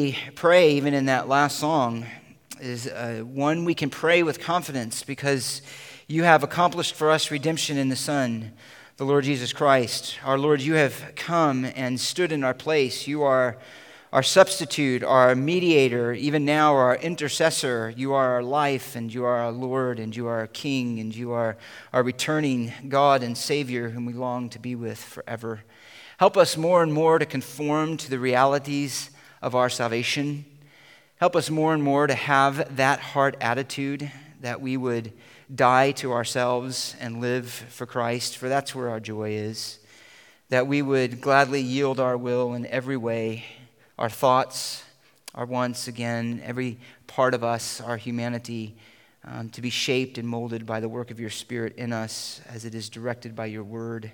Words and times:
Pray, 0.00 0.72
even 0.72 0.94
in 0.94 1.04
that 1.06 1.28
last 1.28 1.58
song, 1.58 2.06
is 2.58 2.86
uh, 2.86 3.22
one 3.22 3.66
we 3.66 3.74
can 3.74 3.90
pray 3.90 4.22
with 4.22 4.40
confidence 4.40 5.02
because 5.02 5.60
you 6.06 6.22
have 6.22 6.42
accomplished 6.42 6.94
for 6.94 7.10
us 7.10 7.30
redemption 7.30 7.76
in 7.76 7.90
the 7.90 7.96
Son, 7.96 8.52
the 8.96 9.04
Lord 9.04 9.24
Jesus 9.24 9.52
Christ. 9.52 10.18
Our 10.24 10.38
Lord, 10.38 10.62
you 10.62 10.72
have 10.74 11.12
come 11.16 11.66
and 11.66 12.00
stood 12.00 12.32
in 12.32 12.44
our 12.44 12.54
place. 12.54 13.06
You 13.06 13.22
are 13.24 13.58
our 14.10 14.22
substitute, 14.22 15.02
our 15.02 15.34
mediator, 15.34 16.14
even 16.14 16.46
now 16.46 16.74
our 16.74 16.96
intercessor. 16.96 17.92
You 17.94 18.14
are 18.14 18.32
our 18.36 18.42
life, 18.42 18.96
and 18.96 19.12
you 19.12 19.24
are 19.24 19.36
our 19.36 19.52
Lord, 19.52 19.98
and 19.98 20.16
you 20.16 20.26
are 20.28 20.38
our 20.38 20.46
King, 20.46 20.98
and 20.98 21.14
you 21.14 21.32
are 21.32 21.58
our 21.92 22.02
returning 22.02 22.72
God 22.88 23.22
and 23.22 23.36
Savior 23.36 23.90
whom 23.90 24.06
we 24.06 24.14
long 24.14 24.48
to 24.48 24.58
be 24.58 24.74
with 24.74 24.98
forever. 24.98 25.60
Help 26.16 26.38
us 26.38 26.56
more 26.56 26.82
and 26.82 26.90
more 26.90 27.18
to 27.18 27.26
conform 27.26 27.98
to 27.98 28.08
the 28.08 28.18
realities 28.18 29.09
of 29.42 29.54
our 29.54 29.68
salvation. 29.68 30.44
Help 31.16 31.36
us 31.36 31.50
more 31.50 31.74
and 31.74 31.82
more 31.82 32.06
to 32.06 32.14
have 32.14 32.76
that 32.76 33.00
heart 33.00 33.36
attitude 33.40 34.10
that 34.40 34.60
we 34.60 34.76
would 34.76 35.12
die 35.54 35.92
to 35.92 36.12
ourselves 36.12 36.94
and 37.00 37.20
live 37.20 37.50
for 37.50 37.86
Christ, 37.86 38.36
for 38.36 38.48
that's 38.48 38.74
where 38.74 38.88
our 38.88 39.00
joy 39.00 39.32
is. 39.32 39.78
That 40.48 40.66
we 40.66 40.82
would 40.82 41.20
gladly 41.20 41.60
yield 41.60 42.00
our 42.00 42.16
will 42.16 42.54
in 42.54 42.66
every 42.66 42.96
way, 42.96 43.44
our 43.98 44.08
thoughts, 44.08 44.84
our 45.34 45.44
wants, 45.44 45.88
again, 45.88 46.40
every 46.44 46.78
part 47.06 47.34
of 47.34 47.44
us, 47.44 47.80
our 47.80 47.96
humanity, 47.96 48.76
um, 49.24 49.50
to 49.50 49.60
be 49.60 49.70
shaped 49.70 50.18
and 50.18 50.26
molded 50.26 50.64
by 50.66 50.80
the 50.80 50.88
work 50.88 51.10
of 51.10 51.20
your 51.20 51.30
Spirit 51.30 51.76
in 51.76 51.92
us 51.92 52.40
as 52.48 52.64
it 52.64 52.74
is 52.74 52.88
directed 52.88 53.36
by 53.36 53.46
your 53.46 53.64
word. 53.64 54.10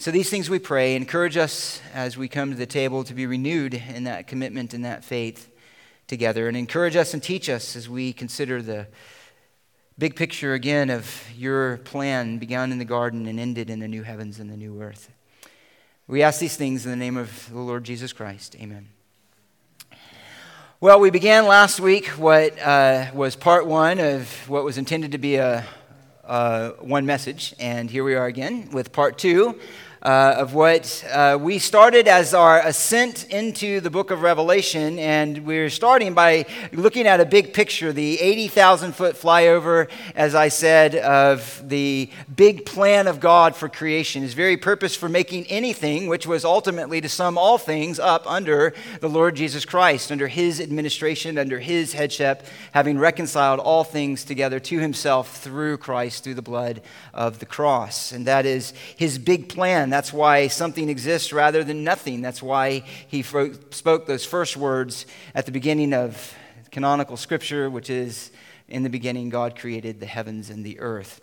So, 0.00 0.10
these 0.10 0.30
things 0.30 0.48
we 0.48 0.58
pray. 0.58 0.96
Encourage 0.96 1.36
us 1.36 1.78
as 1.92 2.16
we 2.16 2.26
come 2.26 2.52
to 2.52 2.56
the 2.56 2.64
table 2.64 3.04
to 3.04 3.12
be 3.12 3.26
renewed 3.26 3.74
in 3.74 4.04
that 4.04 4.26
commitment 4.26 4.72
and 4.72 4.86
that 4.86 5.04
faith 5.04 5.50
together. 6.06 6.48
And 6.48 6.56
encourage 6.56 6.96
us 6.96 7.12
and 7.12 7.22
teach 7.22 7.50
us 7.50 7.76
as 7.76 7.86
we 7.86 8.14
consider 8.14 8.62
the 8.62 8.86
big 9.98 10.16
picture 10.16 10.54
again 10.54 10.88
of 10.88 11.26
your 11.36 11.76
plan 11.76 12.38
begun 12.38 12.72
in 12.72 12.78
the 12.78 12.86
garden 12.86 13.26
and 13.26 13.38
ended 13.38 13.68
in 13.68 13.80
the 13.80 13.88
new 13.88 14.02
heavens 14.02 14.40
and 14.40 14.50
the 14.50 14.56
new 14.56 14.80
earth. 14.80 15.10
We 16.06 16.22
ask 16.22 16.40
these 16.40 16.56
things 16.56 16.86
in 16.86 16.90
the 16.90 16.96
name 16.96 17.18
of 17.18 17.50
the 17.52 17.60
Lord 17.60 17.84
Jesus 17.84 18.14
Christ. 18.14 18.56
Amen. 18.58 18.88
Well, 20.80 20.98
we 20.98 21.10
began 21.10 21.44
last 21.44 21.78
week 21.78 22.06
what 22.06 22.58
uh, 22.58 23.10
was 23.12 23.36
part 23.36 23.66
one 23.66 23.98
of 23.98 24.48
what 24.48 24.64
was 24.64 24.78
intended 24.78 25.12
to 25.12 25.18
be 25.18 25.36
a, 25.36 25.66
uh, 26.24 26.70
one 26.78 27.04
message, 27.04 27.54
and 27.58 27.90
here 27.90 28.02
we 28.02 28.14
are 28.14 28.24
again 28.24 28.70
with 28.70 28.92
part 28.92 29.18
two 29.18 29.60
uh, 30.02 30.34
of 30.38 30.54
what 30.54 31.04
uh, 31.10 31.36
we 31.40 31.58
started 31.58 32.08
as 32.08 32.32
our 32.32 32.60
ascent 32.60 33.26
into 33.30 33.80
the 33.80 33.90
book 33.90 34.10
of 34.10 34.22
Revelation. 34.22 34.98
And 34.98 35.44
we're 35.44 35.68
starting 35.68 36.14
by 36.14 36.46
looking 36.72 37.06
at 37.06 37.20
a 37.20 37.26
big 37.26 37.52
picture, 37.52 37.92
the 37.92 38.18
80,000 38.20 38.92
foot 38.92 39.14
flyover, 39.14 39.90
as 40.14 40.34
I 40.34 40.48
said, 40.48 40.94
of 40.96 41.68
the 41.68 42.10
big 42.34 42.64
plan 42.64 43.06
of 43.06 43.20
God 43.20 43.54
for 43.54 43.68
creation, 43.68 44.22
his 44.22 44.32
very 44.32 44.56
purpose 44.56 44.96
for 44.96 45.08
making 45.08 45.46
anything, 45.46 46.06
which 46.06 46.26
was 46.26 46.44
ultimately 46.44 47.00
to 47.02 47.08
sum 47.08 47.36
all 47.36 47.58
things 47.58 47.98
up 47.98 48.30
under 48.30 48.72
the 49.00 49.08
Lord 49.08 49.36
Jesus 49.36 49.66
Christ, 49.66 50.10
under 50.10 50.28
his 50.28 50.60
administration, 50.60 51.36
under 51.36 51.58
his 51.58 51.92
headship, 51.92 52.46
having 52.72 52.98
reconciled 52.98 53.60
all 53.60 53.84
things 53.84 54.24
together 54.24 54.60
to 54.60 54.78
himself 54.78 55.36
through 55.38 55.76
Christ, 55.76 56.24
through 56.24 56.34
the 56.34 56.42
blood 56.42 56.80
of 57.12 57.38
the 57.38 57.46
cross. 57.46 58.12
And 58.12 58.26
that 58.26 58.46
is 58.46 58.72
his 58.96 59.18
big 59.18 59.50
plan 59.50 59.89
that's 59.92 60.12
why 60.12 60.48
something 60.48 60.88
exists 60.88 61.32
rather 61.32 61.64
than 61.64 61.84
nothing. 61.84 62.22
That's 62.22 62.42
why 62.42 62.84
he 63.08 63.22
spoke 63.22 64.06
those 64.06 64.24
first 64.24 64.56
words 64.56 65.06
at 65.34 65.46
the 65.46 65.52
beginning 65.52 65.92
of 65.94 66.34
canonical 66.70 67.16
scripture, 67.16 67.70
which 67.70 67.90
is 67.90 68.30
In 68.68 68.84
the 68.84 68.90
beginning, 68.90 69.30
God 69.30 69.58
created 69.58 69.98
the 69.98 70.06
heavens 70.06 70.48
and 70.48 70.64
the 70.64 70.78
earth 70.78 71.20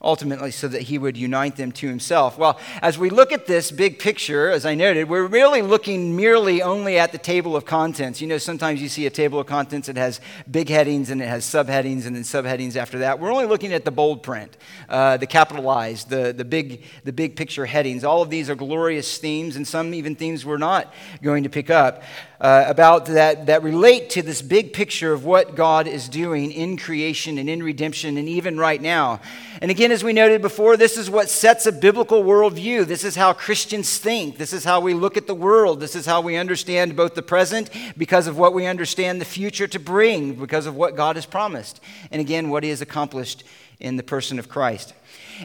ultimately 0.00 0.50
so 0.50 0.68
that 0.68 0.82
he 0.82 0.98
would 0.98 1.16
unite 1.16 1.56
them 1.56 1.72
to 1.72 1.88
himself. 1.88 2.38
Well, 2.38 2.58
as 2.82 2.98
we 2.98 3.10
look 3.10 3.32
at 3.32 3.46
this 3.46 3.70
big 3.70 3.98
picture, 3.98 4.50
as 4.50 4.64
I 4.64 4.74
noted, 4.74 5.08
we're 5.08 5.26
really 5.26 5.60
looking 5.60 6.14
merely 6.14 6.62
only 6.62 6.98
at 6.98 7.10
the 7.10 7.18
table 7.18 7.56
of 7.56 7.64
contents. 7.64 8.20
You 8.20 8.28
know, 8.28 8.38
sometimes 8.38 8.80
you 8.80 8.88
see 8.88 9.06
a 9.06 9.10
table 9.10 9.40
of 9.40 9.46
contents 9.46 9.88
that 9.88 9.96
has 9.96 10.20
big 10.48 10.68
headings 10.68 11.10
and 11.10 11.20
it 11.20 11.26
has 11.26 11.44
subheadings 11.44 12.06
and 12.06 12.14
then 12.14 12.22
subheadings 12.22 12.76
after 12.76 13.00
that. 13.00 13.18
We're 13.18 13.32
only 13.32 13.46
looking 13.46 13.72
at 13.72 13.84
the 13.84 13.90
bold 13.90 14.22
print, 14.22 14.56
uh, 14.88 15.16
the 15.16 15.26
capitalized, 15.26 16.10
the, 16.10 16.32
the, 16.32 16.44
big, 16.44 16.84
the 17.04 17.12
big 17.12 17.34
picture 17.34 17.66
headings. 17.66 18.04
All 18.04 18.22
of 18.22 18.30
these 18.30 18.48
are 18.48 18.54
glorious 18.54 19.18
themes, 19.18 19.56
and 19.56 19.66
some 19.66 19.94
even 19.94 20.14
themes 20.14 20.44
we're 20.44 20.58
not 20.58 20.92
going 21.22 21.42
to 21.42 21.50
pick 21.50 21.70
up 21.70 22.02
uh, 22.40 22.64
about 22.68 23.06
that, 23.06 23.46
that 23.46 23.64
relate 23.64 24.10
to 24.10 24.22
this 24.22 24.42
big 24.42 24.72
picture 24.72 25.12
of 25.12 25.24
what 25.24 25.56
God 25.56 25.88
is 25.88 26.08
doing 26.08 26.52
in 26.52 26.76
creation 26.76 27.36
and 27.36 27.50
in 27.50 27.62
redemption 27.62 28.16
and 28.16 28.28
even 28.28 28.56
right 28.58 28.80
now. 28.80 29.20
And 29.60 29.72
again, 29.72 29.90
as 29.90 30.04
we 30.04 30.12
noted 30.12 30.40
before, 30.40 30.76
this 30.76 30.96
is 30.96 31.10
what 31.10 31.28
sets 31.28 31.66
a 31.66 31.72
biblical 31.72 32.22
worldview. 32.22 32.86
This 32.86 33.02
is 33.02 33.16
how 33.16 33.32
Christians 33.32 33.98
think. 33.98 34.38
This 34.38 34.52
is 34.52 34.62
how 34.62 34.80
we 34.80 34.94
look 34.94 35.16
at 35.16 35.26
the 35.26 35.34
world. 35.34 35.80
This 35.80 35.96
is 35.96 36.06
how 36.06 36.20
we 36.20 36.36
understand 36.36 36.94
both 36.94 37.14
the 37.14 37.22
present 37.22 37.70
because 37.96 38.28
of 38.28 38.38
what 38.38 38.54
we 38.54 38.66
understand 38.66 39.20
the 39.20 39.24
future 39.24 39.66
to 39.66 39.80
bring, 39.80 40.34
because 40.34 40.66
of 40.66 40.76
what 40.76 40.94
God 40.94 41.16
has 41.16 41.26
promised. 41.26 41.80
And 42.12 42.20
again, 42.20 42.50
what 42.50 42.62
He 42.62 42.70
has 42.70 42.80
accomplished 42.80 43.42
in 43.80 43.96
the 43.96 44.02
person 44.04 44.38
of 44.38 44.48
Christ. 44.48 44.94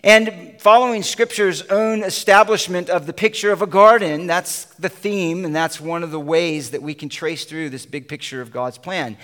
And 0.02 0.56
following 0.60 1.04
Scripture's 1.04 1.62
own 1.64 2.04
establishment 2.04 2.90
of 2.90 3.06
the 3.06 3.14
picture 3.14 3.52
of 3.52 3.62
a 3.62 3.68
garden, 3.68 4.26
that's 4.26 4.66
the 4.76 4.90
theme, 4.90 5.46
and 5.46 5.56
that's 5.56 5.80
one 5.80 6.02
of 6.02 6.10
the 6.10 6.20
ways 6.20 6.72
that 6.72 6.82
we 6.82 6.96
can 6.96 7.10
trace 7.10 7.46
through 7.46 7.70
this 7.70 7.86
big 7.86 8.08
picture 8.08 8.42
of 8.42 8.52
God's 8.52 8.80
plan. 8.80 9.18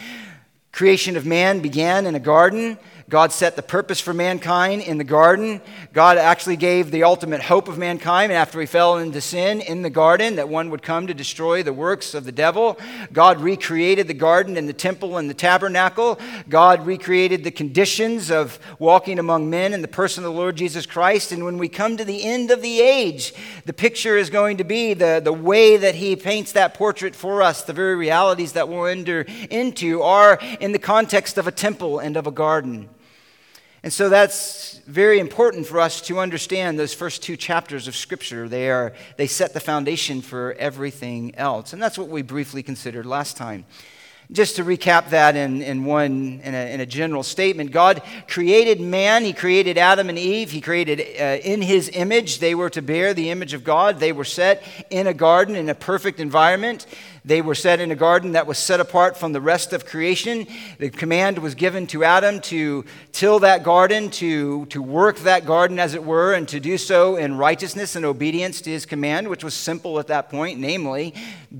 Creation 0.72 1.18
of 1.18 1.25
man 1.25 1.62
began 1.62 2.06
in 2.06 2.13
a 2.13 2.19
garden. 2.19 2.78
God 3.09 3.31
set 3.31 3.56
the 3.56 3.64
purpose 3.64 4.00
for 4.00 4.14
mankind 4.14 4.84
in 4.84 5.00
the 5.00 5.03
garden. 5.03 5.62
God 5.94 6.20
actually 6.20 6.58
gave 6.58 6.92
the 6.92 7.03
ultimate 7.03 7.42
hope 7.42 7.68
of 7.68 7.75
mankind 7.75 8.31
after 8.31 8.59
we 8.59 8.68
fell 8.68 9.00
into 9.00 9.20
sin 9.20 9.62
in 9.62 9.81
the 9.81 9.90
garden 9.90 10.36
that 10.36 10.47
one 10.47 10.70
would 10.70 10.84
come 10.84 11.08
to 11.08 11.14
destroy 11.16 11.64
the 11.64 11.74
works 11.74 12.14
of 12.14 12.24
the 12.24 12.31
devil. 12.31 12.78
God 13.12 13.42
recreated 13.42 14.08
the 14.08 14.14
garden 14.14 14.58
and 14.58 14.69
the 14.69 14.74
temple 14.74 15.18
and 15.18 15.28
the 15.28 15.34
tabernacle. 15.34 16.19
God 16.50 16.86
recreated 16.86 17.44
the 17.44 17.50
conditions 17.50 18.30
of 18.30 18.59
walking 18.78 19.18
among 19.18 19.50
men 19.50 19.74
in 19.74 19.81
the 19.81 19.88
person 19.88 20.24
of 20.24 20.31
the 20.31 20.38
Lord 20.38 20.56
Jesus 20.56 20.86
Christ. 20.86 21.31
And 21.31 21.44
when 21.44 21.58
we 21.58 21.68
come 21.68 21.98
to 21.98 22.06
the 22.06 22.24
end 22.24 22.52
of 22.52 22.62
the 22.62 22.80
age, 22.80 23.34
the 23.66 23.74
picture 23.74 24.18
is 24.18 24.30
going 24.30 24.58
to 24.58 24.64
be 24.64 24.94
the, 24.94 25.19
the 25.24 25.34
way 25.34 25.78
that 25.78 25.96
he 25.96 26.16
paints 26.16 26.52
that 26.52 26.75
portrait 26.75 27.16
for 27.16 27.42
us. 27.42 27.64
The 27.64 27.74
very 27.74 27.96
realities 27.96 28.53
that 28.53 28.69
we'll 28.69 28.86
enter 28.86 29.25
into 29.50 30.03
are 30.03 30.38
in 30.59 30.74
the 30.74 30.80
context 30.80 31.40
of 31.40 31.48
a 31.48 31.52
temple 31.52 31.98
and 31.98 32.16
of 32.16 32.28
a 32.28 32.31
garden. 32.31 32.88
And 33.82 33.94
so 33.94 34.10
that's 34.10 34.80
very 34.88 35.20
important 35.20 35.66
for 35.66 35.80
us 35.80 36.02
to 36.02 36.20
understand 36.20 36.78
those 36.78 36.94
first 36.94 37.24
two 37.24 37.38
chapters 37.38 37.88
of 37.88 37.96
Scripture. 37.96 38.50
They, 38.50 38.70
are, 38.70 38.94
they 39.16 39.28
set 39.28 39.54
the 39.54 39.62
foundation 39.62 40.22
for 40.22 40.54
everything 40.60 41.34
else. 41.36 41.72
And 41.72 41.82
that's 41.82 41.98
what 41.98 42.10
we 42.10 42.22
briefly 42.22 42.62
considered 42.62 43.06
last 43.06 43.38
time. 43.38 43.66
Just 44.32 44.58
to 44.58 44.64
recap 44.64 45.10
that 45.10 45.36
in, 45.36 45.64
in 45.64 45.86
one, 45.86 46.40
in 46.44 46.54
a, 46.54 46.74
in 46.74 46.82
a 46.82 46.86
general 46.86 47.24
statement, 47.24 47.72
God 47.72 48.04
created 48.28 48.80
man. 48.80 49.24
He 49.24 49.34
created 49.34 49.80
Adam 49.80 50.08
and 50.08 50.20
Eve. 50.20 50.52
He 50.52 50.62
created 50.62 51.00
uh, 51.00 51.42
in 51.42 51.64
his 51.64 51.90
image. 51.90 52.38
They 52.38 52.54
were 52.54 52.70
to 52.70 52.82
bear 52.84 53.16
the 53.16 53.32
image 53.32 53.56
of 53.56 53.64
God. 53.64 54.00
They 54.00 54.12
were 54.12 54.26
set 54.26 54.62
in 54.92 55.08
a 55.08 55.16
garden 55.16 55.56
in 55.56 55.68
a 55.68 55.74
perfect 55.74 56.20
environment. 56.20 56.86
They 57.30 57.44
were 57.44 57.54
set 57.54 57.80
in 57.80 57.92
a 57.92 57.96
garden 57.96 58.32
that 58.32 58.48
was 58.48 58.58
set 58.58 58.80
apart 58.80 59.16
from 59.16 59.34
the 59.34 59.40
rest 59.40 59.72
of 59.72 59.86
creation. 59.86 60.48
The 60.80 60.90
command 60.90 61.38
was 61.38 61.54
given 61.54 61.86
to 61.88 62.04
Adam 62.04 62.42
to 62.42 62.86
till 63.12 63.38
that 63.42 63.62
garden, 63.62 64.10
to, 64.10 64.66
to 64.66 64.82
work 64.82 65.20
that 65.20 65.46
garden, 65.46 65.78
as 65.78 65.94
it 65.94 66.04
were, 66.04 66.34
and 66.34 66.48
to 66.48 66.60
do 66.60 66.76
so 66.76 67.18
in 67.18 67.38
righteousness 67.38 67.96
and 67.96 68.04
obedience 68.04 68.62
to 68.62 68.72
his 68.72 68.88
command, 68.88 69.28
which 69.28 69.44
was 69.44 69.54
simple 69.54 70.00
at 70.00 70.08
that 70.08 70.32
point 70.32 70.60
namely, 70.60 71.14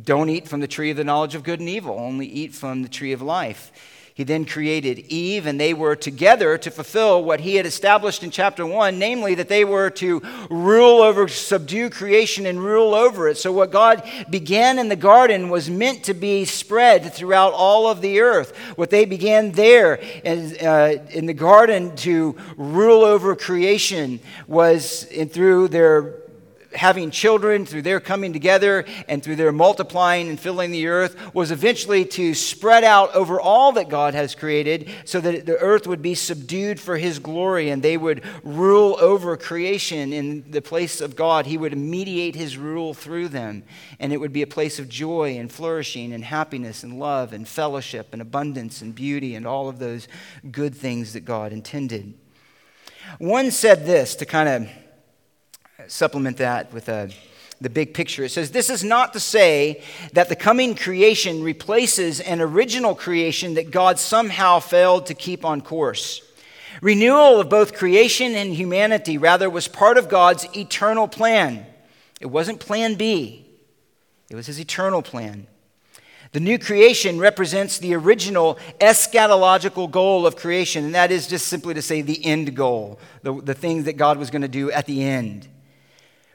don't 0.04 0.30
eat 0.30 0.48
from 0.48 0.60
the 0.60 0.68
tree 0.68 0.90
of 0.90 0.98
the 0.98 1.04
knowledge 1.04 1.36
of 1.36 1.44
good 1.44 1.60
and 1.60 1.70
evil, 1.70 2.00
only 2.00 2.26
eat 2.26 2.52
from 2.52 2.82
the 2.82 2.90
tree 2.90 3.12
of 3.12 3.22
life. 3.22 3.72
He 4.20 4.26
then 4.26 4.44
created 4.44 5.06
Eve, 5.08 5.46
and 5.46 5.58
they 5.58 5.74
were 5.74 5.96
together 5.96 6.58
to 6.58 6.72
fulfill 6.72 7.24
what 7.24 7.40
he 7.40 7.56
had 7.56 7.66
established 7.66 8.22
in 8.22 8.32
chapter 8.32 8.66
one, 8.66 9.00
namely 9.00 9.34
that 9.36 9.48
they 9.48 9.64
were 9.64 9.90
to 9.92 10.22
rule 10.50 11.02
over, 11.02 11.30
subdue 11.30 11.90
creation, 11.90 12.46
and 12.46 12.62
rule 12.62 12.94
over 12.94 13.30
it. 13.30 13.38
So, 13.38 13.54
what 13.54 13.72
God 13.72 14.04
began 14.30 14.78
in 14.78 14.90
the 14.90 14.98
garden 14.98 15.48
was 15.48 15.70
meant 15.70 16.04
to 16.04 16.14
be 16.14 16.44
spread 16.44 17.14
throughout 17.14 17.54
all 17.54 17.88
of 17.88 18.02
the 18.02 18.20
earth. 18.20 18.58
What 18.76 18.90
they 18.90 19.06
began 19.06 19.54
there 19.54 19.94
in, 19.94 20.58
uh, 20.68 21.08
in 21.12 21.26
the 21.26 21.34
garden 21.34 21.96
to 21.98 22.36
rule 22.58 23.06
over 23.06 23.38
creation 23.38 24.20
was 24.48 25.06
in, 25.06 25.30
through 25.30 25.70
their 25.70 26.29
having 26.74 27.12
children, 27.12 27.66
through 27.66 27.82
their 27.82 28.00
coming 28.00 28.34
together, 28.34 28.86
and 29.08 29.24
through 29.24 29.36
their 29.36 29.52
multiplying 29.52 30.30
and 30.30 30.40
filling 30.40 30.72
the 30.72 30.88
earth, 30.88 31.34
was 31.34 31.52
eventually 31.52 32.06
to 32.06 32.34
spread 32.34 32.84
out 32.84 33.14
over 33.16 33.40
all 33.40 33.72
that 33.74 33.90
God 33.90 34.14
has 34.14 34.36
created 34.36 34.90
so 35.06 35.20
that 35.20 35.46
the 35.46 35.58
earth 35.58 35.88
would 35.88 36.02
be 36.02 36.16
subdued 36.16 36.80
for 36.80 36.98
his 36.98 37.20
glory 37.20 37.70
and 37.70 37.82
they 37.82 37.98
would 37.98 38.24
rule 38.44 38.98
over 39.00 39.36
creation 39.38 40.14
in 40.14 40.50
the 40.52 40.62
place 40.62 41.02
of 41.02 41.16
God. 41.16 41.46
He 41.46 41.58
would 41.58 41.78
mediate 41.78 42.36
his 42.36 42.58
rule 42.58 42.94
through 42.94 43.30
them, 43.30 43.64
and 44.00 44.14
it 44.14 44.18
would 44.18 44.34
be 44.34 44.42
a 44.42 44.48
place 44.48 44.80
of 44.80 44.90
joy 44.90 45.38
and 45.38 45.52
flourishing 45.52 46.14
and 46.14 46.24
happiness 46.24 46.84
and 46.84 47.00
love 47.00 47.34
and 47.34 47.48
fellowship 47.48 48.10
and 48.14 48.22
abundance 48.22 48.82
and 48.82 48.94
beauty 48.94 49.36
and 49.36 49.48
all 49.48 49.70
of 49.70 49.80
those 49.80 50.08
good 50.52 50.76
things 50.76 51.14
that 51.14 51.22
God 51.22 51.52
intended. 51.52 52.14
One 53.18 53.50
said 53.50 53.86
this 53.86 54.16
to 54.18 54.26
kind 54.26 54.50
of 54.50 54.70
supplement 55.90 56.38
that 56.38 56.72
with 56.74 56.88
a, 56.88 57.10
the 57.60 57.70
big 57.70 57.94
picture. 57.94 58.24
It 58.24 58.30
says, 58.30 58.52
This 58.52 58.70
is 58.70 58.84
not 58.84 59.14
to 59.14 59.20
say 59.20 59.84
that 60.14 60.30
the 60.30 60.36
coming 60.36 60.76
creation 60.76 61.44
replaces 61.44 62.20
an 62.20 62.42
original 62.42 62.96
creation 62.96 63.56
that 63.56 63.72
God 63.72 64.00
somehow 64.00 64.60
failed 64.60 65.08
to 65.08 65.14
keep 65.14 65.44
on 65.44 65.62
course. 65.62 66.22
Renewal 66.82 67.40
of 67.40 67.50
both 67.50 67.74
creation 67.74 68.36
and 68.36 68.54
humanity, 68.54 69.18
rather, 69.18 69.50
was 69.50 69.68
part 69.68 69.98
of 69.98 70.08
God's 70.08 70.46
eternal 70.56 71.08
plan. 71.08 71.66
It 72.22 72.28
wasn't 72.28 72.60
plan 72.60 72.96
B, 72.96 73.46
it 74.30 74.36
was 74.36 74.48
his 74.48 74.60
eternal 74.60 75.02
plan. 75.02 75.48
The 76.32 76.40
new 76.40 76.60
creation 76.60 77.18
represents 77.18 77.80
the 77.80 77.96
original 77.96 78.60
eschatological 78.80 79.90
goal 79.90 80.28
of 80.28 80.36
creation, 80.36 80.86
and 80.86 80.94
that 80.94 81.12
is 81.12 81.26
just 81.26 81.48
simply 81.48 81.74
to 81.74 81.82
say 81.82 82.04
the 82.04 82.24
end 82.24 82.56
goal, 82.56 83.00
the, 83.24 83.42
the 83.42 83.56
things 83.56 83.86
that 83.86 83.98
God 83.98 84.20
was 84.20 84.30
going 84.30 84.44
to 84.44 84.48
do 84.48 84.70
at 84.70 84.86
the 84.86 85.04
end. 85.04 85.48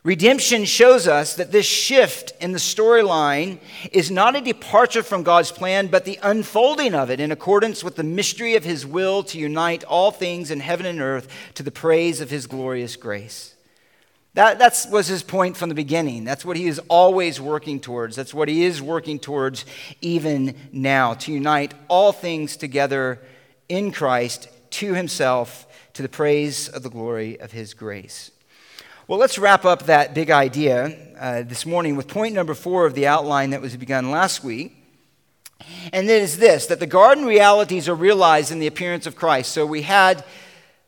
Redemption 0.05 0.67
shows 0.67 1.09
us 1.09 1.35
that 1.37 1.51
this 1.51 1.65
shift 1.65 2.35
in 2.39 2.53
the 2.53 2.59
storyline 2.59 3.59
is 3.91 4.11
not 4.11 4.37
a 4.37 4.43
departure 4.43 5.03
from 5.03 5.23
God's 5.23 5.51
plan, 5.51 5.87
but 5.87 6.05
the 6.05 6.19
unfolding 6.23 6.95
of 6.95 7.11
it 7.11 7.21
in 7.21 7.33
accordance 7.33 7.83
with 7.83 7.97
the 7.97 8.05
mystery 8.05 8.55
of 8.55 8.65
His 8.65 8.85
will 8.85 9.23
to 9.25 9.39
unite 9.39 9.83
all 9.85 10.11
things 10.11 10.51
in 10.51 10.61
heaven 10.61 10.85
and 10.85 11.01
earth 11.01 11.29
to 11.55 11.62
the 11.62 11.71
praise 11.71 12.21
of 12.21 12.29
His 12.29 12.47
glorious 12.47 12.97
grace. 12.97 13.55
That 14.35 14.59
that's, 14.59 14.87
was 14.87 15.06
his 15.06 15.23
point 15.23 15.56
from 15.56 15.69
the 15.69 15.77
beginning. 15.77 16.25
That's 16.25 16.45
what 16.45 16.56
he 16.56 16.67
is 16.67 16.81
always 16.89 17.41
working 17.41 17.79
towards. 17.79 18.17
That's 18.17 18.35
what 18.35 18.49
he 18.49 18.65
is 18.65 18.83
working 18.83 19.21
towards 19.21 19.65
even 20.01 20.56
now 20.73 21.15
to 21.15 21.33
unite 21.33 21.73
all 21.87 22.11
things 22.11 22.56
together 22.56 23.21
in 23.69 23.93
Christ 23.93 24.49
to 24.71 24.95
himself 24.95 25.67
to 25.93 26.03
the 26.03 26.09
praise 26.09 26.69
of 26.69 26.83
the 26.83 26.91
glory 26.91 27.39
of 27.41 27.53
his 27.53 27.75
grace. 27.75 28.33
Well, 29.06 29.19
let's 29.19 29.37
wrap 29.37 29.67
up 29.67 29.83
that 29.83 30.15
big 30.15 30.31
idea 30.31 30.97
uh, 31.21 31.43
this 31.43 31.67
morning 31.67 31.95
with 31.95 32.09
point 32.09 32.35
number 32.35 32.55
four 32.55 32.87
of 32.87 32.95
the 32.95 33.06
outline 33.06 33.51
that 33.51 33.61
was 33.61 33.77
begun 33.77 34.11
last 34.11 34.43
week. 34.43 34.75
And 35.93 36.09
it 36.09 36.23
is 36.23 36.39
this 36.39 36.69
that 36.69 36.81
the 36.81 36.87
garden 36.87 37.27
realities 37.27 37.87
are 37.87 37.95
realized 37.95 38.51
in 38.51 38.61
the 38.61 38.67
appearance 38.67 39.06
of 39.06 39.15
Christ. 39.15 39.53
So 39.53 39.67
we 39.67 39.83
had 39.83 40.25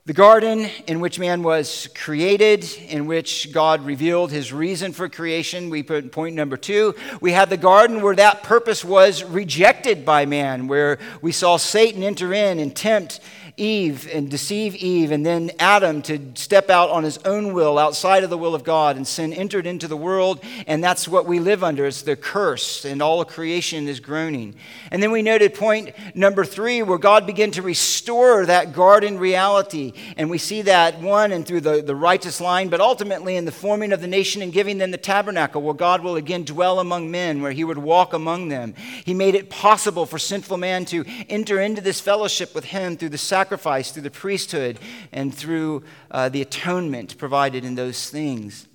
the 0.06 0.14
garden 0.14 0.70
in 0.86 1.00
which 1.00 1.18
man 1.18 1.42
was 1.42 1.88
created, 1.94 2.64
in 2.88 3.04
which 3.04 3.52
God 3.52 3.84
revealed 3.84 4.30
his 4.30 4.50
reason 4.50 4.92
for 4.92 5.10
creation. 5.10 5.68
We 5.68 5.82
put 5.82 6.10
point 6.10 6.36
number 6.36 6.56
two. 6.56 6.94
We 7.20 7.32
had 7.32 7.50
the 7.50 7.58
garden 7.58 8.00
where 8.00 8.16
that 8.16 8.42
purpose 8.42 8.82
was 8.82 9.24
rejected 9.24 10.06
by 10.06 10.24
man, 10.24 10.68
where 10.68 10.98
we 11.20 11.32
saw 11.32 11.58
Satan 11.58 12.02
enter 12.02 12.32
in 12.32 12.60
and 12.60 12.74
tempt 12.74 13.20
Eve 13.58 14.06
and 14.12 14.30
deceive 14.30 14.74
Eve, 14.76 15.10
and 15.10 15.24
then 15.24 15.50
Adam 15.58 16.02
to 16.02 16.20
step 16.34 16.68
out 16.68 16.90
on 16.90 17.04
his 17.04 17.16
own 17.18 17.54
will 17.54 17.78
outside 17.78 18.22
of 18.22 18.28
the 18.28 18.36
will 18.36 18.54
of 18.54 18.64
God, 18.64 18.96
and 18.96 19.06
sin 19.06 19.32
entered 19.32 19.66
into 19.66 19.88
the 19.88 19.96
world, 19.96 20.44
and 20.66 20.84
that's 20.84 21.08
what 21.08 21.24
we 21.24 21.38
live 21.38 21.64
under. 21.64 21.86
It's 21.86 22.02
the 22.02 22.16
curse, 22.16 22.84
and 22.84 23.00
all 23.00 23.24
creation 23.24 23.88
is 23.88 23.98
groaning. 23.98 24.56
And 24.90 25.02
then 25.02 25.10
we 25.10 25.22
noted 25.22 25.54
point 25.54 25.94
number 26.14 26.44
three, 26.44 26.82
where 26.82 26.98
God 26.98 27.24
began 27.24 27.50
to 27.52 27.62
restore 27.62 28.44
that 28.44 28.74
garden 28.74 29.18
reality, 29.18 29.94
and 30.18 30.28
we 30.28 30.36
see 30.36 30.60
that 30.62 31.00
one 31.00 31.32
and 31.32 31.46
through 31.46 31.62
the, 31.62 31.80
the 31.80 31.96
righteous 31.96 32.42
line, 32.42 32.68
but 32.68 32.82
ultimately 32.82 33.36
in 33.36 33.46
the 33.46 33.52
forming 33.52 33.92
of 33.92 34.02
the 34.02 34.06
nation 34.06 34.42
and 34.42 34.52
giving 34.52 34.76
them 34.76 34.90
the 34.90 34.98
tabernacle, 34.98 35.62
where 35.62 35.72
God 35.72 36.02
will 36.02 36.16
again 36.16 36.44
dwell 36.44 36.78
among 36.78 37.10
men, 37.10 37.40
where 37.40 37.52
he 37.52 37.64
would 37.64 37.78
walk 37.78 38.12
among 38.12 38.48
them. 38.48 38.74
He 39.06 39.14
made 39.14 39.34
it 39.34 39.48
possible 39.48 40.04
for 40.04 40.18
sinful 40.18 40.58
man 40.58 40.84
to 40.86 41.06
enter 41.30 41.58
into 41.58 41.80
this 41.80 42.02
fellowship 42.02 42.54
with 42.54 42.66
him 42.66 42.98
through 42.98 43.08
the 43.08 43.16
sacrifice 43.16 43.45
sacrifice, 43.46 43.92
through 43.92 44.02
the 44.02 44.10
priesthood, 44.10 44.76
and 45.12 45.32
through 45.32 45.84
uh, 46.10 46.28
the 46.28 46.42
atonement 46.42 47.16
provided 47.16 47.64
in 47.64 47.76
those 47.76 48.10
things. 48.10 48.66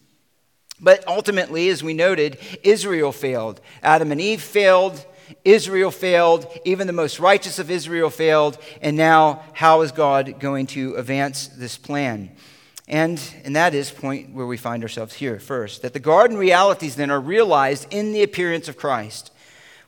But 0.80 1.06
ultimately, 1.08 1.68
as 1.68 1.84
we 1.84 1.94
noted, 1.94 2.38
Israel 2.64 3.12
failed. 3.12 3.60
Adam 3.84 4.14
and 4.14 4.22
Eve 4.22 4.42
failed. 4.42 5.06
Israel 5.44 5.92
failed. 5.92 6.48
Even 6.64 6.88
the 6.88 6.94
most 6.94 7.20
righteous 7.20 7.60
of 7.60 7.70
Israel 7.70 8.10
failed. 8.10 8.58
And 8.82 8.96
now, 8.96 9.44
how 9.52 9.82
is 9.82 9.92
God 9.92 10.40
going 10.40 10.68
to 10.68 10.96
advance 10.96 11.48
this 11.48 11.78
plan? 11.78 12.32
And, 12.88 13.22
and 13.44 13.54
that 13.58 13.74
is 13.74 13.92
point 13.92 14.34
where 14.34 14.48
we 14.48 14.56
find 14.56 14.84
ourselves 14.84 15.16
here 15.16 15.38
first. 15.38 15.82
That 15.82 15.92
the 15.92 16.00
garden 16.00 16.38
realities 16.38 16.96
then 16.96 17.12
are 17.12 17.20
realized 17.20 17.88
in 17.92 18.14
the 18.14 18.24
appearance 18.24 18.70
of 18.70 18.78
Christ. 18.78 19.31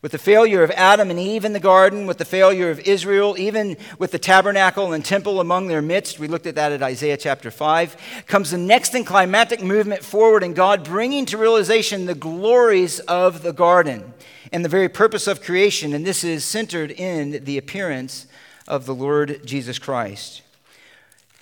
With 0.04 0.12
the 0.12 0.18
failure 0.18 0.64
of 0.64 0.72
Adam 0.72 1.10
and 1.10 1.18
Eve 1.18 1.46
in 1.46 1.54
the 1.54 1.62
garden, 1.62 2.08
with 2.08 2.18
the 2.18 2.26
failure 2.26 2.70
of 2.70 2.82
Israel, 2.82 3.38
even 3.40 3.78
with 3.98 4.12
the 4.12 4.20
tabernacle 4.20 4.92
and 4.92 5.04
temple 5.04 5.40
among 5.40 5.68
their 5.68 5.82
midst, 5.82 6.20
we 6.20 6.28
looked 6.28 6.46
at 6.46 6.56
that 6.56 6.74
at 6.74 6.84
Isaiah 6.84 7.16
chapter 7.16 7.50
5, 7.50 8.26
comes 8.28 8.52
the 8.52 8.58
next 8.58 8.96
and 8.96 9.08
climactic 9.08 9.64
movement 9.64 10.04
forward 10.04 10.44
in 10.44 10.54
God 10.54 10.84
bringing 10.84 11.26
to 11.28 11.38
realization 11.38 12.06
the 12.06 12.16
glories 12.16 13.00
of 13.00 13.44
the 13.44 13.54
garden 13.54 14.14
and 14.52 14.66
the 14.66 14.70
very 14.70 14.90
purpose 14.90 15.26
of 15.26 15.42
creation. 15.42 15.94
And 15.94 16.06
this 16.06 16.26
is 16.26 16.44
centered 16.44 16.92
in 16.92 17.46
the 17.46 17.58
appearance 17.58 18.28
of 18.68 18.86
the 18.86 18.94
Lord 18.94 19.40
Jesus 19.46 19.80
Christ. 19.80 20.42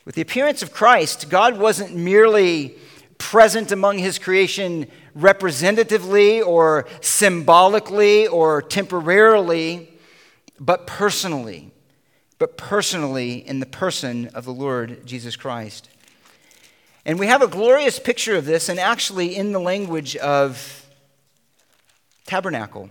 With 0.06 0.13
the 0.13 0.22
appearance 0.22 0.62
of 0.62 0.72
Christ, 0.72 1.31
God 1.31 1.58
wasn't 1.58 1.96
merely 1.96 2.75
present 3.18 3.72
among 3.72 3.98
his 3.98 4.19
creation 4.19 4.86
representatively 5.13 6.42
or 6.42 6.88
symbolically 7.02 8.28
or 8.28 8.62
temporarily, 8.62 9.90
but 10.60 10.88
personally. 10.88 11.72
But 12.38 12.58
personally 12.58 13.48
in 13.48 13.60
the 13.60 13.66
person 13.66 14.28
of 14.34 14.46
the 14.46 14.54
Lord 14.54 15.06
Jesus 15.06 15.36
Christ. 15.36 15.90
And 17.06 17.19
we 17.19 17.28
have 17.28 17.42
a 17.42 17.48
glorious 17.48 18.00
picture 18.00 18.36
of 18.36 18.46
this, 18.46 18.69
and 18.69 18.80
actually 18.80 19.36
in 19.36 19.52
the 19.52 19.60
language 19.60 20.16
of 20.18 20.88
tabernacle. 22.25 22.90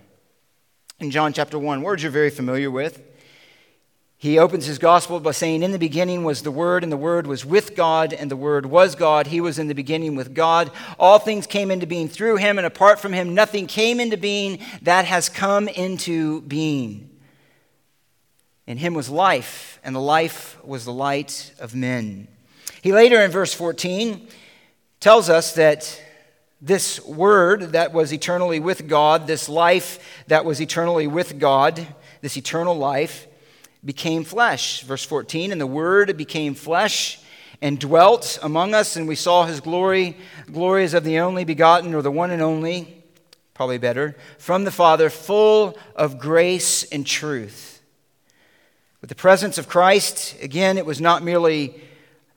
In 0.98 1.10
John 1.10 1.32
chapter 1.32 1.58
1, 1.58 1.82
words 1.82 2.02
you're 2.02 2.12
very 2.12 2.30
familiar 2.30 2.70
with. 2.70 3.02
He 4.20 4.38
opens 4.38 4.66
his 4.66 4.78
gospel 4.78 5.18
by 5.18 5.30
saying, 5.30 5.62
In 5.62 5.72
the 5.72 5.78
beginning 5.78 6.24
was 6.24 6.42
the 6.42 6.50
Word, 6.50 6.82
and 6.82 6.92
the 6.92 6.98
Word 6.98 7.26
was 7.26 7.46
with 7.46 7.74
God, 7.74 8.12
and 8.12 8.30
the 8.30 8.36
Word 8.36 8.66
was 8.66 8.94
God. 8.94 9.28
He 9.28 9.40
was 9.40 9.58
in 9.58 9.66
the 9.66 9.74
beginning 9.74 10.14
with 10.14 10.34
God. 10.34 10.70
All 10.98 11.18
things 11.18 11.46
came 11.46 11.70
into 11.70 11.86
being 11.86 12.06
through 12.06 12.36
him, 12.36 12.58
and 12.58 12.66
apart 12.66 13.00
from 13.00 13.14
him, 13.14 13.34
nothing 13.34 13.66
came 13.66 13.98
into 13.98 14.18
being 14.18 14.58
that 14.82 15.06
has 15.06 15.30
come 15.30 15.68
into 15.68 16.42
being. 16.42 17.08
In 18.66 18.76
him 18.76 18.92
was 18.92 19.08
life, 19.08 19.80
and 19.82 19.96
the 19.96 20.00
life 20.00 20.62
was 20.62 20.84
the 20.84 20.92
light 20.92 21.54
of 21.58 21.74
men. 21.74 22.28
He 22.82 22.92
later, 22.92 23.22
in 23.22 23.30
verse 23.30 23.54
14, 23.54 24.28
tells 25.00 25.30
us 25.30 25.54
that 25.54 25.98
this 26.60 27.02
Word 27.06 27.72
that 27.72 27.94
was 27.94 28.12
eternally 28.12 28.60
with 28.60 28.86
God, 28.86 29.26
this 29.26 29.48
life 29.48 30.22
that 30.26 30.44
was 30.44 30.60
eternally 30.60 31.06
with 31.06 31.38
God, 31.38 31.86
this 32.20 32.36
eternal 32.36 32.76
life, 32.76 33.26
became 33.84 34.24
flesh. 34.24 34.82
Verse 34.82 35.04
14, 35.04 35.52
and 35.52 35.60
the 35.60 35.66
Word 35.66 36.16
became 36.16 36.54
flesh 36.54 37.18
and 37.62 37.78
dwelt 37.78 38.38
among 38.42 38.74
us, 38.74 38.96
and 38.96 39.06
we 39.06 39.14
saw 39.14 39.44
his 39.44 39.60
glory. 39.60 40.16
Glory 40.50 40.84
is 40.84 40.94
of 40.94 41.04
the 41.04 41.18
only 41.18 41.44
begotten, 41.44 41.94
or 41.94 42.02
the 42.02 42.10
one 42.10 42.30
and 42.30 42.42
only, 42.42 43.02
probably 43.54 43.78
better, 43.78 44.16
from 44.38 44.64
the 44.64 44.70
Father, 44.70 45.10
full 45.10 45.76
of 45.94 46.18
grace 46.18 46.84
and 46.84 47.06
truth. 47.06 47.82
With 49.00 49.08
the 49.08 49.16
presence 49.16 49.58
of 49.58 49.68
Christ, 49.68 50.36
again, 50.42 50.78
it 50.78 50.86
was 50.86 51.00
not 51.00 51.22
merely 51.22 51.80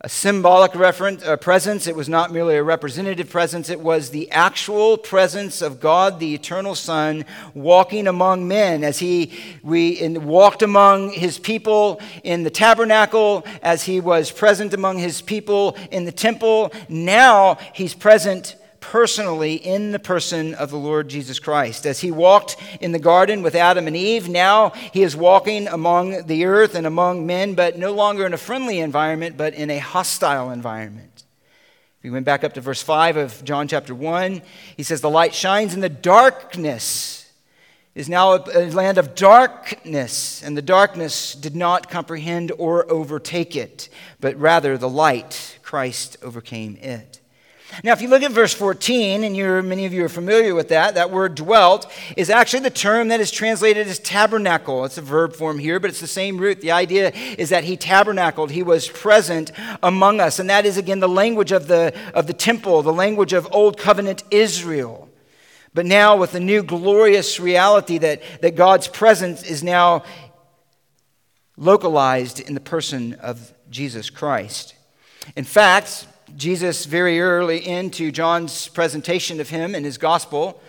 a 0.06 0.10
symbolic 0.10 0.76
reference, 0.76 1.24
a 1.26 1.38
presence. 1.38 1.88
It 1.88 1.96
was 1.96 2.10
not 2.10 2.30
merely 2.30 2.58
a 2.58 2.64
representative 2.64 3.30
presence, 3.30 3.70
it 3.70 3.80
was 3.80 4.10
the 4.10 4.30
actual 4.32 4.98
presence 4.98 5.62
of 5.62 5.80
God, 5.80 6.20
the 6.20 6.34
eternal 6.34 6.76
Son, 6.76 7.24
walking 7.54 8.08
among 8.08 8.46
men 8.46 8.84
as 8.84 9.00
he 9.00 9.32
we, 9.64 9.92
in, 9.92 10.26
walked 10.26 10.62
among 10.62 11.12
his 11.12 11.40
people 11.40 12.02
in 12.24 12.44
the 12.44 12.50
tabernacle, 12.50 13.46
as 13.62 13.84
he 13.84 14.02
was 14.02 14.30
present 14.30 14.74
among 14.74 14.98
his 14.98 15.22
people 15.22 15.78
in 15.90 16.04
the 16.04 16.12
temple. 16.12 16.74
Now 16.90 17.58
he's 17.74 17.94
present 17.94 18.58
personally 18.84 19.56
in 19.56 19.92
the 19.92 20.00
person 20.00 20.54
of 20.56 20.70
the 20.70 20.78
Lord 20.78 21.08
Jesus 21.08 21.40
Christ. 21.40 21.86
As 21.86 22.02
he 22.02 22.12
walked 22.12 22.58
in 22.82 22.92
the 22.92 23.00
garden 23.00 23.42
with 23.42 23.56
Adam 23.56 23.88
and 23.88 23.96
Eve, 23.96 24.28
now 24.28 24.72
he 24.92 25.04
is 25.04 25.16
walking 25.16 25.68
among 25.70 26.28
the 26.28 26.46
earth 26.46 26.76
and 26.76 26.86
among 26.86 27.26
men, 27.26 27.56
but 27.56 27.78
no 27.78 27.94
longer 27.94 28.26
in 28.26 28.34
a 28.34 28.38
friendly 28.38 28.80
environment, 28.80 29.38
but 29.38 29.54
in 29.54 29.70
a 29.70 29.78
hostile 29.78 30.52
environment. 30.52 31.24
We 32.04 32.10
went 32.10 32.26
back 32.26 32.44
up 32.44 32.54
to 32.56 32.62
verse 32.62 32.82
5 32.82 33.16
of 33.16 33.44
John 33.46 33.70
chapter 33.70 33.96
1. 33.96 34.42
He 34.76 34.84
says, 34.84 35.00
The 35.00 35.10
light 35.10 35.34
shines 35.34 35.74
in 35.74 35.80
the 35.80 35.88
darkness, 35.88 37.32
is 37.96 38.10
now 38.10 38.36
a 38.36 38.70
land 38.70 38.98
of 38.98 39.16
darkness, 39.16 40.44
and 40.44 40.58
the 40.58 40.62
darkness 40.62 41.34
did 41.36 41.56
not 41.56 41.90
comprehend 41.90 42.52
or 42.58 42.92
overtake 42.92 43.56
it, 43.56 43.88
but 44.20 44.36
rather 44.36 44.78
the 44.78 44.90
light, 44.90 45.58
Christ, 45.64 46.18
overcame 46.22 46.76
it. 46.82 47.22
Now, 47.82 47.94
if 47.94 48.02
you 48.02 48.10
look 48.10 48.22
at 48.22 48.32
verse 48.32 48.54
14, 48.54 49.24
and 49.24 49.68
many 49.68 49.86
of 49.86 49.94
you 49.94 50.06
are 50.06 50.10
familiar 50.10 50.54
with 50.54 50.70
that, 50.70 50.96
that 50.96 51.10
word 51.10 51.36
dwelt 51.36 51.92
is 52.16 52.30
actually 52.30 52.60
the 52.60 52.70
term 52.70 53.08
that 53.08 53.20
is 53.20 53.32
translated 53.32 53.88
as 53.88 54.00
tabernacle. 54.00 54.86
It's 54.86 54.98
a 54.98 55.02
verb 55.02 55.34
form 55.34 55.58
here, 55.58 55.80
but 55.80 55.90
it's 55.90 56.02
the 56.02 56.08
same 56.08 56.38
root. 56.38 56.62
The 56.62 56.72
idea 56.72 57.12
is 57.12 57.50
that 57.50 57.64
he 57.64 57.78
tabernacled, 57.78 58.52
he 58.52 58.64
was 58.64 58.90
present 58.90 59.52
among 59.82 60.20
us. 60.20 60.40
And 60.40 60.50
that 60.50 60.66
is, 60.66 60.78
again, 60.78 61.00
the 61.00 61.10
language 61.10 61.52
of 61.52 61.68
the, 61.68 61.94
of 62.14 62.28
the 62.28 62.34
temple, 62.34 62.84
the 62.84 62.94
language 62.94 63.34
of 63.34 63.48
Old 63.52 63.78
Covenant 63.78 64.24
Israel. 64.30 65.10
But 65.74 65.86
now, 65.88 66.18
with 66.18 66.34
the 66.34 66.40
new 66.40 66.62
glorious 66.62 67.40
reality 67.40 67.98
that, 68.00 68.22
that 68.42 68.56
God's 68.56 68.88
presence 68.88 69.44
is 69.44 69.64
now 69.64 70.04
localized 71.58 72.40
in 72.40 72.54
the 72.54 72.60
person 72.60 73.14
of 73.16 73.54
Jesus 73.70 74.10
Christ. 74.10 74.76
In 75.36 75.44
fact, 75.44 76.08
Jesus, 76.36 76.86
very 76.86 77.22
early 77.22 77.68
into 77.68 78.12
John's 78.12 78.68
presentation 78.68 79.40
of 79.40 79.50
him 79.50 79.76
in 79.76 79.84
his 79.84 79.98
gospel, 79.98 80.62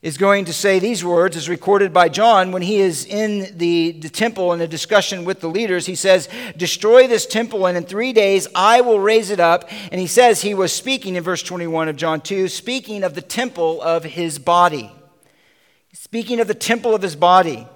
is 0.00 0.16
going 0.16 0.44
to 0.44 0.52
say 0.52 0.78
these 0.78 1.04
words, 1.04 1.36
as 1.36 1.48
recorded 1.48 1.92
by 1.92 2.08
John 2.08 2.52
when 2.52 2.62
he 2.62 2.76
is 2.76 3.04
in 3.04 3.56
the, 3.58 3.92
the 3.92 4.08
temple 4.08 4.52
in 4.52 4.60
a 4.60 4.68
discussion 4.68 5.24
with 5.24 5.40
the 5.40 5.48
leaders. 5.48 5.86
He 5.86 5.96
says, 5.96 6.28
Destroy 6.56 7.08
this 7.08 7.26
temple, 7.26 7.66
and 7.66 7.76
in 7.76 7.84
three 7.84 8.12
days 8.12 8.46
I 8.54 8.80
will 8.82 9.00
raise 9.00 9.30
it 9.30 9.40
up. 9.40 9.68
And 9.90 10.00
he 10.00 10.06
says 10.06 10.40
he 10.40 10.54
was 10.54 10.72
speaking 10.72 11.16
in 11.16 11.24
verse 11.24 11.42
21 11.42 11.88
of 11.88 11.96
John 11.96 12.20
2, 12.20 12.46
speaking 12.48 13.02
of 13.02 13.14
the 13.14 13.22
temple 13.22 13.82
of 13.82 14.04
his 14.04 14.38
body. 14.38 14.92
Speaking 15.94 16.38
of 16.38 16.46
the 16.46 16.54
temple 16.54 16.94
of 16.94 17.02
his 17.02 17.16
body. 17.16 17.66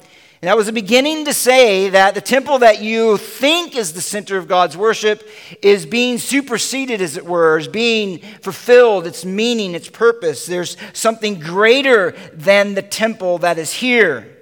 And 0.42 0.48
that 0.48 0.56
was 0.56 0.68
beginning 0.72 1.26
to 1.26 1.32
say 1.32 1.90
that 1.90 2.16
the 2.16 2.20
temple 2.20 2.58
that 2.58 2.82
you 2.82 3.16
think 3.16 3.76
is 3.76 3.92
the 3.92 4.00
center 4.00 4.38
of 4.38 4.48
God's 4.48 4.76
worship 4.76 5.22
is 5.62 5.86
being 5.86 6.18
superseded, 6.18 7.00
as 7.00 7.16
it 7.16 7.24
were, 7.24 7.58
is 7.58 7.68
being 7.68 8.18
fulfilled, 8.18 9.06
its 9.06 9.24
meaning, 9.24 9.76
its 9.76 9.88
purpose. 9.88 10.44
There's 10.44 10.76
something 10.94 11.38
greater 11.38 12.10
than 12.32 12.74
the 12.74 12.82
temple 12.82 13.38
that 13.38 13.56
is 13.56 13.72
here, 13.72 14.36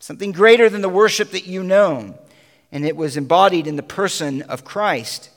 something 0.00 0.32
greater 0.32 0.68
than 0.68 0.80
the 0.80 0.88
worship 0.88 1.30
that 1.30 1.46
you 1.46 1.62
know. 1.62 2.18
And 2.72 2.84
it 2.84 2.96
was 2.96 3.16
embodied 3.16 3.68
in 3.68 3.76
the 3.76 3.84
person 3.84 4.42
of 4.42 4.64
Christ. 4.64 5.30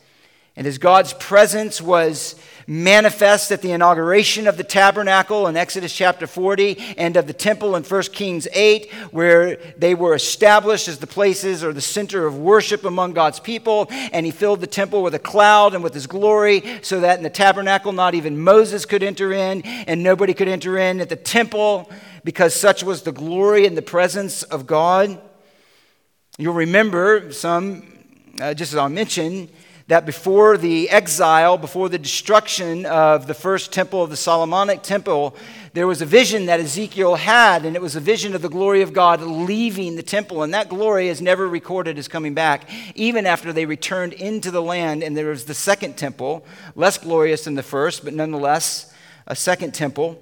And 0.55 0.67
as 0.67 0.77
God's 0.77 1.13
presence 1.13 1.81
was 1.81 2.35
manifest 2.67 3.51
at 3.51 3.61
the 3.61 3.71
inauguration 3.71 4.47
of 4.47 4.55
the 4.55 4.63
tabernacle 4.63 5.47
in 5.47 5.57
Exodus 5.57 5.93
chapter 5.93 6.27
40 6.27 6.95
and 6.97 7.17
of 7.17 7.25
the 7.25 7.33
temple 7.33 7.75
in 7.75 7.83
1 7.83 8.01
Kings 8.13 8.47
8, 8.53 8.91
where 9.11 9.55
they 9.77 9.95
were 9.95 10.13
established 10.13 10.87
as 10.87 10.99
the 10.99 11.07
places 11.07 11.63
or 11.63 11.73
the 11.73 11.81
center 11.81 12.27
of 12.27 12.37
worship 12.37 12.85
among 12.85 13.13
God's 13.13 13.39
people. 13.39 13.87
And 13.89 14.27
he 14.27 14.31
filled 14.31 14.61
the 14.61 14.67
temple 14.67 15.01
with 15.01 15.15
a 15.15 15.19
cloud 15.19 15.73
and 15.73 15.83
with 15.83 15.95
his 15.95 16.05
glory, 16.05 16.63
so 16.83 17.01
that 17.01 17.17
in 17.17 17.23
the 17.23 17.29
tabernacle, 17.31 17.91
not 17.91 18.13
even 18.13 18.39
Moses 18.39 18.85
could 18.85 19.01
enter 19.01 19.33
in, 19.33 19.63
and 19.63 20.03
nobody 20.03 20.35
could 20.35 20.47
enter 20.47 20.77
in 20.77 21.01
at 21.01 21.09
the 21.09 21.15
temple 21.15 21.91
because 22.23 22.53
such 22.53 22.83
was 22.83 23.01
the 23.01 23.11
glory 23.11 23.65
and 23.65 23.75
the 23.75 23.81
presence 23.81 24.43
of 24.43 24.67
God. 24.67 25.19
You'll 26.37 26.53
remember 26.53 27.31
some, 27.31 27.83
uh, 28.39 28.53
just 28.53 28.71
as 28.73 28.77
I'll 28.77 28.89
mention, 28.89 29.49
that 29.87 30.05
before 30.05 30.57
the 30.57 30.89
exile, 30.89 31.57
before 31.57 31.89
the 31.89 31.99
destruction 31.99 32.85
of 32.85 33.27
the 33.27 33.33
first 33.33 33.73
temple, 33.73 34.03
of 34.03 34.09
the 34.09 34.15
Solomonic 34.15 34.81
temple, 34.81 35.35
there 35.73 35.87
was 35.87 36.01
a 36.01 36.05
vision 36.05 36.45
that 36.45 36.59
Ezekiel 36.59 37.15
had, 37.15 37.65
and 37.65 37.75
it 37.75 37.81
was 37.81 37.95
a 37.95 37.99
vision 37.99 38.33
of 38.33 38.41
the 38.41 38.49
glory 38.49 38.81
of 38.81 38.93
God 38.93 39.21
leaving 39.21 39.95
the 39.95 40.03
temple. 40.03 40.43
And 40.43 40.53
that 40.53 40.69
glory 40.69 41.09
is 41.09 41.21
never 41.21 41.47
recorded 41.47 41.97
as 41.97 42.07
coming 42.07 42.33
back, 42.33 42.69
even 42.95 43.25
after 43.25 43.51
they 43.51 43.65
returned 43.65 44.13
into 44.13 44.51
the 44.51 44.61
land. 44.61 45.03
And 45.03 45.17
there 45.17 45.29
was 45.29 45.45
the 45.45 45.53
second 45.53 45.97
temple, 45.97 46.45
less 46.75 46.97
glorious 46.97 47.43
than 47.43 47.55
the 47.55 47.63
first, 47.63 48.03
but 48.05 48.13
nonetheless 48.13 48.93
a 49.27 49.35
second 49.35 49.73
temple. 49.73 50.19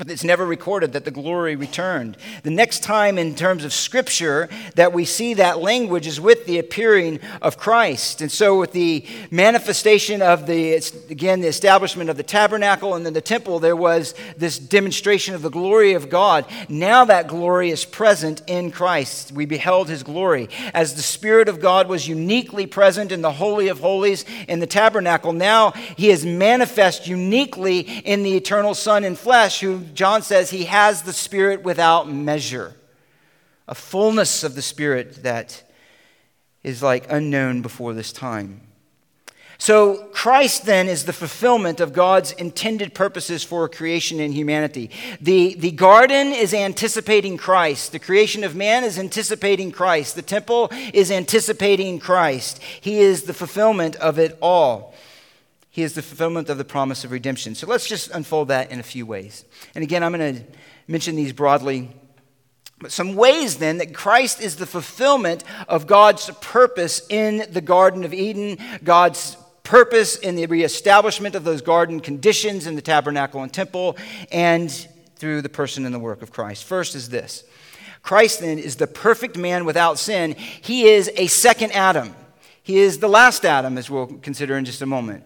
But 0.00 0.10
it's 0.10 0.24
never 0.24 0.46
recorded 0.46 0.94
that 0.94 1.04
the 1.04 1.10
glory 1.10 1.56
returned. 1.56 2.16
The 2.42 2.50
next 2.50 2.82
time, 2.82 3.18
in 3.18 3.34
terms 3.34 3.66
of 3.66 3.72
scripture, 3.74 4.48
that 4.74 4.94
we 4.94 5.04
see 5.04 5.34
that 5.34 5.58
language 5.58 6.06
is 6.06 6.18
with 6.18 6.46
the 6.46 6.58
appearing 6.58 7.20
of 7.42 7.58
Christ. 7.58 8.22
And 8.22 8.32
so, 8.32 8.58
with 8.58 8.72
the 8.72 9.04
manifestation 9.30 10.22
of 10.22 10.46
the, 10.46 10.72
again, 11.10 11.42
the 11.42 11.48
establishment 11.48 12.08
of 12.08 12.16
the 12.16 12.22
tabernacle 12.22 12.94
and 12.94 13.04
then 13.04 13.12
the 13.12 13.20
temple, 13.20 13.58
there 13.58 13.76
was 13.76 14.14
this 14.38 14.58
demonstration 14.58 15.34
of 15.34 15.42
the 15.42 15.50
glory 15.50 15.92
of 15.92 16.08
God. 16.08 16.46
Now 16.70 17.04
that 17.04 17.28
glory 17.28 17.68
is 17.68 17.84
present 17.84 18.40
in 18.46 18.70
Christ. 18.70 19.32
We 19.32 19.44
beheld 19.44 19.90
his 19.90 20.02
glory. 20.02 20.48
As 20.72 20.94
the 20.94 21.02
Spirit 21.02 21.46
of 21.46 21.60
God 21.60 21.88
was 21.90 22.08
uniquely 22.08 22.66
present 22.66 23.12
in 23.12 23.20
the 23.20 23.32
Holy 23.32 23.68
of 23.68 23.80
Holies 23.80 24.24
in 24.48 24.60
the 24.60 24.66
tabernacle, 24.66 25.34
now 25.34 25.72
he 25.72 26.08
is 26.08 26.24
manifest 26.24 27.06
uniquely 27.06 27.80
in 27.80 28.22
the 28.22 28.34
eternal 28.34 28.72
Son 28.74 29.04
in 29.04 29.14
flesh, 29.14 29.60
who 29.60 29.89
John 29.94 30.22
says 30.22 30.50
he 30.50 30.64
has 30.64 31.02
the 31.02 31.12
Spirit 31.12 31.62
without 31.62 32.10
measure, 32.10 32.74
a 33.68 33.74
fullness 33.74 34.44
of 34.44 34.54
the 34.54 34.62
Spirit 34.62 35.22
that 35.22 35.62
is 36.62 36.82
like 36.82 37.06
unknown 37.10 37.62
before 37.62 37.94
this 37.94 38.12
time. 38.12 38.60
So, 39.60 40.08
Christ 40.14 40.64
then 40.64 40.88
is 40.88 41.04
the 41.04 41.12
fulfillment 41.12 41.80
of 41.80 41.92
God's 41.92 42.32
intended 42.32 42.94
purposes 42.94 43.44
for 43.44 43.68
creation 43.68 44.18
and 44.18 44.32
humanity. 44.32 44.90
The, 45.20 45.54
the 45.54 45.70
garden 45.70 46.28
is 46.28 46.54
anticipating 46.54 47.36
Christ. 47.36 47.92
The 47.92 47.98
creation 47.98 48.42
of 48.42 48.56
man 48.56 48.84
is 48.84 48.98
anticipating 48.98 49.70
Christ. 49.70 50.14
The 50.14 50.22
temple 50.22 50.70
is 50.94 51.10
anticipating 51.10 51.98
Christ. 51.98 52.62
He 52.62 53.00
is 53.00 53.24
the 53.24 53.34
fulfillment 53.34 53.96
of 53.96 54.18
it 54.18 54.38
all. 54.40 54.94
He 55.70 55.82
is 55.82 55.94
the 55.94 56.02
fulfillment 56.02 56.50
of 56.50 56.58
the 56.58 56.64
promise 56.64 57.04
of 57.04 57.12
redemption. 57.12 57.54
So 57.54 57.66
let's 57.66 57.86
just 57.86 58.10
unfold 58.10 58.48
that 58.48 58.72
in 58.72 58.80
a 58.80 58.82
few 58.82 59.06
ways. 59.06 59.44
And 59.74 59.84
again, 59.84 60.02
I'm 60.02 60.12
going 60.12 60.36
to 60.36 60.42
mention 60.88 61.14
these 61.14 61.32
broadly. 61.32 61.90
But 62.80 62.90
some 62.90 63.14
ways 63.14 63.58
then 63.58 63.78
that 63.78 63.94
Christ 63.94 64.40
is 64.40 64.56
the 64.56 64.66
fulfillment 64.66 65.44
of 65.68 65.86
God's 65.86 66.28
purpose 66.40 67.06
in 67.08 67.46
the 67.52 67.60
Garden 67.60 68.04
of 68.04 68.12
Eden, 68.12 68.58
God's 68.82 69.36
purpose 69.62 70.16
in 70.16 70.34
the 70.34 70.46
reestablishment 70.46 71.36
of 71.36 71.44
those 71.44 71.62
garden 71.62 72.00
conditions 72.00 72.66
in 72.66 72.74
the 72.74 72.82
tabernacle 72.82 73.42
and 73.42 73.52
temple, 73.52 73.96
and 74.32 74.88
through 75.14 75.42
the 75.42 75.48
person 75.48 75.86
and 75.86 75.94
the 75.94 75.98
work 76.00 76.22
of 76.22 76.32
Christ. 76.32 76.64
First 76.64 76.96
is 76.96 77.10
this 77.10 77.44
Christ 78.02 78.40
then 78.40 78.58
is 78.58 78.76
the 78.76 78.88
perfect 78.88 79.36
man 79.36 79.64
without 79.64 79.98
sin. 79.98 80.34
He 80.34 80.88
is 80.88 81.08
a 81.14 81.28
second 81.28 81.72
Adam. 81.72 82.16
He 82.62 82.78
is 82.78 82.98
the 82.98 83.08
last 83.08 83.44
Adam, 83.44 83.78
as 83.78 83.88
we'll 83.88 84.06
consider 84.06 84.56
in 84.56 84.64
just 84.64 84.82
a 84.82 84.86
moment. 84.86 85.24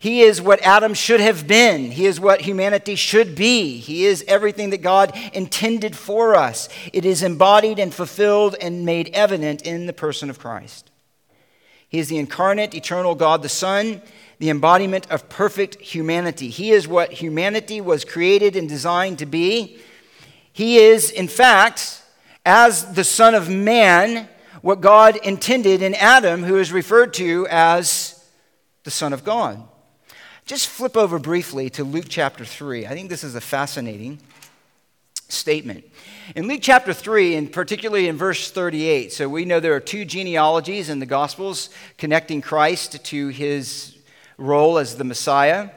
He 0.00 0.22
is 0.22 0.40
what 0.40 0.62
Adam 0.62 0.94
should 0.94 1.18
have 1.18 1.48
been. 1.48 1.90
He 1.90 2.06
is 2.06 2.20
what 2.20 2.42
humanity 2.42 2.94
should 2.94 3.34
be. 3.34 3.78
He 3.78 4.04
is 4.04 4.24
everything 4.28 4.70
that 4.70 4.82
God 4.82 5.12
intended 5.32 5.96
for 5.96 6.36
us. 6.36 6.68
It 6.92 7.04
is 7.04 7.24
embodied 7.24 7.80
and 7.80 7.92
fulfilled 7.92 8.54
and 8.60 8.84
made 8.84 9.10
evident 9.12 9.62
in 9.62 9.86
the 9.86 9.92
person 9.92 10.30
of 10.30 10.38
Christ. 10.38 10.90
He 11.88 11.98
is 11.98 12.08
the 12.08 12.18
incarnate, 12.18 12.74
eternal 12.74 13.16
God 13.16 13.42
the 13.42 13.48
Son, 13.48 14.00
the 14.38 14.50
embodiment 14.50 15.10
of 15.10 15.28
perfect 15.28 15.80
humanity. 15.80 16.48
He 16.48 16.70
is 16.70 16.86
what 16.86 17.12
humanity 17.12 17.80
was 17.80 18.04
created 18.04 18.54
and 18.54 18.68
designed 18.68 19.18
to 19.18 19.26
be. 19.26 19.78
He 20.52 20.78
is, 20.78 21.10
in 21.10 21.26
fact, 21.26 22.02
as 22.46 22.92
the 22.94 23.04
Son 23.04 23.34
of 23.34 23.50
Man, 23.50 24.28
what 24.62 24.80
God 24.80 25.16
intended 25.16 25.82
in 25.82 25.94
Adam, 25.94 26.44
who 26.44 26.56
is 26.56 26.72
referred 26.72 27.14
to 27.14 27.48
as 27.50 28.24
the 28.84 28.92
Son 28.92 29.12
of 29.12 29.24
God. 29.24 29.66
Just 30.48 30.68
flip 30.68 30.96
over 30.96 31.18
briefly 31.18 31.68
to 31.68 31.84
Luke 31.84 32.06
chapter 32.08 32.42
3. 32.42 32.86
I 32.86 32.94
think 32.94 33.10
this 33.10 33.22
is 33.22 33.34
a 33.34 33.40
fascinating 33.40 34.18
statement. 35.28 35.84
In 36.34 36.48
Luke 36.48 36.60
chapter 36.62 36.94
3, 36.94 37.34
and 37.34 37.52
particularly 37.52 38.08
in 38.08 38.16
verse 38.16 38.50
38, 38.50 39.12
so 39.12 39.28
we 39.28 39.44
know 39.44 39.60
there 39.60 39.74
are 39.74 39.80
two 39.80 40.06
genealogies 40.06 40.88
in 40.88 41.00
the 41.00 41.04
Gospels 41.04 41.68
connecting 41.98 42.40
Christ 42.40 43.04
to 43.04 43.28
his 43.28 43.98
role 44.38 44.78
as 44.78 44.96
the 44.96 45.04
Messiah. 45.04 45.68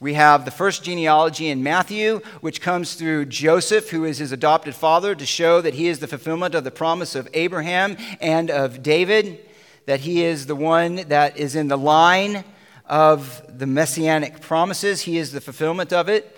We 0.00 0.14
have 0.14 0.46
the 0.46 0.50
first 0.50 0.82
genealogy 0.82 1.50
in 1.50 1.62
Matthew, 1.62 2.22
which 2.40 2.62
comes 2.62 2.94
through 2.94 3.26
Joseph, 3.26 3.90
who 3.90 4.06
is 4.06 4.16
his 4.16 4.32
adopted 4.32 4.74
father, 4.74 5.14
to 5.14 5.26
show 5.26 5.60
that 5.60 5.74
he 5.74 5.88
is 5.88 5.98
the 5.98 6.08
fulfillment 6.08 6.54
of 6.54 6.64
the 6.64 6.70
promise 6.70 7.14
of 7.16 7.28
Abraham 7.34 7.98
and 8.22 8.50
of 8.50 8.82
David, 8.82 9.40
that 9.84 10.00
he 10.00 10.24
is 10.24 10.46
the 10.46 10.56
one 10.56 10.96
that 11.08 11.36
is 11.36 11.54
in 11.54 11.68
the 11.68 11.76
line 11.76 12.44
of 12.86 13.42
the 13.58 13.66
messianic 13.66 14.40
promises. 14.40 15.02
He 15.02 15.18
is 15.18 15.32
the 15.32 15.40
fulfillment 15.40 15.92
of 15.92 16.08
it. 16.08 16.36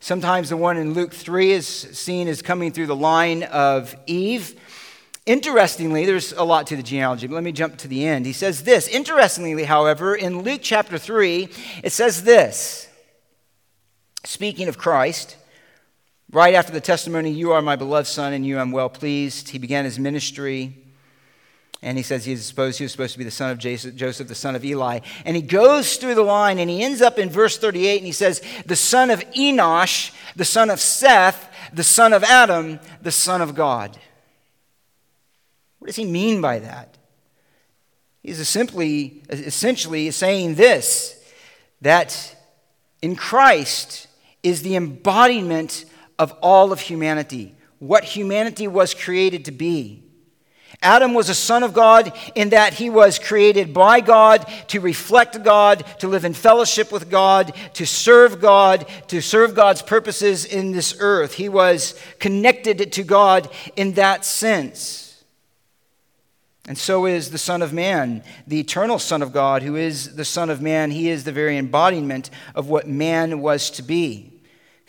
Sometimes 0.00 0.48
the 0.48 0.56
one 0.56 0.76
in 0.76 0.94
Luke 0.94 1.12
3 1.12 1.52
is 1.52 1.66
seen 1.66 2.26
as 2.26 2.40
coming 2.40 2.72
through 2.72 2.86
the 2.86 2.96
line 2.96 3.42
of 3.42 3.94
Eve. 4.06 4.58
Interestingly, 5.26 6.06
there's 6.06 6.32
a 6.32 6.42
lot 6.42 6.66
to 6.68 6.76
the 6.76 6.82
genealogy, 6.82 7.26
but 7.26 7.34
let 7.34 7.44
me 7.44 7.52
jump 7.52 7.76
to 7.78 7.88
the 7.88 8.06
end. 8.06 8.24
He 8.24 8.32
says 8.32 8.62
this. 8.62 8.88
Interestingly, 8.88 9.64
however, 9.64 10.14
in 10.14 10.42
Luke 10.42 10.60
chapter 10.62 10.96
3, 10.96 11.48
it 11.84 11.92
says 11.92 12.24
this. 12.24 12.88
Speaking 14.24 14.68
of 14.68 14.78
Christ, 14.78 15.36
right 16.32 16.54
after 16.54 16.72
the 16.72 16.80
testimony, 16.80 17.30
You 17.30 17.52
are 17.52 17.62
my 17.62 17.76
beloved 17.76 18.06
Son, 18.06 18.32
and 18.32 18.46
you 18.46 18.58
I'm 18.58 18.72
well 18.72 18.88
pleased, 18.88 19.50
he 19.50 19.58
began 19.58 19.84
his 19.84 19.98
ministry. 19.98 20.76
And 21.82 21.96
he 21.96 22.02
says 22.02 22.24
he's 22.24 22.44
supposed, 22.44 22.78
he 22.78 22.84
was 22.84 22.92
supposed 22.92 23.12
to 23.12 23.18
be 23.18 23.24
the 23.24 23.30
son 23.30 23.50
of 23.50 23.58
Joseph, 23.58 24.28
the 24.28 24.34
son 24.34 24.54
of 24.54 24.64
Eli. 24.64 25.00
And 25.24 25.34
he 25.34 25.42
goes 25.42 25.96
through 25.96 26.14
the 26.14 26.22
line 26.22 26.58
and 26.58 26.68
he 26.68 26.82
ends 26.82 27.00
up 27.00 27.18
in 27.18 27.30
verse 27.30 27.56
38 27.56 27.96
and 27.96 28.06
he 28.06 28.12
says, 28.12 28.42
The 28.66 28.76
son 28.76 29.10
of 29.10 29.20
Enosh, 29.30 30.12
the 30.36 30.44
son 30.44 30.68
of 30.68 30.78
Seth, 30.78 31.50
the 31.72 31.82
son 31.82 32.12
of 32.12 32.22
Adam, 32.22 32.80
the 33.00 33.10
son 33.10 33.40
of 33.40 33.54
God. 33.54 33.98
What 35.78 35.86
does 35.86 35.96
he 35.96 36.04
mean 36.04 36.42
by 36.42 36.58
that? 36.58 36.98
He's 38.22 38.46
simply, 38.46 39.22
essentially 39.30 40.10
saying 40.10 40.56
this 40.56 41.16
that 41.80 42.36
in 43.00 43.16
Christ 43.16 44.06
is 44.42 44.60
the 44.60 44.76
embodiment 44.76 45.86
of 46.18 46.32
all 46.42 46.72
of 46.72 46.80
humanity, 46.80 47.54
what 47.78 48.04
humanity 48.04 48.68
was 48.68 48.92
created 48.92 49.46
to 49.46 49.52
be. 49.52 49.99
Adam 50.82 51.12
was 51.12 51.28
a 51.28 51.34
son 51.34 51.62
of 51.62 51.74
God 51.74 52.10
in 52.34 52.50
that 52.50 52.72
he 52.74 52.88
was 52.88 53.18
created 53.18 53.74
by 53.74 54.00
God 54.00 54.46
to 54.68 54.80
reflect 54.80 55.42
God, 55.42 55.84
to 55.98 56.08
live 56.08 56.24
in 56.24 56.32
fellowship 56.32 56.90
with 56.90 57.10
God, 57.10 57.52
to 57.74 57.86
serve 57.86 58.40
God, 58.40 58.86
to 59.08 59.20
serve 59.20 59.54
God's 59.54 59.82
purposes 59.82 60.46
in 60.46 60.72
this 60.72 60.96
earth. 60.98 61.34
He 61.34 61.50
was 61.50 62.00
connected 62.18 62.92
to 62.92 63.02
God 63.02 63.50
in 63.76 63.92
that 63.92 64.24
sense. 64.24 65.22
And 66.66 66.78
so 66.78 67.04
is 67.04 67.30
the 67.30 67.36
Son 67.36 67.60
of 67.60 67.74
Man, 67.74 68.22
the 68.46 68.60
eternal 68.60 68.98
Son 68.98 69.20
of 69.20 69.32
God, 69.32 69.62
who 69.62 69.76
is 69.76 70.16
the 70.16 70.24
Son 70.24 70.48
of 70.48 70.62
Man. 70.62 70.92
He 70.92 71.10
is 71.10 71.24
the 71.24 71.32
very 71.32 71.58
embodiment 71.58 72.30
of 72.54 72.68
what 72.68 72.88
man 72.88 73.40
was 73.40 73.70
to 73.72 73.82
be. 73.82 74.29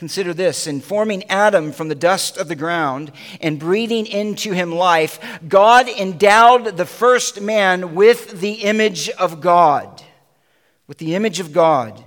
Consider 0.01 0.33
this 0.33 0.65
in 0.65 0.81
forming 0.81 1.29
Adam 1.29 1.71
from 1.71 1.87
the 1.87 1.93
dust 1.93 2.35
of 2.37 2.47
the 2.47 2.55
ground 2.55 3.11
and 3.39 3.59
breathing 3.59 4.07
into 4.07 4.51
him 4.51 4.71
life, 4.71 5.19
God 5.47 5.87
endowed 5.87 6.75
the 6.75 6.87
first 6.87 7.39
man 7.39 7.93
with 7.93 8.41
the 8.41 8.63
image 8.63 9.09
of 9.11 9.41
God. 9.41 10.01
With 10.87 10.97
the 10.97 11.13
image 11.13 11.39
of 11.39 11.53
God. 11.53 12.03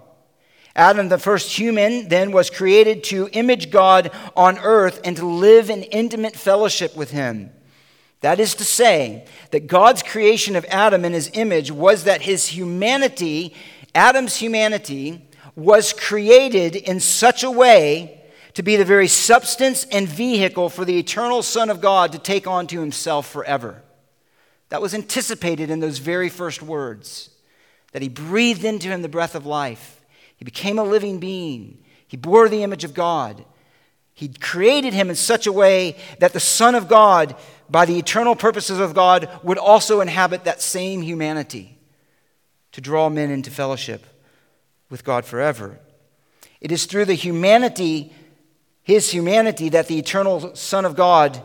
Adam, 0.74 1.08
the 1.08 1.18
first 1.18 1.56
human, 1.56 2.08
then 2.08 2.32
was 2.32 2.50
created 2.50 3.04
to 3.04 3.28
image 3.28 3.70
God 3.70 4.10
on 4.36 4.58
earth 4.58 5.00
and 5.04 5.16
to 5.18 5.24
live 5.24 5.70
in 5.70 5.84
intimate 5.84 6.34
fellowship 6.34 6.96
with 6.96 7.12
him. 7.12 7.50
That 8.22 8.40
is 8.40 8.56
to 8.56 8.64
say, 8.64 9.24
that 9.52 9.68
God's 9.68 10.02
creation 10.02 10.56
of 10.56 10.66
Adam 10.68 11.04
in 11.04 11.12
his 11.12 11.30
image 11.32 11.70
was 11.70 12.02
that 12.02 12.22
his 12.22 12.48
humanity, 12.48 13.54
Adam's 13.94 14.34
humanity, 14.34 15.28
was 15.56 15.92
created 15.92 16.76
in 16.76 17.00
such 17.00 17.42
a 17.42 17.50
way 17.50 18.20
to 18.54 18.62
be 18.62 18.76
the 18.76 18.84
very 18.84 19.08
substance 19.08 19.84
and 19.90 20.08
vehicle 20.08 20.68
for 20.68 20.84
the 20.84 20.98
eternal 20.98 21.42
Son 21.42 21.70
of 21.70 21.80
God 21.80 22.12
to 22.12 22.18
take 22.18 22.46
on 22.46 22.66
to 22.68 22.80
himself 22.80 23.28
forever. 23.28 23.82
That 24.68 24.82
was 24.82 24.94
anticipated 24.94 25.70
in 25.70 25.80
those 25.80 25.98
very 25.98 26.28
first 26.28 26.62
words 26.62 27.30
that 27.92 28.02
he 28.02 28.08
breathed 28.08 28.64
into 28.64 28.88
him 28.88 29.02
the 29.02 29.08
breath 29.08 29.34
of 29.34 29.46
life. 29.46 30.00
He 30.36 30.44
became 30.44 30.78
a 30.78 30.84
living 30.84 31.20
being. 31.20 31.78
He 32.06 32.16
bore 32.16 32.48
the 32.48 32.62
image 32.62 32.84
of 32.84 32.94
God. 32.94 33.44
He 34.14 34.28
created 34.28 34.92
him 34.92 35.10
in 35.10 35.16
such 35.16 35.46
a 35.46 35.52
way 35.52 35.96
that 36.18 36.32
the 36.32 36.40
Son 36.40 36.74
of 36.74 36.88
God 36.88 37.36
by 37.68 37.84
the 37.86 37.98
eternal 37.98 38.36
purposes 38.36 38.78
of 38.78 38.94
God, 38.94 39.28
would 39.42 39.58
also 39.58 40.00
inhabit 40.00 40.44
that 40.44 40.62
same 40.62 41.02
humanity 41.02 41.78
to 42.72 42.80
draw 42.80 43.08
men 43.08 43.30
into 43.30 43.50
fellowship 43.50 44.04
with 44.90 45.04
God 45.04 45.24
forever. 45.24 45.78
It 46.60 46.72
is 46.72 46.86
through 46.86 47.06
the 47.06 47.14
humanity, 47.14 48.12
his 48.82 49.10
humanity, 49.10 49.68
that 49.70 49.88
the 49.88 49.98
eternal 49.98 50.54
Son 50.54 50.84
of 50.84 50.96
God 50.96 51.42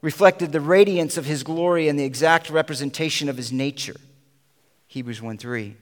reflected 0.00 0.52
the 0.52 0.60
radiance 0.60 1.16
of 1.16 1.24
his 1.24 1.42
glory 1.42 1.88
and 1.88 1.98
the 1.98 2.04
exact 2.04 2.50
representation 2.50 3.28
of 3.28 3.36
his 3.36 3.52
nature. 3.52 3.96
Hebrews 4.88 5.22
1 5.22 5.38
3. 5.38 5.76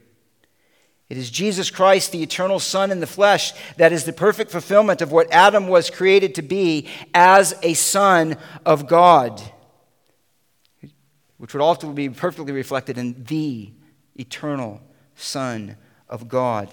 It 1.07 1.17
is 1.17 1.29
Jesus 1.29 1.69
Christ, 1.69 2.11
the 2.11 2.23
eternal 2.23 2.59
Son 2.59 2.91
in 2.91 2.99
the 2.99 3.07
flesh, 3.07 3.53
that 3.77 3.93
is 3.93 4.05
the 4.05 4.13
perfect 4.13 4.49
fulfillment 4.49 5.01
of 5.01 5.11
what 5.11 5.31
Adam 5.31 5.67
was 5.67 5.91
created 5.91 6.33
to 6.35 6.41
be 6.41 6.89
as 7.13 7.53
a 7.61 7.75
son 7.75 8.37
of 8.65 8.87
God 8.87 9.41
which 11.37 11.53
would 11.53 11.61
ultimately 11.61 12.07
be 12.07 12.13
perfectly 12.15 12.53
reflected 12.53 12.97
in 12.97 13.23
the 13.25 13.71
eternal 14.15 14.81
Son 15.15 15.77
of 16.09 16.27
God. 16.27 16.69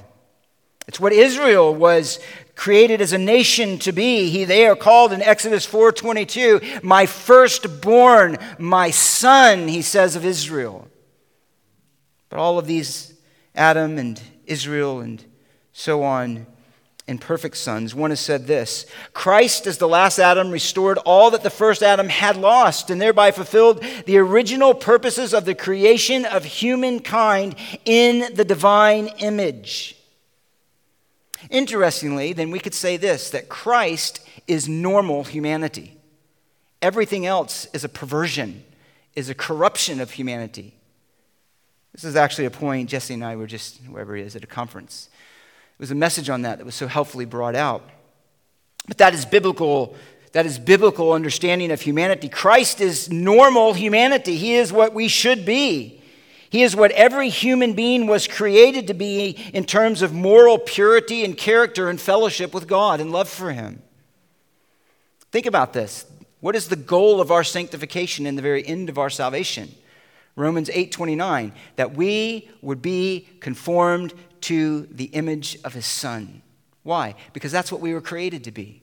It's 0.89 1.01
what 1.01 1.13
Israel 1.13 1.75
was 1.75 2.19
created 2.55 3.01
as 3.01 3.13
a 3.13 3.19
nation 3.19 3.79
to 3.81 3.93
be. 3.93 4.29
He, 4.31 4.45
they 4.45 4.67
are 4.67 4.77
called 4.77 5.13
in 5.13 5.23
Exodus 5.23 5.67
4:22, 5.67 6.83
"My 6.83 7.07
firstborn, 7.07 8.39
my 8.59 8.91
son," 8.91 9.69
he 9.69 9.83
says 9.83 10.17
of 10.17 10.25
Israel. 10.25 10.89
But 12.29 12.39
all 12.39 12.59
of 12.59 12.67
these 12.67 13.15
Adam 13.55 13.99
and 13.99 14.21
Israel 14.47 15.01
and 15.01 15.25
so 15.73 16.03
on 16.03 16.47
and 17.09 17.21
perfect 17.21 17.57
sons. 17.57 17.95
One 17.95 18.11
has 18.11 18.21
said 18.21 18.47
this 18.47 18.87
Christ, 19.13 19.67
as 19.67 19.79
the 19.79 19.89
last 19.89 20.19
Adam, 20.19 20.51
restored 20.51 20.99
all 20.99 21.31
that 21.31 21.43
the 21.43 21.51
first 21.51 21.83
Adam 21.83 22.09
had 22.09 22.37
lost 22.37 22.91
and 22.91 23.01
thereby 23.01 23.31
fulfilled 23.31 23.85
the 24.07 24.19
original 24.19 24.75
purposes 24.75 25.35
of 25.35 25.45
the 25.45 25.55
creation 25.55 26.25
of 26.25 26.45
humankind 26.45 27.55
in 27.85 28.35
the 28.35 28.45
divine 28.45 29.09
image. 29.19 29.97
Interestingly, 31.51 32.33
then 32.33 32.51
we 32.51 32.61
could 32.61 32.75
say 32.75 32.97
this 32.97 33.31
that 33.31 33.49
Christ 33.49 34.21
is 34.47 34.69
normal 34.69 35.25
humanity. 35.25 35.97
Everything 36.81 37.27
else 37.27 37.67
is 37.73 37.85
a 37.85 37.89
perversion, 37.89 38.65
is 39.15 39.31
a 39.31 39.35
corruption 39.35 40.01
of 40.01 40.11
humanity. 40.11 40.75
This 41.93 42.05
is 42.05 42.17
actually 42.17 42.47
a 42.47 42.51
point 42.51 42.89
Jesse 42.89 43.15
and 43.15 43.25
I 43.25 43.37
were 43.37 43.47
just, 43.47 43.81
wherever 43.89 44.17
he 44.17 44.23
is, 44.23 44.35
at 44.35 44.43
a 44.43 44.47
conference 44.47 45.09
It 45.79 45.81
was 45.81 45.91
a 45.91 45.95
message 45.95 46.31
on 46.31 46.43
that 46.43 46.59
that 46.59 46.65
was 46.65 46.75
so 46.75 46.89
helpfully 46.89 47.27
brought 47.27 47.55
out. 47.55 47.89
But 48.89 48.99
that 48.99 49.15
is 49.15 49.25
biblical. 49.25 49.95
That 50.33 50.47
is 50.47 50.59
biblical 50.59 51.13
understanding 51.13 51.71
of 51.71 51.83
humanity. 51.83 52.29
Christ 52.29 52.81
is 52.81 53.11
normal 53.11 53.75
humanity. 53.75 54.37
He 54.37 54.55
is 54.55 54.73
what 54.73 54.95
we 54.95 55.07
should 55.07 55.45
be. 55.45 56.02
He 56.53 56.63
is 56.63 56.77
what 56.77 56.91
every 56.91 57.31
human 57.31 57.73
being 57.73 58.07
was 58.07 58.29
created 58.29 58.87
to 58.89 58.95
be 58.95 59.31
in 59.55 59.65
terms 59.65 60.03
of 60.03 60.13
moral 60.13 60.59
purity 60.59 61.25
and 61.25 61.35
character 61.35 61.89
and 61.89 61.99
fellowship 61.99 62.53
with 62.53 62.69
God 62.69 63.01
and 63.01 63.11
love 63.11 63.31
for 63.31 63.53
Him. 63.53 63.81
Think 65.31 65.47
about 65.47 65.73
this. 65.73 66.05
What 66.41 66.55
is 66.55 66.69
the 66.69 66.77
goal 66.77 67.23
of 67.23 67.31
our 67.31 67.43
sanctification 67.43 68.27
in 68.27 68.37
the 68.37 68.43
very 68.43 68.67
end 68.67 68.91
of 68.91 68.99
our 68.99 69.09
salvation? 69.09 69.75
Romans 70.37 70.69
8:29 70.69 71.53
that 71.77 71.95
we 71.95 72.51
would 72.61 72.83
be 72.83 73.31
conformed 73.41 74.13
to 74.43 74.89
the 74.91 75.07
image 75.07 75.57
of 75.65 75.73
his 75.73 75.87
son. 75.87 76.43
Why? 76.83 77.15
Because 77.33 77.53
that's 77.53 77.73
what 77.73 77.81
we 77.81 77.95
were 77.95 78.03
created 78.03 78.45
to 78.45 78.53
be. 78.53 78.83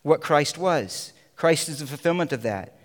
What 0.00 0.22
Christ 0.22 0.56
was. 0.56 1.12
Christ 1.36 1.68
is 1.68 1.80
the 1.80 1.86
fulfillment 1.86 2.32
of 2.32 2.40
that. 2.44 2.78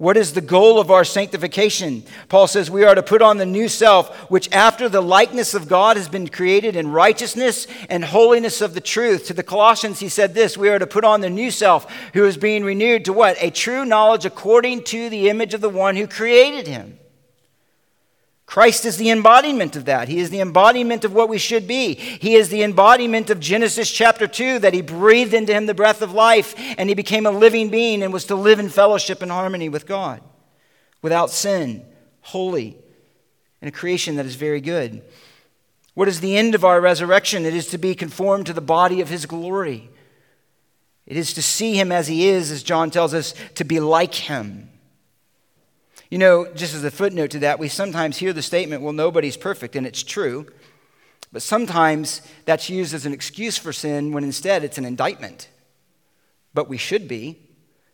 What 0.00 0.16
is 0.16 0.32
the 0.32 0.40
goal 0.40 0.80
of 0.80 0.90
our 0.90 1.04
sanctification? 1.04 2.04
Paul 2.30 2.46
says 2.46 2.70
we 2.70 2.84
are 2.84 2.94
to 2.94 3.02
put 3.02 3.20
on 3.20 3.36
the 3.36 3.44
new 3.44 3.68
self, 3.68 4.16
which 4.30 4.50
after 4.50 4.88
the 4.88 5.02
likeness 5.02 5.52
of 5.52 5.68
God 5.68 5.98
has 5.98 6.08
been 6.08 6.26
created 6.26 6.74
in 6.74 6.90
righteousness 6.90 7.66
and 7.90 8.02
holiness 8.02 8.62
of 8.62 8.72
the 8.72 8.80
truth. 8.80 9.26
To 9.26 9.34
the 9.34 9.42
Colossians, 9.42 10.00
he 10.00 10.08
said 10.08 10.32
this 10.32 10.56
we 10.56 10.70
are 10.70 10.78
to 10.78 10.86
put 10.86 11.04
on 11.04 11.20
the 11.20 11.28
new 11.28 11.50
self, 11.50 11.92
who 12.14 12.24
is 12.24 12.38
being 12.38 12.64
renewed 12.64 13.04
to 13.04 13.12
what? 13.12 13.36
A 13.42 13.50
true 13.50 13.84
knowledge 13.84 14.24
according 14.24 14.84
to 14.84 15.10
the 15.10 15.28
image 15.28 15.52
of 15.52 15.60
the 15.60 15.68
one 15.68 15.96
who 15.96 16.06
created 16.06 16.66
him. 16.66 16.98
Christ 18.50 18.84
is 18.84 18.96
the 18.96 19.10
embodiment 19.10 19.76
of 19.76 19.84
that. 19.84 20.08
He 20.08 20.18
is 20.18 20.30
the 20.30 20.40
embodiment 20.40 21.04
of 21.04 21.14
what 21.14 21.28
we 21.28 21.38
should 21.38 21.68
be. 21.68 21.94
He 21.94 22.34
is 22.34 22.48
the 22.48 22.64
embodiment 22.64 23.30
of 23.30 23.38
Genesis 23.38 23.88
chapter 23.88 24.26
2 24.26 24.58
that 24.58 24.74
he 24.74 24.82
breathed 24.82 25.34
into 25.34 25.54
him 25.54 25.66
the 25.66 25.72
breath 25.72 26.02
of 26.02 26.12
life 26.12 26.56
and 26.76 26.88
he 26.88 26.96
became 26.96 27.26
a 27.26 27.30
living 27.30 27.70
being 27.70 28.02
and 28.02 28.12
was 28.12 28.24
to 28.24 28.34
live 28.34 28.58
in 28.58 28.68
fellowship 28.68 29.22
and 29.22 29.30
harmony 29.30 29.68
with 29.68 29.86
God 29.86 30.20
without 31.00 31.30
sin, 31.30 31.84
holy, 32.22 32.76
in 33.62 33.68
a 33.68 33.70
creation 33.70 34.16
that 34.16 34.26
is 34.26 34.34
very 34.34 34.60
good. 34.60 35.00
What 35.94 36.08
is 36.08 36.18
the 36.18 36.36
end 36.36 36.56
of 36.56 36.64
our 36.64 36.80
resurrection? 36.80 37.46
It 37.46 37.54
is 37.54 37.68
to 37.68 37.78
be 37.78 37.94
conformed 37.94 38.46
to 38.46 38.52
the 38.52 38.60
body 38.60 39.00
of 39.00 39.10
his 39.10 39.26
glory. 39.26 39.90
It 41.06 41.16
is 41.16 41.34
to 41.34 41.42
see 41.42 41.78
him 41.78 41.92
as 41.92 42.08
he 42.08 42.26
is, 42.26 42.50
as 42.50 42.64
John 42.64 42.90
tells 42.90 43.14
us, 43.14 43.32
to 43.54 43.62
be 43.62 43.78
like 43.78 44.16
him. 44.16 44.70
You 46.10 46.18
know, 46.18 46.52
just 46.54 46.74
as 46.74 46.82
a 46.82 46.90
footnote 46.90 47.30
to 47.30 47.38
that, 47.40 47.60
we 47.60 47.68
sometimes 47.68 48.18
hear 48.18 48.32
the 48.32 48.42
statement, 48.42 48.82
well, 48.82 48.92
nobody's 48.92 49.36
perfect, 49.36 49.76
and 49.76 49.86
it's 49.86 50.02
true. 50.02 50.46
But 51.32 51.42
sometimes 51.42 52.20
that's 52.44 52.68
used 52.68 52.92
as 52.94 53.06
an 53.06 53.12
excuse 53.12 53.56
for 53.56 53.72
sin 53.72 54.12
when 54.12 54.24
instead 54.24 54.64
it's 54.64 54.78
an 54.78 54.84
indictment. 54.84 55.48
But 56.52 56.68
we 56.68 56.76
should 56.76 57.06
be. 57.06 57.38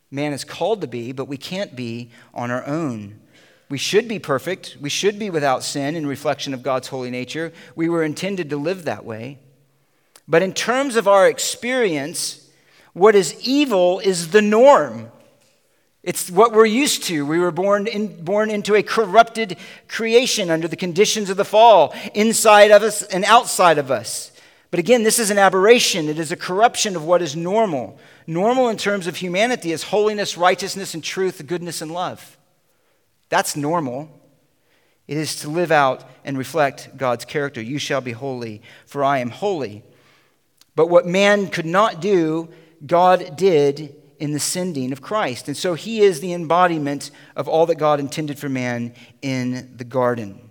man 0.09 0.33
is 0.33 0.43
called 0.43 0.81
to 0.81 0.87
be, 0.87 1.11
but 1.11 1.27
we 1.27 1.37
can't 1.37 1.75
be 1.75 2.09
on 2.33 2.49
our 2.49 2.65
own. 2.65 3.19
We 3.69 3.77
should 3.77 4.07
be 4.07 4.17
perfect. 4.17 4.77
We 4.79 4.89
should 4.89 5.19
be 5.19 5.29
without 5.29 5.63
sin 5.63 5.95
in 5.95 6.07
reflection 6.07 6.53
of 6.53 6.63
God's 6.63 6.87
holy 6.87 7.11
nature. 7.11 7.51
We 7.75 7.89
were 7.89 8.03
intended 8.03 8.49
to 8.49 8.57
live 8.57 8.85
that 8.85 9.05
way. 9.05 9.39
But 10.27 10.41
in 10.41 10.53
terms 10.53 10.95
of 10.95 11.07
our 11.07 11.27
experience, 11.27 12.49
what 12.93 13.13
is 13.13 13.39
evil 13.47 13.99
is 13.99 14.29
the 14.29 14.41
norm. 14.41 15.11
It's 16.07 16.31
what 16.31 16.53
we're 16.53 16.65
used 16.65 17.03
to. 17.03 17.25
We 17.25 17.37
were 17.37 17.51
born, 17.51 17.85
in, 17.85 18.23
born 18.23 18.49
into 18.49 18.75
a 18.75 18.81
corrupted 18.81 19.57
creation 19.89 20.49
under 20.49 20.65
the 20.65 20.77
conditions 20.77 21.29
of 21.29 21.35
the 21.35 21.43
fall, 21.43 21.93
inside 22.13 22.71
of 22.71 22.81
us 22.81 23.01
and 23.01 23.25
outside 23.25 23.77
of 23.77 23.91
us. 23.91 24.31
But 24.71 24.79
again, 24.79 25.03
this 25.03 25.19
is 25.19 25.31
an 25.31 25.37
aberration. 25.37 26.07
It 26.07 26.17
is 26.17 26.31
a 26.31 26.37
corruption 26.37 26.95
of 26.95 27.03
what 27.03 27.21
is 27.21 27.35
normal. 27.35 27.99
Normal 28.25 28.69
in 28.69 28.77
terms 28.77 29.05
of 29.05 29.17
humanity 29.17 29.73
is 29.73 29.83
holiness, 29.83 30.37
righteousness, 30.37 30.93
and 30.93 31.03
truth, 31.03 31.45
goodness, 31.45 31.81
and 31.81 31.91
love. 31.91 32.37
That's 33.27 33.57
normal. 33.57 34.09
It 35.09 35.17
is 35.17 35.35
to 35.41 35.49
live 35.49 35.73
out 35.73 36.05
and 36.23 36.37
reflect 36.37 36.95
God's 36.95 37.25
character. 37.25 37.61
You 37.61 37.79
shall 37.79 37.99
be 37.99 38.13
holy, 38.13 38.61
for 38.85 39.03
I 39.03 39.17
am 39.17 39.29
holy. 39.29 39.83
But 40.73 40.87
what 40.87 41.05
man 41.05 41.49
could 41.49 41.65
not 41.65 41.99
do, 41.99 42.47
God 42.85 43.35
did 43.35 43.93
in 44.19 44.31
the 44.31 44.39
sending 44.39 44.91
of 44.91 45.01
Christ. 45.01 45.47
And 45.47 45.55
so 45.55 45.73
he 45.73 46.01
is 46.01 46.19
the 46.19 46.33
embodiment 46.33 47.11
of 47.35 47.47
all 47.47 47.65
that 47.67 47.75
God 47.75 47.99
intended 47.99 48.39
for 48.39 48.49
man 48.49 48.93
in 49.21 49.73
the 49.77 49.83
garden. 49.83 50.49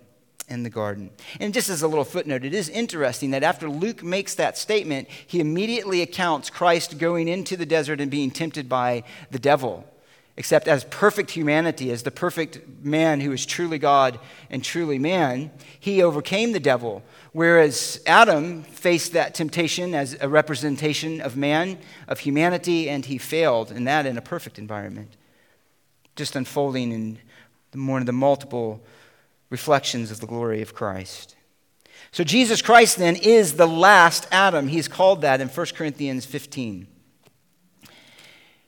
In 0.49 0.63
the 0.63 0.69
garden. 0.69 1.09
And 1.39 1.53
just 1.53 1.69
as 1.69 1.81
a 1.81 1.87
little 1.87 2.05
footnote, 2.05 2.45
it 2.45 2.53
is 2.53 2.69
interesting 2.69 3.31
that 3.31 3.43
after 3.43 3.69
Luke 3.69 4.01
makes 4.01 4.35
that 4.35 4.57
statement, 4.57 5.09
he 5.09 5.41
immediately 5.41 6.01
accounts 6.01 6.49
Christ 6.49 6.97
going 6.97 7.27
into 7.27 7.57
the 7.57 7.65
desert 7.65 7.99
and 7.99 8.09
being 8.09 8.31
tempted 8.31 8.69
by 8.69 9.03
the 9.29 9.39
devil 9.39 9.85
except 10.37 10.67
as 10.67 10.83
perfect 10.85 11.31
humanity, 11.31 11.91
as 11.91 12.03
the 12.03 12.11
perfect 12.11 12.59
man 12.85 13.19
who 13.19 13.31
is 13.31 13.43
truly 13.43 13.79
God 13.79 14.19
and 14.51 14.63
truly 14.63 14.99
man, 14.99 15.49
he 15.79 16.03
overcame 16.03 16.51
the 16.51 16.59
devil. 16.59 17.03
Whereas 17.33 17.99
Adam 18.05 18.61
faced 18.61 19.13
that 19.13 19.33
temptation 19.33 19.95
as 19.95 20.15
a 20.21 20.29
representation 20.29 21.21
of 21.21 21.35
man, 21.35 21.79
of 22.07 22.19
humanity, 22.19 22.87
and 22.87 23.03
he 23.03 23.17
failed, 23.17 23.71
and 23.71 23.87
that 23.87 24.05
in 24.05 24.15
a 24.15 24.21
perfect 24.21 24.59
environment. 24.59 25.17
Just 26.15 26.35
unfolding 26.35 26.91
in 26.91 27.87
one 27.87 28.01
of 28.01 28.05
the 28.05 28.13
multiple 28.13 28.85
reflections 29.49 30.11
of 30.11 30.19
the 30.19 30.27
glory 30.27 30.61
of 30.61 30.75
Christ. 30.75 31.35
So 32.11 32.23
Jesus 32.23 32.61
Christ 32.61 32.97
then 32.97 33.15
is 33.15 33.53
the 33.53 33.67
last 33.67 34.27
Adam. 34.31 34.67
He's 34.67 34.87
called 34.87 35.21
that 35.21 35.41
in 35.41 35.47
1 35.47 35.65
Corinthians 35.75 36.25
15. 36.25 36.87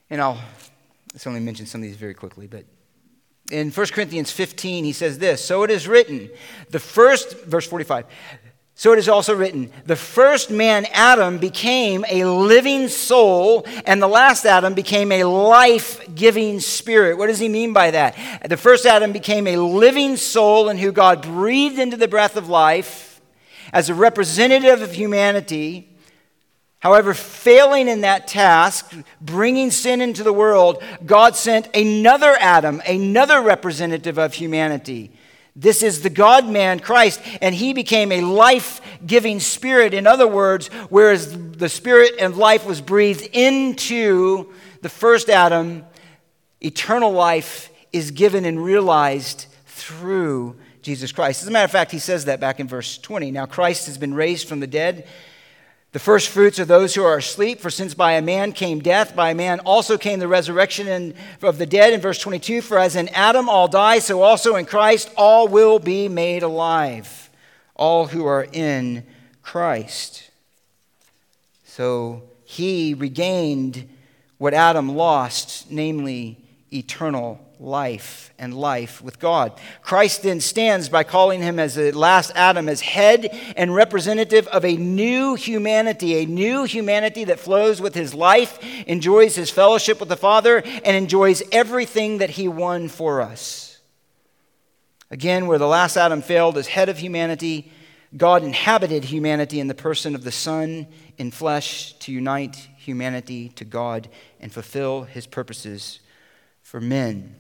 And 0.10 0.22
I'll 0.22 0.42
Let's 1.20 1.28
only 1.28 1.42
mention 1.42 1.66
some 1.66 1.82
of 1.82 1.84
these 1.86 1.98
very 1.98 2.14
quickly, 2.14 2.48
but 2.48 2.64
in 3.52 3.72
1 3.72 3.88
Corinthians 3.88 4.32
15, 4.32 4.86
he 4.86 4.94
says 4.94 5.20
this 5.20 5.44
So 5.44 5.64
it 5.64 5.70
is 5.70 5.86
written, 5.86 6.30
the 6.70 6.80
first, 6.80 7.44
verse 7.44 7.68
45, 7.68 8.06
so 8.74 8.94
it 8.94 9.00
is 9.00 9.10
also 9.10 9.36
written, 9.36 9.70
the 9.86 9.98
first 9.98 10.50
man, 10.50 10.86
Adam, 10.94 11.38
became 11.38 12.06
a 12.10 12.24
living 12.24 12.88
soul, 12.88 13.68
and 13.86 14.02
the 14.02 14.08
last 14.08 14.46
Adam 14.46 14.74
became 14.74 15.12
a 15.12 15.26
life 15.26 16.00
giving 16.16 16.62
spirit. 16.62 17.18
What 17.18 17.28
does 17.28 17.40
he 17.40 17.50
mean 17.50 17.74
by 17.74 17.92
that? 17.92 18.48
The 18.48 18.56
first 18.56 18.86
Adam 18.86 19.12
became 19.12 19.46
a 19.46 19.58
living 19.58 20.16
soul 20.16 20.70
in 20.70 20.78
who 20.78 20.94
God 20.94 21.22
breathed 21.22 21.80
into 21.80 21.98
the 21.98 22.08
breath 22.08 22.38
of 22.38 22.48
life 22.48 23.20
as 23.74 23.90
a 23.90 23.94
representative 23.94 24.82
of 24.82 24.94
humanity. 24.94 25.99
However, 26.80 27.14
failing 27.14 27.90
in 27.90 28.02
that 28.02 28.28
task, 28.28 28.94
bringing 29.20 29.70
sin 29.70 30.00
into 30.00 30.24
the 30.24 30.34
world, 30.34 30.82
God 31.06 31.36
sent 31.36 31.76
another 31.76 32.38
Adam, 32.40 32.82
another 32.88 33.42
representative 33.42 34.18
of 34.18 34.34
humanity. 34.34 35.12
This 35.58 35.84
is 35.84 36.02
the 36.02 36.10
God 36.10 36.48
man, 36.48 36.80
Christ, 36.80 37.22
and 37.42 37.54
he 37.54 37.74
became 37.74 38.14
a 38.14 38.22
life 38.22 38.80
giving 39.06 39.42
spirit. 39.42 39.94
In 39.94 40.08
other 40.08 40.28
words, 40.28 40.68
whereas 40.88 41.52
the 41.52 41.68
spirit 41.68 42.14
and 42.18 42.38
life 42.38 42.66
was 42.66 42.80
breathed 42.80 43.28
into 43.34 44.54
the 44.82 44.88
first 44.88 45.30
Adam, 45.30 45.84
eternal 46.62 47.12
life 47.12 47.72
is 47.92 48.12
given 48.12 48.46
and 48.46 48.64
realized 48.64 49.48
through 49.66 50.56
Jesus 50.82 51.12
Christ. 51.12 51.42
As 51.42 51.50
a 51.50 51.52
matter 51.52 51.66
of 51.66 51.72
fact, 51.72 51.92
he 51.92 52.00
says 52.00 52.26
that 52.26 52.40
back 52.40 52.62
in 52.62 52.68
verse 52.70 52.98
20. 52.98 53.32
Now, 53.32 53.46
Christ 53.46 53.88
has 53.88 53.98
been 53.98 54.14
raised 54.14 54.48
from 54.48 54.62
the 54.62 54.68
dead 54.68 55.10
the 55.92 56.00
first 56.00 56.30
fruits 56.30 56.60
are 56.60 56.66
those 56.66 56.94
who 56.94 57.04
are 57.04 57.18
asleep, 57.18 57.60
for 57.60 57.72
since 57.72 57.96
by 57.96 58.14
a 58.14 58.22
man 58.22 58.52
came 58.52 58.80
death, 58.80 59.16
by 59.16 59.32
a 59.32 59.36
man 59.36 59.60
also 59.62 59.98
came 59.98 60.20
the 60.20 60.28
resurrection 60.28 61.16
of 61.42 61.58
the 61.58 61.66
dead. 61.66 61.94
In 61.94 62.02
verse 62.02 62.20
22, 62.20 62.62
for 62.62 62.78
as 62.78 62.96
in 62.96 63.10
Adam 63.10 63.50
all 63.50 63.68
die, 63.68 63.98
so 63.98 64.22
also 64.22 64.56
in 64.56 64.66
Christ 64.66 65.12
all 65.18 65.48
will 65.48 65.80
be 65.80 66.08
made 66.08 66.44
alive, 66.44 67.32
all 67.76 68.06
who 68.06 68.26
are 68.28 68.48
in 68.52 69.04
Christ. 69.42 70.30
So 71.66 72.22
he 72.46 72.94
regained 72.94 73.90
what 74.38 74.54
Adam 74.54 74.96
lost, 74.96 75.72
namely 75.72 76.38
eternal 76.72 77.44
life 77.60 78.34
and 78.40 78.54
life 78.54 79.02
with 79.02 79.20
God. 79.20 79.60
Christ 79.82 80.24
then 80.24 80.40
stands 80.40 80.88
by 80.88 81.04
calling 81.04 81.42
him 81.42 81.60
as 81.60 81.76
the 81.76 81.92
last 81.92 82.32
Adam, 82.34 82.70
as 82.70 82.82
head 82.82 83.28
and 83.58 83.76
representative 83.76 84.48
of 84.48 84.64
a 84.64 84.78
new 84.78 85.36
humanity, 85.36 86.16
a 86.16 86.26
new 86.26 86.64
humanity 86.64 87.26
that 87.26 87.40
flows 87.40 87.82
with 87.82 87.96
his 87.96 88.14
life, 88.14 88.60
enjoys 88.88 89.36
his 89.36 89.50
fellowship 89.50 90.00
with 90.00 90.10
the 90.10 90.16
Father, 90.16 90.58
and 90.58 90.96
enjoys 90.96 91.44
everything 91.52 92.20
that 92.20 92.32
he 92.32 92.48
won 92.48 92.88
for 92.88 93.22
us. 93.22 93.80
Again, 95.12 95.48
where 95.48 95.58
the 95.58 95.68
last 95.68 95.98
Adam 95.98 96.22
failed 96.22 96.58
as 96.58 96.68
head 96.68 96.88
of 96.88 97.00
humanity, 97.00 97.72
God 98.16 98.44
inhabited 98.44 99.06
humanity 99.06 99.60
in 99.60 99.68
the 99.68 99.76
person 99.76 100.16
of 100.16 100.24
the 100.24 100.32
Son 100.32 100.88
in 101.18 101.32
flesh 101.32 101.94
to 102.00 102.12
unite 102.12 102.56
humanity 102.78 103.50
to 103.50 103.66
God 103.66 104.08
and 104.40 104.52
fulfill 104.52 105.04
his 105.04 105.28
purposes 105.28 106.00
for 106.62 106.80
men. 106.80 107.36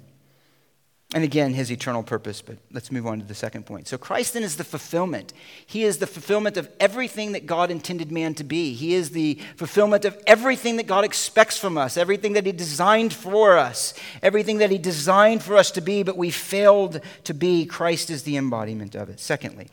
And 1.16 1.24
again, 1.24 1.56
his 1.56 1.72
eternal 1.72 2.04
purpose, 2.04 2.40
but 2.40 2.60
let's 2.72 2.92
move 2.92 3.08
on 3.08 3.20
to 3.20 3.26
the 3.26 3.34
second 3.34 3.66
point. 3.66 3.88
So, 3.88 3.98
Christ 3.98 4.36
then 4.36 4.44
is 4.44 4.58
the 4.58 4.64
fulfillment. 4.64 5.34
He 5.66 5.84
is 5.84 5.98
the 5.98 6.06
fulfillment 6.06 6.56
of 6.56 6.70
everything 6.80 7.32
that 7.32 7.48
God 7.48 7.72
intended 7.72 8.12
man 8.12 8.36
to 8.36 8.44
be. 8.44 8.76
He 8.76 8.94
is 8.94 9.10
the 9.10 9.40
fulfillment 9.56 10.06
of 10.06 10.16
everything 10.28 10.78
that 10.78 10.86
God 10.86 11.04
expects 11.04 11.58
from 11.58 11.80
us, 11.80 11.98
everything 11.98 12.34
that 12.34 12.46
He 12.46 12.52
designed 12.52 13.12
for 13.12 13.58
us, 13.58 13.96
everything 14.22 14.60
that 14.60 14.70
He 14.70 14.78
designed 14.78 15.42
for 15.42 15.56
us 15.56 15.72
to 15.72 15.82
be, 15.82 16.04
but 16.04 16.16
we 16.16 16.30
failed 16.30 17.02
to 17.24 17.34
be. 17.34 17.66
Christ 17.66 18.12
is 18.12 18.22
the 18.22 18.38
embodiment 18.38 18.94
of 18.94 19.10
it. 19.10 19.20
Secondly, 19.20 19.70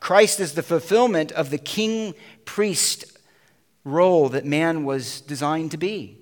Christ 0.00 0.40
is 0.40 0.54
the 0.54 0.62
fulfillment 0.64 1.30
of 1.30 1.50
the 1.50 1.58
king 1.58 2.16
priest 2.46 3.16
role 3.84 4.28
that 4.30 4.44
man 4.44 4.82
was 4.82 5.20
designed 5.20 5.70
to 5.70 5.76
be. 5.76 6.18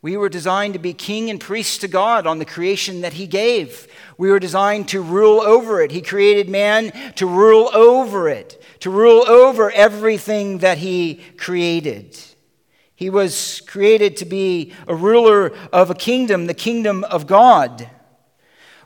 We 0.00 0.16
were 0.16 0.28
designed 0.28 0.74
to 0.74 0.78
be 0.78 0.92
king 0.92 1.28
and 1.28 1.40
priest 1.40 1.80
to 1.80 1.88
God 1.88 2.26
on 2.26 2.38
the 2.38 2.44
creation 2.44 3.00
that 3.00 3.14
He 3.14 3.26
gave. 3.26 3.88
We 4.16 4.30
were 4.30 4.38
designed 4.38 4.88
to 4.88 5.02
rule 5.02 5.40
over 5.40 5.82
it. 5.82 5.90
He 5.90 6.02
created 6.02 6.48
man 6.48 6.92
to 7.16 7.26
rule 7.26 7.68
over 7.74 8.28
it, 8.28 8.62
to 8.80 8.90
rule 8.90 9.28
over 9.28 9.70
everything 9.72 10.58
that 10.58 10.78
He 10.78 11.16
created. 11.36 12.16
He 12.94 13.10
was 13.10 13.60
created 13.66 14.16
to 14.18 14.24
be 14.24 14.72
a 14.86 14.94
ruler 14.94 15.52
of 15.72 15.90
a 15.90 15.94
kingdom, 15.94 16.46
the 16.46 16.54
kingdom 16.54 17.02
of 17.04 17.26
God, 17.26 17.88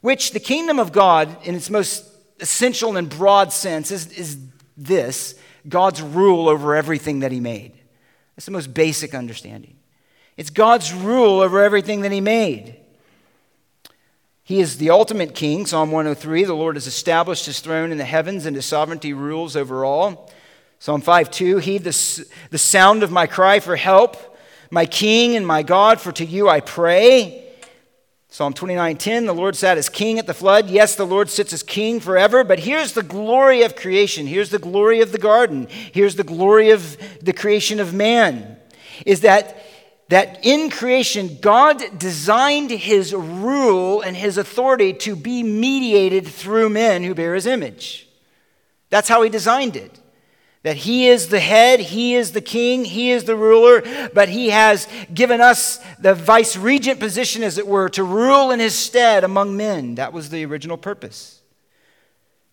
which 0.01 0.33
the 0.33 0.41
kingdom 0.41 0.79
of 0.79 0.93
God, 0.93 1.37
in 1.45 1.55
its 1.55 1.69
most 1.69 2.05
essential 2.41 2.97
and 2.97 3.09
broad 3.09 3.53
sense, 3.53 3.91
is, 3.91 4.11
is 4.13 4.39
this 4.77 5.35
God's 5.69 6.01
rule 6.01 6.49
over 6.49 6.75
everything 6.75 7.21
that 7.21 7.33
He 7.33 7.41
made. 7.41 7.73
That's 8.35 8.47
the 8.47 8.53
most 8.53 8.73
basic 8.73 9.15
understanding. 9.15 9.77
It's 10.37 10.51
God's 10.51 10.93
rule 10.93 11.41
over 11.41 11.63
everything 11.63 12.03
that 12.03 12.13
He 12.13 12.21
made. 12.21 12.77
He 14.45 14.61
is 14.61 14.79
the 14.79 14.91
ultimate 14.91 15.35
king, 15.35 15.67
Psalm 15.67 15.91
103. 15.91 16.45
The 16.45 16.55
Lord 16.55 16.77
has 16.77 16.87
established 16.87 17.47
his 17.47 17.61
throne 17.61 17.93
in 17.93 17.99
the 17.99 18.05
heavens, 18.05 18.45
and 18.45 18.57
his 18.57 18.67
sovereignty 18.67 19.13
rules 19.13 19.57
over 19.57 19.85
all. 19.85 20.31
Psalm 20.79 21.01
5 21.01 21.31
2 21.31 21.59
Heed 21.59 21.85
the, 21.85 22.27
the 22.51 22.59
sound 22.59 23.03
of 23.03 23.13
my 23.13 23.27
cry 23.27 23.61
for 23.61 23.77
help, 23.77 24.37
my 24.71 24.85
king 24.85 25.37
and 25.37 25.47
my 25.47 25.63
God, 25.63 26.01
for 26.01 26.11
to 26.13 26.25
you 26.25 26.49
I 26.49 26.61
pray. 26.61 27.49
Psalm 28.29 28.53
29:10 28.53 29.27
The 29.27 29.33
Lord 29.33 29.55
sat 29.55 29.79
as 29.79 29.89
king 29.89 30.19
at 30.19 30.27
the 30.27 30.35
flood. 30.35 30.69
Yes, 30.69 30.97
the 30.97 31.07
Lord 31.07 31.31
sits 31.31 31.53
as 31.53 31.63
king 31.63 32.01
forever, 32.01 32.43
but 32.43 32.59
here's 32.59 32.95
the 32.95 33.03
glory 33.03 33.63
of 33.63 33.77
creation. 33.77 34.27
Here's 34.27 34.51
the 34.51 34.59
glory 34.59 35.01
of 35.03 35.13
the 35.13 35.19
garden. 35.19 35.69
Here's 35.93 36.17
the 36.17 36.25
glory 36.25 36.71
of 36.71 36.97
the 37.23 37.33
creation 37.33 37.79
of 37.79 37.95
man. 37.95 38.57
Is 39.07 39.21
that 39.21 39.57
that 40.13 40.45
in 40.45 40.69
creation, 40.69 41.39
God 41.41 41.83
designed 41.99 42.71
his 42.71 43.15
rule 43.15 44.03
and 44.03 44.15
his 44.15 44.37
authority 44.37 44.93
to 44.93 45.17
be 45.17 45.43
mediated 45.43 46.29
through 46.29 46.69
men 46.69 47.03
who 47.03 47.15
bear 47.15 47.35
his 47.35 47.47
image. 47.47 48.07
That's 48.91 49.09
how 49.09 49.23
he 49.23 49.31
designed 49.31 49.75
it. 49.75 49.99
That 50.65 50.77
he 50.77 51.09
is 51.09 51.29
the 51.29 51.41
head, 51.41 51.81
he 51.81 52.15
is 52.15 52.33
the 52.33 52.43
king, 52.43 52.85
he 52.85 53.11
is 53.11 53.25
the 53.25 53.35
ruler, 53.35 53.83
but 54.13 54.29
he 54.29 54.51
has 54.51 54.87
given 55.15 55.41
us 55.41 55.79
the 55.99 56.15
vice 56.15 56.59
regent 56.59 57.01
position, 57.01 57.43
as 57.43 57.57
it 57.57 57.67
were, 57.67 57.89
to 57.89 58.05
rule 58.05 58.51
in 58.51 58.61
his 58.61 58.75
stead 58.75 59.25
among 59.25 59.57
men. 59.57 59.95
That 59.95 60.13
was 60.13 60.29
the 60.29 60.45
original 60.45 60.77
purpose. 60.77 61.41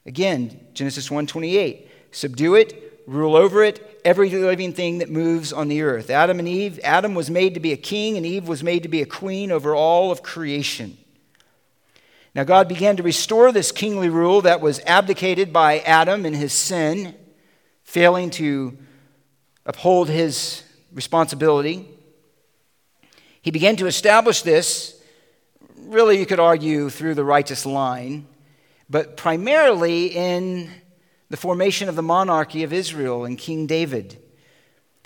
Again, 0.06 0.66
Genesis 0.74 1.10
1:28, 1.10 1.90
subdue 2.12 2.56
it, 2.56 2.89
rule 3.10 3.36
over 3.36 3.64
it, 3.64 4.00
every 4.06 4.30
living 4.30 4.72
thing 4.72 5.00
that 5.00 5.10
moves 5.10 5.52
on 5.52 5.68
the 5.68 5.82
earth. 5.82 6.12
Adam 6.12 6.38
and 6.38 6.48
Eve, 6.48 6.80
Adam 6.84 7.16
was 7.16 7.30
made 7.30 7.56
to 7.56 7.60
be 7.60 7.72
a 7.74 7.78
king, 7.78 8.18
and 8.18 8.26
Eve 8.26 8.48
was 8.48 8.64
made 8.64 8.84
to 8.84 8.90
be 8.90 9.02
a 9.02 9.06
queen 9.06 9.52
over 9.52 9.74
all 9.74 10.12
of 10.12 10.22
creation. 10.22 10.96
Now, 12.36 12.44
God 12.44 12.68
began 12.68 12.96
to 12.98 13.04
restore 13.04 13.52
this 13.52 13.72
kingly 13.72 14.10
rule 14.10 14.42
that 14.42 14.62
was 14.62 14.80
abdicated 14.86 15.52
by 15.52 15.80
Adam 15.80 16.26
in 16.26 16.36
his 16.36 16.54
sin 16.54 17.16
failing 17.84 18.30
to 18.30 18.78
uphold 19.66 20.08
his 20.08 20.62
responsibility. 20.94 21.90
He 23.42 23.50
began 23.50 23.76
to 23.78 23.88
establish 23.88 24.44
this, 24.44 25.02
really, 25.80 26.20
you 26.20 26.28
could 26.28 26.40
argue, 26.40 26.92
through 26.92 27.16
the 27.16 27.26
righteous 27.26 27.66
line, 27.66 28.28
but 28.88 29.18
primarily 29.18 30.08
in 30.08 30.70
the 31.30 31.38
formation 31.38 31.90
of 31.90 31.96
the 31.96 32.02
monarchy 32.02 32.64
of 32.64 32.74
Israel 32.74 33.26
and 33.26 33.38
King 33.38 33.68
David. 33.68 34.18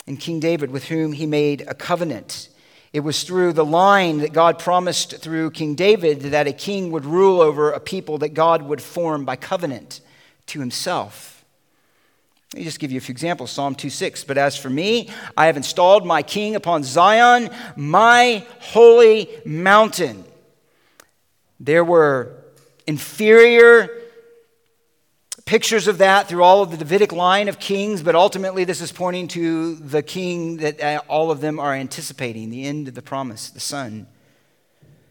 And 0.06 0.20
King 0.20 0.40
David, 0.40 0.70
with 0.70 0.84
whom 0.84 1.12
he 1.12 1.26
made 1.26 1.62
a 1.62 1.74
covenant. 1.74 2.48
It 2.92 3.00
was 3.00 3.24
through 3.24 3.54
the 3.54 3.64
line 3.64 4.18
that 4.18 4.32
God 4.32 4.58
promised 4.58 5.16
through 5.20 5.50
King 5.50 5.74
David 5.74 6.20
that 6.20 6.46
a 6.46 6.52
king 6.52 6.92
would 6.92 7.04
rule 7.04 7.40
over 7.40 7.72
a 7.72 7.80
people 7.80 8.18
that 8.18 8.34
God 8.34 8.62
would 8.62 8.80
form 8.80 9.24
by 9.24 9.36
covenant 9.36 10.00
to 10.46 10.60
himself. 10.60 11.44
Let 12.52 12.58
me 12.60 12.64
just 12.64 12.78
give 12.78 12.92
you 12.92 12.98
a 12.98 13.00
few 13.00 13.12
examples. 13.12 13.50
Psalm 13.50 13.74
2:6. 13.74 14.22
But 14.22 14.38
as 14.38 14.56
for 14.56 14.70
me, 14.70 15.10
I 15.36 15.46
have 15.46 15.56
installed 15.56 16.06
my 16.06 16.22
king 16.22 16.54
upon 16.54 16.84
Zion, 16.84 17.50
my 17.74 18.46
holy 18.60 19.28
mountain. 19.44 20.24
There 21.58 21.82
were 21.82 22.44
inferior 22.86 23.90
pictures 25.44 25.86
of 25.86 25.98
that 25.98 26.28
through 26.28 26.42
all 26.42 26.62
of 26.62 26.70
the 26.70 26.76
Davidic 26.76 27.12
line 27.12 27.48
of 27.48 27.58
kings, 27.58 28.02
but 28.02 28.14
ultimately 28.14 28.64
this 28.64 28.80
is 28.80 28.92
pointing 28.92 29.28
to 29.28 29.74
the 29.76 30.02
king 30.02 30.56
that 30.58 30.80
uh, 30.80 31.00
all 31.08 31.30
of 31.30 31.40
them 31.40 31.60
are 31.60 31.74
anticipating, 31.74 32.50
the 32.50 32.64
end 32.64 32.88
of 32.88 32.94
the 32.94 33.02
promise, 33.02 33.50
the 33.50 33.60
Son. 33.60 34.06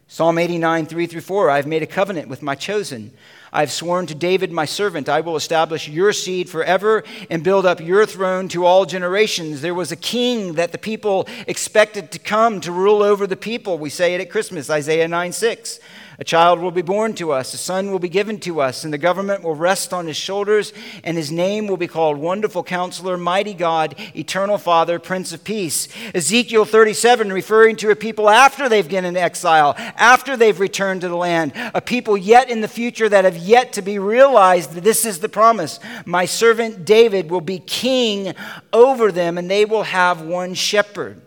Psalm 0.06 0.38
89, 0.38 0.86
3 0.86 1.06
through 1.06 1.20
4 1.20 1.50
I 1.50 1.56
have 1.56 1.66
made 1.66 1.82
a 1.82 1.86
covenant 1.86 2.28
with 2.28 2.42
my 2.42 2.54
chosen. 2.54 3.12
I 3.52 3.60
have 3.60 3.70
sworn 3.70 4.06
to 4.06 4.14
David, 4.16 4.50
my 4.50 4.64
servant, 4.64 5.08
I 5.08 5.20
will 5.20 5.36
establish 5.36 5.88
your 5.88 6.12
seed 6.12 6.50
forever 6.50 7.04
and 7.30 7.44
build 7.44 7.64
up 7.64 7.80
your 7.80 8.04
throne 8.04 8.48
to 8.48 8.66
all 8.66 8.84
generations. 8.84 9.60
There 9.60 9.74
was 9.74 9.92
a 9.92 9.96
king 9.96 10.54
that 10.54 10.72
the 10.72 10.78
people 10.78 11.28
expected 11.46 12.10
to 12.10 12.18
come 12.18 12.60
to 12.62 12.72
rule 12.72 13.02
over 13.02 13.28
the 13.28 13.36
people. 13.36 13.78
We 13.78 13.90
say 13.90 14.14
it 14.14 14.20
at 14.20 14.30
Christmas, 14.30 14.68
Isaiah 14.68 15.06
9 15.06 15.32
6. 15.32 15.80
A 16.18 16.24
child 16.24 16.60
will 16.60 16.70
be 16.70 16.82
born 16.82 17.14
to 17.14 17.32
us, 17.32 17.54
a 17.54 17.58
son 17.58 17.90
will 17.90 17.98
be 17.98 18.08
given 18.08 18.38
to 18.40 18.60
us, 18.60 18.84
and 18.84 18.92
the 18.92 18.98
government 18.98 19.42
will 19.42 19.56
rest 19.56 19.92
on 19.92 20.06
his 20.06 20.16
shoulders, 20.16 20.72
and 21.02 21.16
his 21.16 21.32
name 21.32 21.66
will 21.66 21.76
be 21.76 21.88
called 21.88 22.18
Wonderful 22.18 22.62
Counselor, 22.62 23.16
Mighty 23.16 23.52
God, 23.52 23.96
Eternal 24.14 24.56
Father, 24.58 25.00
Prince 25.00 25.32
of 25.32 25.42
Peace. 25.42 25.88
Ezekiel 26.14 26.64
37, 26.64 27.32
referring 27.32 27.74
to 27.76 27.90
a 27.90 27.96
people 27.96 28.30
after 28.30 28.68
they've 28.68 28.88
been 28.88 29.04
in 29.04 29.16
exile, 29.16 29.74
after 29.76 30.36
they've 30.36 30.60
returned 30.60 31.00
to 31.00 31.08
the 31.08 31.16
land, 31.16 31.52
a 31.74 31.80
people 31.80 32.16
yet 32.16 32.48
in 32.48 32.60
the 32.60 32.68
future 32.68 33.08
that 33.08 33.24
have 33.24 33.36
yet 33.36 33.72
to 33.72 33.82
be 33.82 33.98
realized. 33.98 34.72
This 34.72 35.04
is 35.04 35.18
the 35.18 35.28
promise. 35.28 35.80
My 36.04 36.26
servant 36.26 36.84
David 36.84 37.28
will 37.28 37.40
be 37.40 37.58
king 37.58 38.34
over 38.72 39.10
them, 39.10 39.36
and 39.36 39.50
they 39.50 39.64
will 39.64 39.82
have 39.82 40.20
one 40.20 40.54
shepherd. 40.54 41.20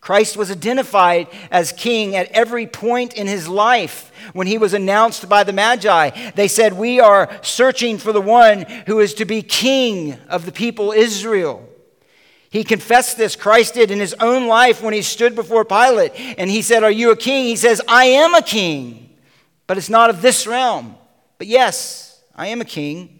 Christ 0.00 0.36
was 0.36 0.50
identified 0.50 1.28
as 1.50 1.72
king 1.72 2.14
at 2.14 2.30
every 2.30 2.66
point 2.66 3.14
in 3.14 3.26
his 3.26 3.48
life 3.48 4.12
when 4.32 4.46
he 4.46 4.58
was 4.58 4.72
announced 4.72 5.28
by 5.28 5.44
the 5.44 5.52
Magi. 5.52 6.30
They 6.30 6.48
said, 6.48 6.72
We 6.72 7.00
are 7.00 7.30
searching 7.42 7.98
for 7.98 8.12
the 8.12 8.20
one 8.20 8.62
who 8.86 9.00
is 9.00 9.14
to 9.14 9.24
be 9.24 9.42
king 9.42 10.14
of 10.28 10.46
the 10.46 10.52
people 10.52 10.92
Israel. 10.92 11.68
He 12.50 12.64
confessed 12.64 13.18
this, 13.18 13.36
Christ 13.36 13.74
did, 13.74 13.90
in 13.90 13.98
his 13.98 14.14
own 14.20 14.46
life 14.46 14.82
when 14.82 14.94
he 14.94 15.02
stood 15.02 15.34
before 15.34 15.64
Pilate. 15.64 16.12
And 16.38 16.48
he 16.48 16.62
said, 16.62 16.84
Are 16.84 16.90
you 16.90 17.10
a 17.10 17.16
king? 17.16 17.44
He 17.44 17.56
says, 17.56 17.82
I 17.86 18.04
am 18.04 18.34
a 18.34 18.42
king, 18.42 19.16
but 19.66 19.76
it's 19.76 19.90
not 19.90 20.10
of 20.10 20.22
this 20.22 20.46
realm. 20.46 20.96
But 21.36 21.48
yes, 21.48 22.22
I 22.34 22.46
am 22.48 22.60
a 22.60 22.64
king. 22.64 23.17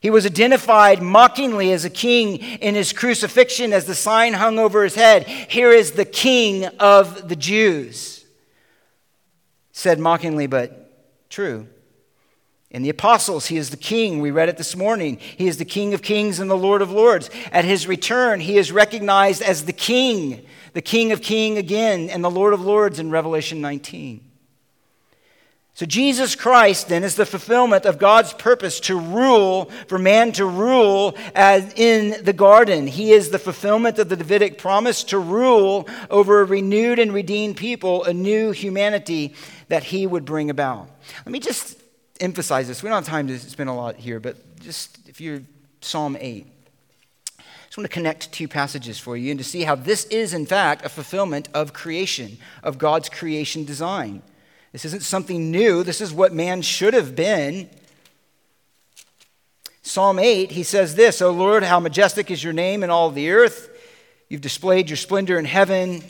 He 0.00 0.10
was 0.10 0.26
identified 0.26 1.02
mockingly 1.02 1.72
as 1.72 1.84
a 1.84 1.90
king 1.90 2.36
in 2.36 2.74
his 2.74 2.92
crucifixion 2.92 3.72
as 3.72 3.86
the 3.86 3.94
sign 3.94 4.34
hung 4.34 4.58
over 4.58 4.84
his 4.84 4.94
head. 4.94 5.26
Here 5.26 5.72
is 5.72 5.92
the 5.92 6.04
king 6.04 6.66
of 6.78 7.28
the 7.28 7.36
Jews. 7.36 8.24
Said 9.72 9.98
mockingly, 9.98 10.46
but 10.46 11.28
true. 11.30 11.66
In 12.70 12.82
the 12.82 12.90
apostles, 12.90 13.46
he 13.46 13.56
is 13.56 13.70
the 13.70 13.76
king. 13.76 14.20
We 14.20 14.30
read 14.30 14.48
it 14.48 14.58
this 14.58 14.76
morning. 14.76 15.18
He 15.18 15.46
is 15.46 15.56
the 15.56 15.64
king 15.64 15.94
of 15.94 16.02
kings 16.02 16.40
and 16.40 16.50
the 16.50 16.56
lord 16.56 16.82
of 16.82 16.90
lords. 16.90 17.30
At 17.52 17.64
his 17.64 17.86
return, 17.86 18.40
he 18.40 18.58
is 18.58 18.72
recognized 18.72 19.40
as 19.40 19.64
the 19.64 19.72
king, 19.72 20.44
the 20.72 20.82
king 20.82 21.12
of 21.12 21.22
king 21.22 21.56
again, 21.56 22.10
and 22.10 22.22
the 22.22 22.30
lord 22.30 22.52
of 22.52 22.60
lords 22.60 22.98
in 22.98 23.10
Revelation 23.10 23.60
19. 23.60 24.25
So, 25.76 25.84
Jesus 25.84 26.34
Christ 26.34 26.88
then 26.88 27.04
is 27.04 27.16
the 27.16 27.26
fulfillment 27.26 27.84
of 27.84 27.98
God's 27.98 28.32
purpose 28.32 28.80
to 28.80 28.98
rule, 28.98 29.66
for 29.88 29.98
man 29.98 30.32
to 30.32 30.46
rule 30.46 31.14
as 31.34 31.70
in 31.74 32.24
the 32.24 32.32
garden. 32.32 32.86
He 32.86 33.12
is 33.12 33.28
the 33.28 33.38
fulfillment 33.38 33.98
of 33.98 34.08
the 34.08 34.16
Davidic 34.16 34.56
promise 34.56 35.04
to 35.04 35.18
rule 35.18 35.86
over 36.08 36.40
a 36.40 36.46
renewed 36.46 36.98
and 36.98 37.12
redeemed 37.12 37.58
people, 37.58 38.04
a 38.04 38.14
new 38.14 38.52
humanity 38.52 39.34
that 39.68 39.84
he 39.84 40.06
would 40.06 40.24
bring 40.24 40.48
about. 40.48 40.88
Let 41.26 41.32
me 41.32 41.40
just 41.40 41.78
emphasize 42.20 42.68
this. 42.68 42.82
We 42.82 42.88
don't 42.88 43.04
have 43.04 43.04
time 43.04 43.28
to 43.28 43.38
spend 43.38 43.68
a 43.68 43.74
lot 43.74 43.96
here, 43.96 44.18
but 44.18 44.60
just 44.60 45.06
if 45.06 45.20
you're 45.20 45.42
Psalm 45.82 46.16
8. 46.18 46.46
I 47.38 47.42
just 47.66 47.76
want 47.76 47.84
to 47.84 47.92
connect 47.92 48.32
two 48.32 48.48
passages 48.48 48.98
for 48.98 49.14
you 49.14 49.30
and 49.30 49.38
to 49.38 49.44
see 49.44 49.64
how 49.64 49.74
this 49.74 50.06
is, 50.06 50.32
in 50.32 50.46
fact, 50.46 50.86
a 50.86 50.88
fulfillment 50.88 51.50
of 51.52 51.74
creation, 51.74 52.38
of 52.62 52.78
God's 52.78 53.10
creation 53.10 53.66
design. 53.66 54.22
This 54.76 54.84
isn't 54.84 55.04
something 55.04 55.50
new. 55.50 55.82
This 55.82 56.02
is 56.02 56.12
what 56.12 56.34
man 56.34 56.60
should 56.60 56.92
have 56.92 57.16
been. 57.16 57.70
Psalm 59.80 60.18
8, 60.18 60.50
he 60.50 60.64
says 60.64 60.96
this 60.96 61.22
O 61.22 61.30
Lord, 61.30 61.62
how 61.62 61.80
majestic 61.80 62.30
is 62.30 62.44
your 62.44 62.52
name 62.52 62.84
in 62.84 62.90
all 62.90 63.10
the 63.10 63.30
earth. 63.30 63.70
You've 64.28 64.42
displayed 64.42 64.90
your 64.90 64.98
splendor 64.98 65.38
in 65.38 65.46
heaven. 65.46 66.04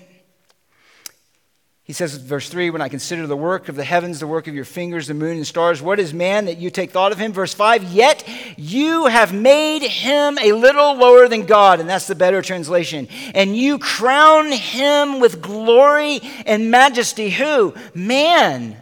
He 1.86 1.92
says, 1.92 2.16
verse 2.16 2.48
3, 2.48 2.70
when 2.70 2.82
I 2.82 2.88
consider 2.88 3.28
the 3.28 3.36
work 3.36 3.68
of 3.68 3.76
the 3.76 3.84
heavens, 3.84 4.18
the 4.18 4.26
work 4.26 4.48
of 4.48 4.56
your 4.56 4.64
fingers, 4.64 5.06
the 5.06 5.14
moon 5.14 5.36
and 5.36 5.46
stars, 5.46 5.80
what 5.80 6.00
is 6.00 6.12
man 6.12 6.46
that 6.46 6.58
you 6.58 6.68
take 6.68 6.90
thought 6.90 7.12
of 7.12 7.18
him? 7.18 7.32
Verse 7.32 7.54
5, 7.54 7.84
yet 7.84 8.28
you 8.56 9.06
have 9.06 9.32
made 9.32 9.82
him 9.82 10.36
a 10.38 10.50
little 10.50 10.96
lower 10.96 11.28
than 11.28 11.46
God, 11.46 11.78
and 11.78 11.88
that's 11.88 12.08
the 12.08 12.16
better 12.16 12.42
translation. 12.42 13.06
And 13.34 13.56
you 13.56 13.78
crown 13.78 14.50
him 14.50 15.20
with 15.20 15.40
glory 15.40 16.18
and 16.44 16.72
majesty. 16.72 17.30
Who? 17.30 17.72
Man. 17.94 18.76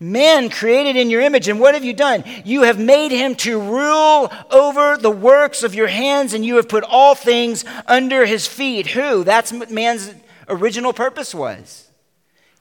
Man 0.00 0.50
created 0.50 0.96
in 0.96 1.10
your 1.10 1.20
image. 1.20 1.46
And 1.46 1.60
what 1.60 1.74
have 1.74 1.84
you 1.84 1.92
done? 1.92 2.24
You 2.44 2.62
have 2.62 2.80
made 2.80 3.12
him 3.12 3.36
to 3.36 3.60
rule 3.60 4.32
over 4.50 4.96
the 4.96 5.08
works 5.08 5.62
of 5.62 5.76
your 5.76 5.86
hands, 5.86 6.34
and 6.34 6.44
you 6.44 6.56
have 6.56 6.68
put 6.68 6.82
all 6.82 7.14
things 7.14 7.64
under 7.86 8.26
his 8.26 8.44
feet. 8.44 8.88
Who? 8.88 9.22
That's 9.22 9.52
what 9.52 9.70
man's 9.70 10.12
original 10.48 10.92
purpose 10.92 11.32
was. 11.32 11.92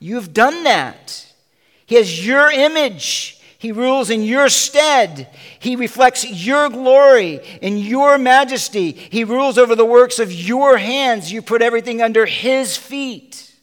You've 0.03 0.33
done 0.33 0.65
that. 0.65 1.33
He 1.85 1.95
has 1.95 2.27
your 2.27 2.51
image. 2.51 3.39
He 3.57 3.71
rules 3.71 4.09
in 4.09 4.23
your 4.23 4.49
stead. 4.49 5.29
He 5.59 5.77
reflects 5.77 6.29
your 6.29 6.67
glory 6.67 7.39
and 7.61 7.79
your 7.79 8.17
majesty. 8.17 8.91
He 8.91 9.23
rules 9.23 9.57
over 9.57 9.75
the 9.75 9.85
works 9.85 10.19
of 10.19 10.29
your 10.29 10.75
hands. 10.75 11.31
You 11.31 11.41
put 11.41 11.61
everything 11.61 12.01
under 12.01 12.25
His 12.25 12.75
feet. 12.75 13.55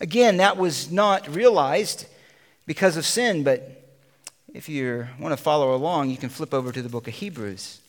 Again, 0.00 0.38
that 0.38 0.56
was 0.56 0.90
not 0.90 1.32
realized 1.32 2.06
because 2.66 2.96
of 2.96 3.06
sin, 3.06 3.44
but 3.44 3.94
if 4.52 4.68
you 4.68 5.06
want 5.20 5.30
to 5.30 5.40
follow 5.40 5.72
along, 5.72 6.10
you 6.10 6.16
can 6.16 6.30
flip 6.30 6.52
over 6.52 6.72
to 6.72 6.82
the 6.82 6.88
book 6.88 7.06
of 7.06 7.14
Hebrews. 7.14 7.80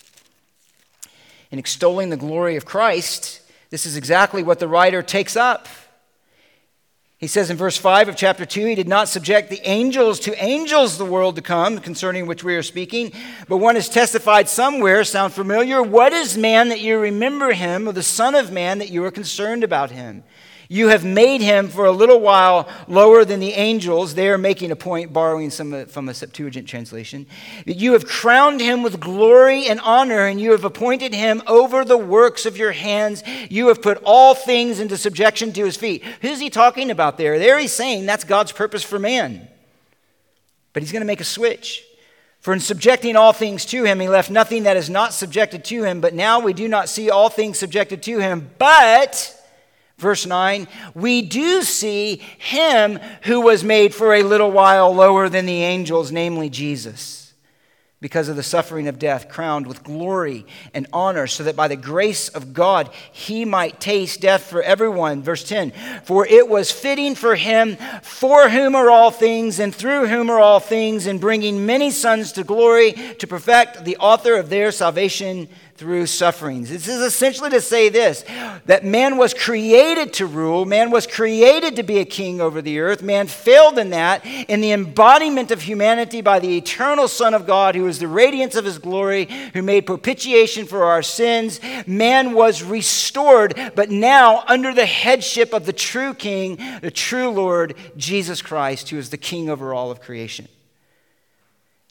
In 1.49 1.57
extolling 1.57 2.11
the 2.11 2.17
glory 2.17 2.57
of 2.57 2.65
Christ, 2.65 3.41
this 3.71 3.87
is 3.87 3.97
exactly 3.97 4.43
what 4.43 4.59
the 4.59 4.67
writer 4.67 5.01
takes 5.01 5.35
up. 5.35 5.67
He 7.21 7.27
says 7.27 7.51
in 7.51 7.57
verse 7.57 7.77
5 7.77 8.09
of 8.09 8.15
chapter 8.15 8.47
2, 8.47 8.65
He 8.65 8.73
did 8.73 8.87
not 8.87 9.07
subject 9.07 9.51
the 9.51 9.61
angels 9.63 10.19
to 10.21 10.43
angels 10.43 10.97
the 10.97 11.05
world 11.05 11.35
to 11.35 11.43
come, 11.43 11.77
concerning 11.77 12.25
which 12.25 12.43
we 12.43 12.55
are 12.55 12.63
speaking, 12.63 13.11
but 13.47 13.57
one 13.57 13.75
has 13.75 13.87
testified 13.87 14.49
somewhere, 14.49 15.03
sound 15.03 15.31
familiar? 15.31 15.83
What 15.83 16.13
is 16.13 16.35
man 16.35 16.69
that 16.69 16.81
you 16.81 16.97
remember 16.97 17.51
him, 17.51 17.87
or 17.87 17.91
the 17.91 18.01
Son 18.01 18.33
of 18.33 18.51
Man 18.51 18.79
that 18.79 18.89
you 18.89 19.05
are 19.05 19.11
concerned 19.11 19.63
about 19.63 19.91
him? 19.91 20.23
You 20.71 20.87
have 20.87 21.03
made 21.03 21.41
him 21.41 21.67
for 21.67 21.83
a 21.83 21.91
little 21.91 22.21
while 22.21 22.69
lower 22.87 23.25
than 23.25 23.41
the 23.41 23.51
angels. 23.51 24.15
They 24.15 24.29
are 24.29 24.37
making 24.37 24.71
a 24.71 24.75
point, 24.77 25.11
borrowing 25.11 25.49
some 25.49 25.73
uh, 25.73 25.83
from 25.83 26.07
a 26.07 26.13
Septuagint 26.13 26.65
translation. 26.65 27.27
You 27.65 27.91
have 27.91 28.07
crowned 28.07 28.61
him 28.61 28.81
with 28.81 28.97
glory 28.97 29.67
and 29.67 29.81
honor, 29.81 30.27
and 30.27 30.39
you 30.39 30.51
have 30.51 30.63
appointed 30.63 31.13
him 31.13 31.43
over 31.45 31.83
the 31.83 31.97
works 31.97 32.45
of 32.45 32.55
your 32.55 32.71
hands. 32.71 33.21
You 33.49 33.67
have 33.67 33.81
put 33.81 34.01
all 34.05 34.33
things 34.33 34.79
into 34.79 34.95
subjection 34.95 35.51
to 35.51 35.65
his 35.65 35.75
feet. 35.75 36.05
Who's 36.21 36.39
he 36.39 36.49
talking 36.49 36.89
about 36.89 37.17
there? 37.17 37.37
There 37.37 37.59
he's 37.59 37.73
saying 37.73 38.05
that's 38.05 38.23
God's 38.23 38.53
purpose 38.53 38.81
for 38.81 38.97
man. 38.97 39.49
But 40.71 40.83
he's 40.83 40.93
going 40.93 41.01
to 41.01 41.05
make 41.05 41.19
a 41.19 41.25
switch. 41.25 41.83
For 42.39 42.53
in 42.53 42.61
subjecting 42.61 43.17
all 43.17 43.33
things 43.33 43.65
to 43.65 43.83
him, 43.83 43.99
he 43.99 44.07
left 44.07 44.31
nothing 44.31 44.63
that 44.63 44.77
is 44.77 44.89
not 44.89 45.13
subjected 45.13 45.65
to 45.65 45.83
him. 45.83 45.99
But 45.99 46.13
now 46.13 46.39
we 46.39 46.53
do 46.53 46.69
not 46.69 46.87
see 46.87 47.09
all 47.09 47.27
things 47.27 47.59
subjected 47.59 48.01
to 48.03 48.19
him. 48.19 48.51
But 48.57 49.37
Verse 50.01 50.25
9, 50.25 50.67
we 50.95 51.21
do 51.21 51.61
see 51.61 52.15
him 52.39 52.99
who 53.21 53.39
was 53.39 53.63
made 53.63 53.93
for 53.93 54.15
a 54.15 54.23
little 54.23 54.49
while 54.49 54.91
lower 54.91 55.29
than 55.29 55.45
the 55.45 55.61
angels, 55.61 56.11
namely 56.11 56.49
Jesus, 56.49 57.35
because 57.99 58.27
of 58.27 58.35
the 58.35 58.41
suffering 58.41 58.87
of 58.87 58.97
death, 58.97 59.29
crowned 59.29 59.67
with 59.67 59.83
glory 59.83 60.47
and 60.73 60.87
honor, 60.91 61.27
so 61.27 61.43
that 61.43 61.55
by 61.55 61.67
the 61.67 61.75
grace 61.75 62.29
of 62.29 62.51
God 62.51 62.89
he 63.11 63.45
might 63.45 63.79
taste 63.79 64.21
death 64.21 64.41
for 64.41 64.63
everyone. 64.63 65.21
Verse 65.21 65.47
10, 65.47 65.71
for 66.03 66.25
it 66.25 66.49
was 66.49 66.71
fitting 66.71 67.13
for 67.13 67.35
him, 67.35 67.77
for 68.01 68.49
whom 68.49 68.73
are 68.73 68.89
all 68.89 69.11
things, 69.11 69.59
and 69.59 69.73
through 69.73 70.07
whom 70.07 70.31
are 70.31 70.39
all 70.39 70.59
things, 70.59 71.05
in 71.05 71.19
bringing 71.19 71.67
many 71.67 71.91
sons 71.91 72.31
to 72.31 72.43
glory, 72.43 72.93
to 73.19 73.27
perfect 73.27 73.85
the 73.85 73.97
author 73.97 74.35
of 74.35 74.49
their 74.49 74.71
salvation 74.71 75.47
through 75.81 76.05
sufferings. 76.05 76.69
This 76.69 76.87
is 76.87 77.01
essentially 77.01 77.49
to 77.49 77.59
say 77.59 77.89
this 77.89 78.23
that 78.67 78.85
man 78.85 79.17
was 79.17 79.33
created 79.33 80.13
to 80.13 80.27
rule, 80.27 80.63
man 80.63 80.91
was 80.91 81.07
created 81.07 81.75
to 81.77 81.81
be 81.81 81.97
a 81.97 82.05
king 82.05 82.39
over 82.39 82.61
the 82.61 82.79
earth. 82.79 83.01
Man 83.01 83.25
failed 83.25 83.79
in 83.79 83.89
that. 83.89 84.23
In 84.23 84.61
the 84.61 84.73
embodiment 84.73 85.49
of 85.49 85.63
humanity 85.63 86.21
by 86.21 86.37
the 86.37 86.55
eternal 86.55 87.07
Son 87.07 87.33
of 87.33 87.47
God, 87.47 87.73
who 87.73 87.87
is 87.87 87.97
the 87.97 88.07
radiance 88.07 88.55
of 88.55 88.63
his 88.63 88.77
glory, 88.77 89.27
who 89.55 89.63
made 89.63 89.87
propitiation 89.87 90.67
for 90.67 90.83
our 90.83 91.01
sins, 91.01 91.59
man 91.87 92.33
was 92.33 92.61
restored, 92.61 93.55
but 93.73 93.89
now 93.89 94.43
under 94.45 94.75
the 94.75 94.85
headship 94.85 95.51
of 95.51 95.65
the 95.65 95.73
true 95.73 96.13
king, 96.13 96.59
the 96.83 96.91
true 96.91 97.31
Lord, 97.31 97.73
Jesus 97.97 98.43
Christ, 98.43 98.91
who 98.91 98.99
is 98.99 99.09
the 99.09 99.17
king 99.17 99.49
over 99.49 99.73
all 99.73 99.89
of 99.89 99.99
creation. 99.99 100.47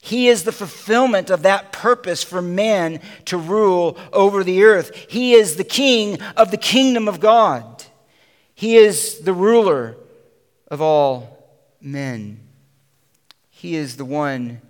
He 0.03 0.27
is 0.27 0.43
the 0.43 0.51
fulfillment 0.51 1.29
of 1.29 1.43
that 1.43 1.71
purpose 1.71 2.23
for 2.23 2.41
men 2.41 2.99
to 3.25 3.37
rule 3.37 3.97
over 4.11 4.43
the 4.43 4.63
earth. 4.63 4.95
He 5.07 5.33
is 5.33 5.55
the 5.55 5.63
king 5.63 6.19
of 6.35 6.49
the 6.49 6.57
kingdom 6.57 7.07
of 7.07 7.19
God. 7.19 7.85
He 8.55 8.77
is 8.77 9.19
the 9.19 9.33
ruler 9.33 9.95
of 10.69 10.81
all 10.81 11.37
men. 11.79 12.39
He 13.51 13.75
is 13.75 13.97
the 13.97 14.05
one 14.05 14.61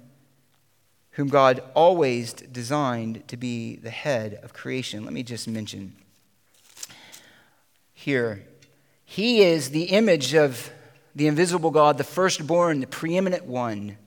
whom 1.12 1.30
God 1.30 1.64
always 1.74 2.34
designed 2.34 3.26
to 3.30 3.38
be 3.38 3.78
the 3.78 3.90
head 3.90 4.40
of 4.44 4.54
creation. 4.54 5.06
Let 5.06 5.14
me 5.14 5.24
just 5.24 5.48
mention 5.48 5.96
here. 7.94 8.46
He 9.06 9.42
is 9.42 9.70
the 9.70 9.84
image 9.84 10.34
of 10.34 10.72
the 11.16 11.28
invisible 11.28 11.72
God, 11.72 11.98
the 11.98 12.04
firstborn, 12.04 12.82
the 12.82 12.88
preeminent 12.88 13.46
one 13.46 13.98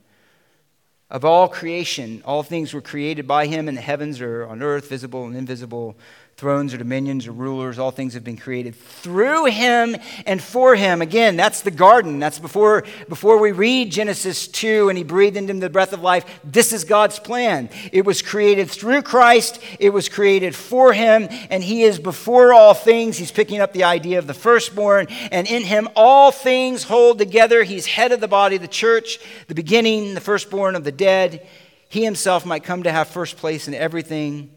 of 1.09 1.23
all 1.23 1.47
creation. 1.47 2.21
All 2.25 2.43
things 2.43 2.73
were 2.73 2.81
created 2.81 3.27
by 3.27 3.47
him 3.47 3.67
in 3.67 3.75
the 3.75 3.81
heavens 3.81 4.21
or 4.21 4.45
on 4.45 4.61
earth, 4.61 4.89
visible 4.89 5.25
and 5.25 5.35
invisible, 5.35 5.95
thrones 6.37 6.73
or 6.73 6.77
dominions 6.77 7.27
or 7.27 7.31
rulers, 7.31 7.79
all 7.79 7.91
things 7.91 8.13
have 8.13 8.23
been 8.25 8.35
created 8.35 8.75
through 8.75 9.45
him 9.45 9.95
and 10.25 10.43
for 10.43 10.75
him. 10.75 11.01
Again, 11.01 11.37
that's 11.37 11.61
the 11.61 11.71
garden. 11.71 12.19
That's 12.19 12.39
before, 12.39 12.83
before 13.07 13.37
we 13.37 13.53
read 13.53 13.89
Genesis 13.89 14.49
2 14.49 14.89
and 14.89 14.97
he 14.97 15.05
breathed 15.05 15.37
into 15.37 15.51
him 15.51 15.61
the 15.61 15.69
breath 15.69 15.93
of 15.93 16.01
life. 16.01 16.25
This 16.43 16.73
is 16.73 16.83
God's 16.83 17.19
plan. 17.19 17.69
It 17.93 18.05
was 18.05 18.21
created 18.21 18.69
through 18.69 19.03
Christ, 19.03 19.61
it 19.79 19.91
was 19.91 20.09
created 20.09 20.55
for 20.55 20.91
him, 20.91 21.29
and 21.49 21.63
he 21.63 21.83
is 21.83 21.99
before 21.99 22.51
all 22.51 22.73
things. 22.73 23.17
He's 23.17 23.31
picking 23.31 23.61
up 23.61 23.71
the 23.71 23.85
idea 23.85 24.19
of 24.19 24.27
the 24.27 24.33
firstborn, 24.33 25.07
and 25.31 25.47
in 25.47 25.63
him 25.63 25.87
all 25.95 26.31
things 26.31 26.83
hold 26.83 27.17
together. 27.17 27.63
He's 27.63 27.85
head 27.85 28.11
of 28.11 28.19
the 28.19 28.27
body, 28.27 28.57
the 28.57 28.67
church, 28.67 29.19
the 29.47 29.55
beginning, 29.55 30.15
the 30.15 30.21
firstborn 30.21 30.75
of 30.75 30.83
the 30.83 30.91
dead. 30.91 31.47
He 31.87 32.03
himself 32.03 32.45
might 32.45 32.65
come 32.65 32.83
to 32.83 32.91
have 32.91 33.07
first 33.07 33.37
place 33.37 33.69
in 33.69 33.73
everything 33.73 34.49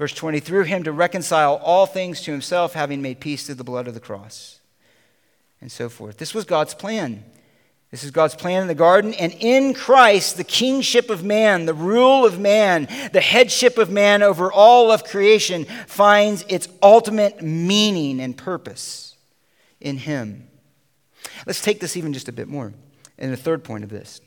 Verse 0.00 0.14
20, 0.14 0.40
through 0.40 0.64
him 0.64 0.82
to 0.84 0.92
reconcile 0.92 1.56
all 1.56 1.84
things 1.84 2.22
to 2.22 2.32
himself, 2.32 2.72
having 2.72 3.02
made 3.02 3.20
peace 3.20 3.44
through 3.44 3.56
the 3.56 3.64
blood 3.64 3.86
of 3.86 3.92
the 3.92 4.00
cross, 4.00 4.58
and 5.60 5.70
so 5.70 5.90
forth. 5.90 6.16
This 6.16 6.32
was 6.32 6.46
God's 6.46 6.72
plan. 6.72 7.22
This 7.90 8.02
is 8.02 8.10
God's 8.10 8.34
plan 8.34 8.62
in 8.62 8.68
the 8.68 8.74
garden. 8.74 9.12
And 9.12 9.30
in 9.40 9.74
Christ, 9.74 10.38
the 10.38 10.42
kingship 10.42 11.10
of 11.10 11.22
man, 11.22 11.66
the 11.66 11.74
rule 11.74 12.24
of 12.24 12.40
man, 12.40 12.88
the 13.12 13.20
headship 13.20 13.76
of 13.76 13.90
man 13.90 14.22
over 14.22 14.50
all 14.50 14.90
of 14.90 15.04
creation 15.04 15.66
finds 15.86 16.46
its 16.48 16.66
ultimate 16.82 17.42
meaning 17.42 18.20
and 18.20 18.34
purpose 18.34 19.18
in 19.82 19.98
him. 19.98 20.48
Let's 21.44 21.60
take 21.60 21.80
this 21.80 21.94
even 21.94 22.14
just 22.14 22.26
a 22.26 22.32
bit 22.32 22.48
more 22.48 22.72
in 23.18 23.30
the 23.30 23.36
third 23.36 23.64
point 23.64 23.84
of 23.84 23.90
this. 23.90 24.22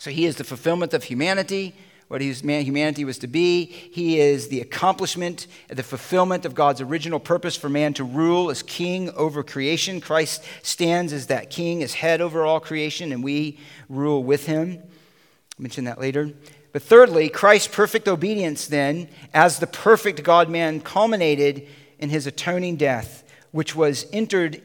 So, 0.00 0.10
he 0.10 0.24
is 0.24 0.34
the 0.34 0.42
fulfillment 0.42 0.94
of 0.94 1.04
humanity 1.04 1.76
what 2.08 2.20
humanity 2.20 3.04
was 3.04 3.18
to 3.18 3.26
be. 3.26 3.64
He 3.64 4.20
is 4.20 4.48
the 4.48 4.60
accomplishment, 4.60 5.46
the 5.68 5.82
fulfillment 5.82 6.44
of 6.44 6.54
God's 6.54 6.80
original 6.80 7.18
purpose 7.18 7.56
for 7.56 7.68
man 7.68 7.94
to 7.94 8.04
rule 8.04 8.50
as 8.50 8.62
king 8.62 9.10
over 9.10 9.42
creation. 9.42 10.00
Christ 10.00 10.44
stands 10.62 11.12
as 11.12 11.26
that 11.28 11.50
king, 11.50 11.82
as 11.82 11.94
head 11.94 12.20
over 12.20 12.44
all 12.44 12.60
creation, 12.60 13.12
and 13.12 13.24
we 13.24 13.58
rule 13.88 14.22
with 14.22 14.46
him. 14.46 14.78
I'll 14.80 15.62
mention 15.62 15.84
that 15.84 16.00
later. 16.00 16.32
But 16.72 16.82
thirdly, 16.82 17.28
Christ's 17.28 17.68
perfect 17.68 18.08
obedience, 18.08 18.66
then, 18.66 19.08
as 19.32 19.58
the 19.58 19.66
perfect 19.66 20.24
God 20.24 20.50
man, 20.50 20.80
culminated 20.80 21.68
in 22.00 22.10
his 22.10 22.26
atoning 22.26 22.76
death, 22.76 23.22
which 23.52 23.76
was 23.76 24.06
entered 24.12 24.60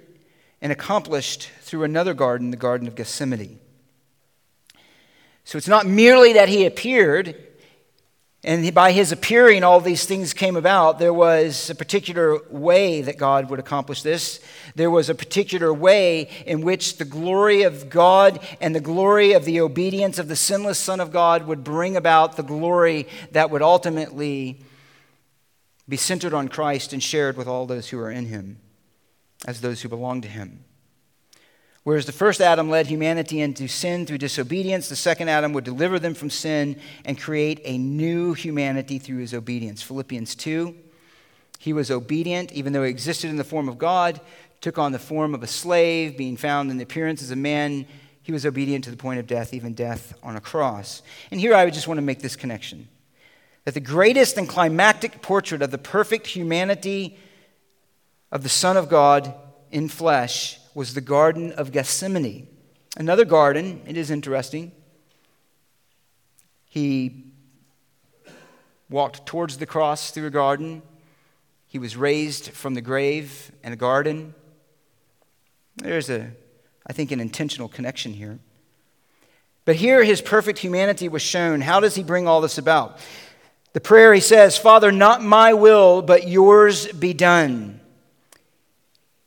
and 0.61 0.71
accomplished 0.71 1.49
through 1.61 1.83
another 1.83 2.13
garden, 2.13 2.51
the 2.51 2.57
Garden 2.57 2.87
of 2.87 2.95
Gethsemane. 2.95 3.58
So 5.49 5.57
it's 5.57 5.67
not 5.67 5.87
merely 5.87 6.33
that 6.33 6.47
he 6.47 6.67
appeared, 6.67 7.35
and 8.43 8.71
by 8.71 8.91
his 8.91 9.11
appearing, 9.11 9.63
all 9.63 9.81
these 9.81 10.05
things 10.05 10.31
came 10.31 10.55
about. 10.55 10.99
There 10.99 11.11
was 11.11 11.71
a 11.71 11.75
particular 11.75 12.37
way 12.51 13.01
that 13.01 13.17
God 13.17 13.49
would 13.49 13.57
accomplish 13.57 14.03
this. 14.03 14.41
There 14.75 14.91
was 14.91 15.09
a 15.09 15.15
particular 15.15 15.73
way 15.73 16.29
in 16.45 16.61
which 16.61 16.97
the 16.97 17.03
glory 17.03 17.63
of 17.63 17.89
God 17.89 18.39
and 18.61 18.75
the 18.75 18.79
glory 18.79 19.33
of 19.33 19.43
the 19.43 19.59
obedience 19.61 20.19
of 20.19 20.27
the 20.27 20.35
sinless 20.35 20.77
Son 20.77 20.99
of 20.99 21.11
God 21.11 21.47
would 21.47 21.63
bring 21.63 21.97
about 21.97 22.37
the 22.37 22.43
glory 22.43 23.07
that 23.31 23.49
would 23.49 23.63
ultimately 23.63 24.61
be 25.87 25.97
centered 25.97 26.35
on 26.35 26.47
Christ 26.47 26.93
and 26.93 27.01
shared 27.01 27.37
with 27.37 27.47
all 27.47 27.65
those 27.65 27.89
who 27.89 27.97
are 27.97 28.11
in 28.11 28.27
him 28.27 28.59
as 29.47 29.61
those 29.61 29.81
who 29.81 29.89
belong 29.89 30.21
to 30.21 30.27
him. 30.27 30.63
Whereas 31.83 32.05
the 32.05 32.11
first 32.11 32.41
Adam 32.41 32.69
led 32.69 32.87
humanity 32.87 33.39
into 33.39 33.67
sin 33.67 34.05
through 34.05 34.17
disobedience, 34.17 34.89
the 34.89 34.95
second 34.95 35.29
Adam 35.29 35.53
would 35.53 35.63
deliver 35.63 35.97
them 35.97 36.13
from 36.13 36.29
sin 36.29 36.79
and 37.05 37.19
create 37.19 37.61
a 37.63 37.77
new 37.77 38.33
humanity 38.33 38.99
through 38.99 39.19
his 39.19 39.33
obedience. 39.33 39.81
Philippians 39.81 40.35
2. 40.35 40.75
He 41.57 41.73
was 41.73 41.89
obedient, 41.89 42.51
even 42.51 42.73
though 42.73 42.83
he 42.83 42.89
existed 42.89 43.29
in 43.29 43.37
the 43.37 43.43
form 43.43 43.69
of 43.69 43.77
God, 43.77 44.19
took 44.61 44.77
on 44.77 44.91
the 44.91 44.99
form 44.99 45.33
of 45.33 45.41
a 45.41 45.47
slave, 45.47 46.17
being 46.17 46.37
found 46.37 46.69
in 46.69 46.77
the 46.77 46.83
appearance 46.83 47.21
as 47.21 47.31
a 47.31 47.35
man. 47.35 47.85
He 48.23 48.31
was 48.31 48.45
obedient 48.45 48.83
to 48.83 48.91
the 48.91 48.97
point 48.97 49.19
of 49.19 49.27
death, 49.27 49.53
even 49.53 49.73
death 49.73 50.13
on 50.21 50.35
a 50.35 50.41
cross. 50.41 51.01
And 51.31 51.39
here 51.39 51.55
I 51.55 51.65
would 51.65 51.73
just 51.73 51.87
want 51.87 51.97
to 51.97 52.03
make 52.03 52.19
this 52.19 52.35
connection 52.35 52.87
that 53.65 53.73
the 53.73 53.79
greatest 53.79 54.37
and 54.37 54.47
climactic 54.47 55.21
portrait 55.21 55.61
of 55.61 55.69
the 55.69 55.77
perfect 55.77 56.27
humanity 56.27 57.17
of 58.31 58.41
the 58.43 58.49
Son 58.49 58.77
of 58.77 58.89
God 58.89 59.33
in 59.71 59.87
flesh 59.87 60.58
was 60.73 60.93
the 60.93 61.01
Garden 61.01 61.51
of 61.53 61.71
Gethsemane. 61.71 62.47
Another 62.97 63.25
garden, 63.25 63.81
it 63.85 63.97
is 63.97 64.11
interesting. 64.11 64.71
He 66.67 67.25
walked 68.89 69.25
towards 69.25 69.57
the 69.57 69.65
cross 69.65 70.11
through 70.11 70.27
a 70.27 70.31
garden. 70.31 70.81
He 71.67 71.79
was 71.79 71.95
raised 71.95 72.51
from 72.51 72.73
the 72.73 72.81
grave 72.81 73.51
in 73.63 73.73
a 73.73 73.75
garden. 73.75 74.33
There's 75.77 76.09
a, 76.09 76.31
I 76.85 76.93
think, 76.93 77.11
an 77.11 77.19
intentional 77.19 77.67
connection 77.67 78.13
here. 78.13 78.39
But 79.65 79.75
here 79.75 80.03
his 80.03 80.21
perfect 80.21 80.59
humanity 80.59 81.07
was 81.09 81.21
shown. 81.21 81.61
How 81.61 81.79
does 81.79 81.95
he 81.95 82.03
bring 82.03 82.27
all 82.27 82.41
this 82.41 82.57
about? 82.57 82.99
The 83.73 83.81
prayer 83.81 84.13
he 84.13 84.19
says, 84.19 84.57
Father, 84.57 84.91
not 84.91 85.23
my 85.23 85.53
will, 85.53 86.01
but 86.01 86.27
yours 86.27 86.91
be 86.91 87.13
done. 87.13 87.78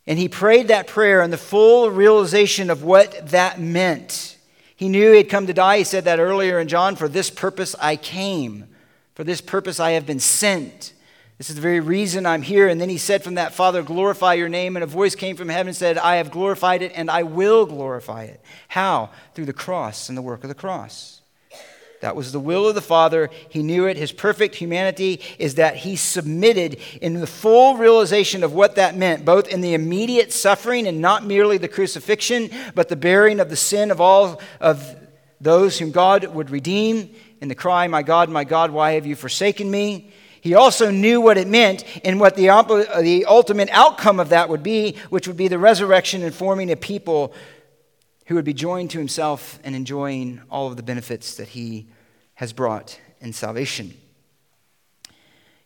And 0.06 0.18
he 0.18 0.28
prayed 0.28 0.68
that 0.68 0.88
prayer 0.88 1.22
in 1.22 1.30
the 1.30 1.38
full 1.38 1.90
realization 1.90 2.70
of 2.70 2.82
what 2.82 3.28
that 3.28 3.60
meant. 3.60 4.36
He 4.74 4.88
knew 4.88 5.12
he 5.12 5.18
had 5.18 5.28
come 5.28 5.46
to 5.46 5.54
die. 5.54 5.78
He 5.78 5.84
said 5.84 6.04
that 6.04 6.18
earlier 6.18 6.58
in 6.58 6.68
John 6.68 6.96
For 6.96 7.08
this 7.08 7.30
purpose 7.30 7.76
I 7.80 7.96
came, 7.96 8.66
for 9.14 9.22
this 9.24 9.40
purpose 9.40 9.78
I 9.78 9.92
have 9.92 10.06
been 10.06 10.20
sent. 10.20 10.92
This 11.38 11.50
is 11.50 11.56
the 11.56 11.62
very 11.62 11.80
reason 11.80 12.27
I'm 12.27 12.42
here. 12.42 12.68
And 12.68 12.81
then 12.81 12.88
he 12.88 12.98
said 12.98 13.24
from 13.24 13.35
that, 13.35 13.54
Father, 13.54 13.83
glorify 13.83 14.35
your 14.35 14.48
name. 14.48 14.77
And 14.77 14.83
a 14.83 14.87
voice 14.87 15.14
came 15.14 15.37
from 15.37 15.48
heaven 15.48 15.68
and 15.68 15.77
said, 15.77 15.98
I 15.98 16.16
have 16.16 16.31
glorified 16.31 16.83
it 16.83 16.92
and 16.94 17.10
I 17.10 17.22
will 17.22 17.66
glorify 17.66 18.24
it. 18.24 18.40
How? 18.68 19.10
Through 19.35 19.46
the 19.46 19.52
cross 19.52 20.08
and 20.08 20.18
the 20.18 20.22
work 20.22 20.44
of 20.44 20.48
the 20.48 20.54
cross. 20.54 21.21
That 22.03 22.17
was 22.17 22.33
the 22.33 22.40
will 22.40 22.67
of 22.67 22.75
the 22.75 22.81
Father. 22.81 23.31
He 23.48 23.63
knew 23.63 23.87
it. 23.87 23.96
His 23.96 24.11
perfect 24.11 24.57
humanity 24.57 25.21
is 25.38 25.55
that 25.55 25.77
he 25.77 25.94
submitted 25.94 26.81
in 27.00 27.15
the 27.15 27.29
full 27.29 27.77
realization 27.77 28.42
of 28.42 28.53
what 28.53 28.75
that 28.75 28.96
meant, 28.96 29.25
both 29.25 29.46
in 29.46 29.61
the 29.61 29.75
immediate 29.75 30.33
suffering 30.33 30.88
and 30.88 31.00
not 31.00 31.25
merely 31.25 31.59
the 31.59 31.69
crucifixion, 31.69 32.50
but 32.75 32.88
the 32.88 32.96
bearing 32.96 33.38
of 33.38 33.50
the 33.50 33.57
sin 33.57 33.92
of 33.92 34.00
all 34.00 34.40
of 34.61 34.96
those 35.40 35.79
whom 35.79 35.92
God 35.92 36.25
would 36.27 36.50
redeem 36.50 37.15
in 37.40 37.46
the 37.46 37.55
cry, 37.55 37.87
My 37.87 38.03
God, 38.03 38.29
my 38.29 38.42
God, 38.42 38.73
why 38.73 38.92
have 38.92 39.07
you 39.07 39.15
forsaken 39.15 39.71
me? 39.71 40.11
He 40.40 40.55
also 40.55 40.90
knew 40.90 41.21
what 41.21 41.38
it 41.38 41.46
meant 41.46 41.85
and 42.05 42.19
what 42.19 42.35
the, 42.35 42.48
the 43.00 43.27
ultimate 43.27 43.69
outcome 43.71 44.19
of 44.19 44.31
that 44.31 44.48
would 44.48 44.65
be, 44.65 44.96
which 45.11 45.29
would 45.29 45.37
be 45.37 45.46
the 45.46 45.59
resurrection 45.59 46.25
and 46.25 46.35
forming 46.35 46.73
a 46.73 46.77
people 46.77 47.33
who 48.27 48.35
would 48.35 48.44
be 48.44 48.54
joined 48.54 48.90
to 48.90 48.98
himself 48.98 49.58
and 49.64 49.75
enjoying 49.75 50.40
all 50.50 50.68
of 50.68 50.77
the 50.77 50.83
benefits 50.83 51.35
that 51.37 51.48
he 51.48 51.88
has 52.35 52.52
brought 52.52 53.00
in 53.20 53.33
salvation. 53.33 53.94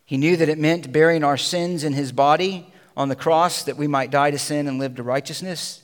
He 0.05 0.17
knew 0.17 0.37
that 0.37 0.49
it 0.49 0.57
meant 0.57 0.91
bearing 0.91 1.23
our 1.23 1.37
sins 1.37 1.83
in 1.83 1.93
his 1.93 2.11
body 2.11 2.71
on 2.95 3.09
the 3.09 3.15
cross 3.15 3.63
that 3.63 3.77
we 3.77 3.87
might 3.87 4.09
die 4.09 4.31
to 4.31 4.39
sin 4.39 4.67
and 4.67 4.79
live 4.79 4.95
to 4.95 5.03
righteousness. 5.03 5.83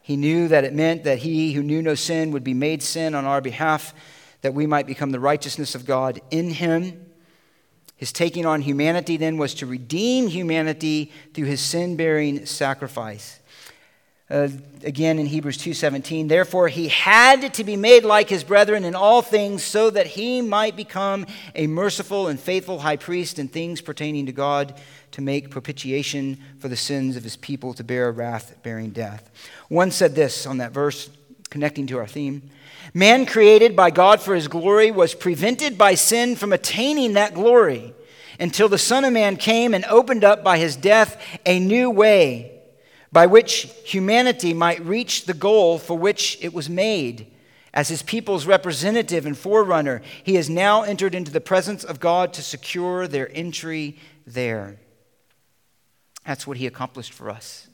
He 0.00 0.16
knew 0.16 0.48
that 0.48 0.64
it 0.64 0.74
meant 0.74 1.04
that 1.04 1.18
he 1.18 1.52
who 1.52 1.62
knew 1.62 1.80
no 1.80 1.94
sin 1.94 2.30
would 2.32 2.44
be 2.44 2.54
made 2.54 2.82
sin 2.82 3.14
on 3.14 3.24
our 3.24 3.40
behalf, 3.40 3.94
that 4.42 4.54
we 4.54 4.66
might 4.66 4.86
become 4.86 5.10
the 5.10 5.20
righteousness 5.20 5.74
of 5.74 5.86
God 5.86 6.20
in 6.30 6.50
him. 6.50 7.06
His 7.96 8.12
taking 8.12 8.46
on 8.46 8.60
humanity 8.60 9.16
then 9.16 9.38
was 9.38 9.54
to 9.54 9.66
redeem 9.66 10.28
humanity 10.28 11.10
through 11.32 11.46
his 11.46 11.60
sin 11.60 11.96
bearing 11.96 12.46
sacrifice. 12.46 13.40
Uh, 14.28 14.48
again 14.82 15.20
in 15.20 15.26
Hebrews 15.26 15.56
2:17 15.58 16.26
therefore 16.26 16.66
he 16.66 16.88
had 16.88 17.54
to 17.54 17.62
be 17.62 17.76
made 17.76 18.04
like 18.04 18.28
his 18.28 18.42
brethren 18.42 18.82
in 18.82 18.96
all 18.96 19.22
things 19.22 19.62
so 19.62 19.88
that 19.88 20.08
he 20.08 20.42
might 20.42 20.74
become 20.74 21.26
a 21.54 21.68
merciful 21.68 22.26
and 22.26 22.38
faithful 22.40 22.80
high 22.80 22.96
priest 22.96 23.38
in 23.38 23.46
things 23.46 23.80
pertaining 23.80 24.26
to 24.26 24.32
God 24.32 24.74
to 25.12 25.20
make 25.20 25.52
propitiation 25.52 26.38
for 26.58 26.66
the 26.66 26.74
sins 26.74 27.14
of 27.14 27.22
his 27.22 27.36
people 27.36 27.72
to 27.74 27.84
bear 27.84 28.10
wrath 28.10 28.56
bearing 28.64 28.90
death. 28.90 29.30
One 29.68 29.92
said 29.92 30.16
this 30.16 30.44
on 30.44 30.58
that 30.58 30.72
verse 30.72 31.08
connecting 31.48 31.86
to 31.86 31.98
our 31.98 32.08
theme 32.08 32.50
man 32.92 33.26
created 33.26 33.76
by 33.76 33.92
God 33.92 34.20
for 34.20 34.34
his 34.34 34.48
glory 34.48 34.90
was 34.90 35.14
prevented 35.14 35.78
by 35.78 35.94
sin 35.94 36.34
from 36.34 36.52
attaining 36.52 37.12
that 37.12 37.32
glory 37.32 37.94
until 38.40 38.68
the 38.68 38.76
son 38.76 39.04
of 39.04 39.12
man 39.12 39.36
came 39.36 39.72
and 39.72 39.84
opened 39.84 40.24
up 40.24 40.42
by 40.42 40.58
his 40.58 40.74
death 40.74 41.16
a 41.46 41.60
new 41.60 41.88
way 41.88 42.55
by 43.16 43.24
which 43.24 43.72
humanity 43.82 44.52
might 44.52 44.84
reach 44.84 45.24
the 45.24 45.32
goal 45.32 45.78
for 45.78 45.96
which 45.96 46.36
it 46.42 46.52
was 46.52 46.68
made. 46.68 47.26
As 47.72 47.88
his 47.88 48.02
people's 48.02 48.44
representative 48.44 49.24
and 49.24 49.38
forerunner, 49.38 50.02
he 50.22 50.34
has 50.34 50.50
now 50.50 50.82
entered 50.82 51.14
into 51.14 51.30
the 51.32 51.40
presence 51.40 51.82
of 51.82 51.98
God 51.98 52.34
to 52.34 52.42
secure 52.42 53.08
their 53.08 53.34
entry 53.34 53.96
there. 54.26 54.76
That's 56.26 56.46
what 56.46 56.58
he 56.58 56.66
accomplished 56.66 57.14
for 57.14 57.30
us. 57.30 57.68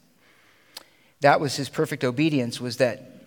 That 1.22 1.40
was 1.40 1.56
his 1.56 1.68
perfect 1.68 2.04
obedience, 2.04 2.60
was 2.60 2.76
that 2.76 3.26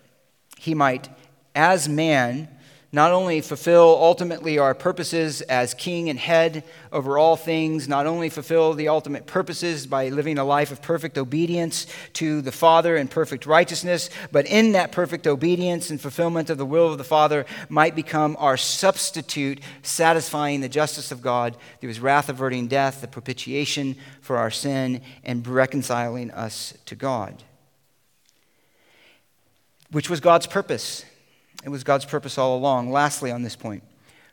he 0.56 0.72
might, 0.72 1.10
as 1.54 1.86
man, 1.86 2.48
not 2.96 3.12
only 3.12 3.42
fulfill 3.42 3.98
ultimately 4.00 4.58
our 4.58 4.74
purposes 4.74 5.42
as 5.42 5.74
king 5.74 6.08
and 6.08 6.18
head 6.18 6.64
over 6.90 7.18
all 7.18 7.36
things, 7.36 7.86
not 7.86 8.06
only 8.06 8.30
fulfill 8.30 8.72
the 8.72 8.88
ultimate 8.88 9.26
purposes 9.26 9.86
by 9.86 10.08
living 10.08 10.38
a 10.38 10.44
life 10.44 10.72
of 10.72 10.80
perfect 10.80 11.18
obedience 11.18 11.86
to 12.14 12.40
the 12.40 12.50
Father 12.50 12.96
and 12.96 13.10
perfect 13.10 13.44
righteousness, 13.44 14.08
but 14.32 14.46
in 14.46 14.72
that 14.72 14.92
perfect 14.92 15.26
obedience 15.26 15.90
and 15.90 16.00
fulfillment 16.00 16.48
of 16.48 16.56
the 16.56 16.64
will 16.64 16.90
of 16.90 16.96
the 16.96 17.04
Father 17.04 17.44
might 17.68 17.94
become 17.94 18.34
our 18.38 18.56
substitute, 18.56 19.60
satisfying 19.82 20.62
the 20.62 20.68
justice 20.68 21.12
of 21.12 21.20
God 21.20 21.54
through 21.82 21.88
his 21.88 22.00
wrath 22.00 22.30
averting 22.30 22.66
death, 22.66 23.02
the 23.02 23.08
propitiation 23.08 23.94
for 24.22 24.38
our 24.38 24.50
sin, 24.50 25.02
and 25.22 25.46
reconciling 25.46 26.30
us 26.30 26.72
to 26.86 26.94
God. 26.94 27.42
Which 29.90 30.08
was 30.08 30.20
God's 30.20 30.46
purpose 30.46 31.04
it 31.66 31.70
was 31.70 31.82
God's 31.82 32.04
purpose 32.04 32.38
all 32.38 32.56
along. 32.56 32.92
Lastly, 32.92 33.32
on 33.32 33.42
this 33.42 33.56
point, 33.56 33.82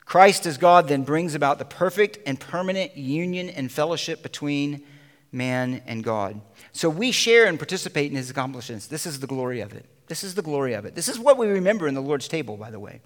Christ 0.05 0.45
as 0.45 0.59
God 0.59 0.87
then 0.87 1.01
brings 1.01 1.33
about 1.33 1.57
the 1.57 1.65
perfect 1.65 2.19
and 2.27 2.39
permanent 2.39 2.95
union 2.95 3.49
and 3.49 3.71
fellowship 3.71 4.21
between 4.21 4.83
man 5.31 5.81
and 5.87 6.03
God. 6.03 6.39
So 6.73 6.89
we 6.89 7.11
share 7.11 7.47
and 7.47 7.57
participate 7.57 8.11
in 8.11 8.17
his 8.17 8.29
accomplishments. 8.29 8.85
This 8.85 9.07
is 9.07 9.19
the 9.19 9.25
glory 9.25 9.61
of 9.61 9.73
it. 9.73 9.87
This 10.05 10.23
is 10.23 10.35
the 10.35 10.43
glory 10.43 10.73
of 10.73 10.85
it. 10.85 10.93
This 10.93 11.09
is 11.09 11.17
what 11.17 11.39
we 11.39 11.47
remember 11.47 11.87
in 11.87 11.95
the 11.95 12.01
Lord's 12.01 12.27
table, 12.27 12.55
by 12.55 12.69
the 12.69 12.79
way. 12.79 13.01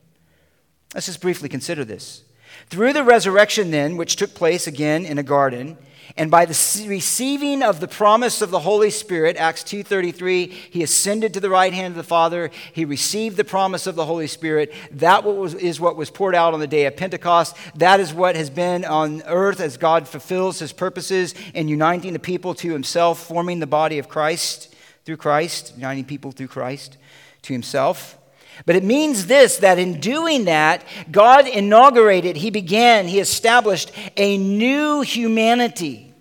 Let's 0.93 1.05
just 1.05 1.21
briefly 1.21 1.47
consider 1.47 1.85
this. 1.85 2.23
Through 2.69 2.93
the 2.93 3.03
resurrection, 3.03 3.71
then, 3.71 3.97
which 3.97 4.15
took 4.15 4.33
place 4.33 4.67
again 4.67 5.05
in 5.05 5.17
a 5.17 5.23
garden, 5.23 5.77
and 6.17 6.31
by 6.31 6.45
the 6.45 6.85
receiving 6.87 7.61
of 7.61 7.79
the 7.79 7.87
promise 7.87 8.41
of 8.41 8.49
the 8.49 8.61
Holy 8.61 8.89
Spirit, 8.89 9.37
Acts 9.37 9.63
2:33, 9.63 10.47
he 10.47 10.81
ascended 10.81 11.33
to 11.33 11.39
the 11.39 11.49
right 11.49 11.71
hand 11.71 11.91
of 11.91 11.95
the 11.97 12.03
Father. 12.03 12.49
He 12.73 12.85
received 12.85 13.37
the 13.37 13.43
promise 13.43 13.85
of 13.85 13.95
the 13.95 14.05
Holy 14.05 14.25
Spirit. 14.25 14.73
That 14.91 15.23
was, 15.23 15.53
is 15.53 15.79
what 15.79 15.95
was 15.95 16.09
poured 16.09 16.33
out 16.33 16.55
on 16.55 16.59
the 16.59 16.67
day 16.67 16.85
of 16.85 16.97
Pentecost. 16.97 17.55
That 17.75 17.99
is 17.99 18.13
what 18.13 18.35
has 18.35 18.49
been 18.49 18.83
on 18.83 19.21
earth 19.27 19.59
as 19.59 19.77
God 19.77 20.07
fulfills 20.07 20.57
his 20.57 20.73
purposes 20.73 21.35
in 21.53 21.67
uniting 21.67 22.13
the 22.13 22.19
people 22.19 22.55
to 22.55 22.71
himself, 22.71 23.19
forming 23.19 23.59
the 23.59 23.67
body 23.67 23.99
of 23.99 24.09
Christ 24.09 24.73
through 25.05 25.17
Christ, 25.17 25.73
uniting 25.75 26.05
people 26.05 26.31
through 26.31 26.47
Christ 26.47 26.97
to 27.43 27.53
himself. 27.53 28.17
But 28.65 28.75
it 28.75 28.83
means 28.83 29.27
this 29.27 29.57
that 29.57 29.79
in 29.79 29.99
doing 29.99 30.45
that, 30.45 30.83
God 31.11 31.47
inaugurated, 31.47 32.37
He 32.37 32.49
began, 32.49 33.07
He 33.07 33.19
established 33.19 33.91
a 34.15 34.37
new 34.37 35.01
humanity. 35.01 36.13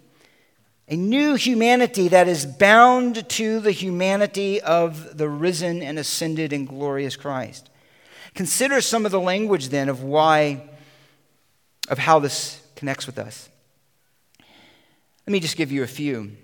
A 0.88 0.94
new 0.94 1.34
humanity 1.34 2.08
that 2.08 2.28
is 2.28 2.46
bound 2.46 3.28
to 3.30 3.58
the 3.58 3.72
humanity 3.72 4.60
of 4.60 5.18
the 5.18 5.28
risen 5.28 5.82
and 5.82 5.98
ascended 5.98 6.52
and 6.52 6.68
glorious 6.68 7.16
Christ. 7.16 7.68
Consider 8.34 8.80
some 8.80 9.04
of 9.04 9.10
the 9.10 9.20
language 9.20 9.70
then 9.70 9.88
of 9.88 10.04
why, 10.04 10.62
of 11.88 11.98
how 11.98 12.20
this 12.20 12.62
connects 12.76 13.06
with 13.06 13.18
us. 13.18 13.48
Let 15.26 15.32
me 15.32 15.40
just 15.40 15.56
give 15.56 15.72
you 15.72 15.82
a 15.82 15.88
few. 15.88 16.36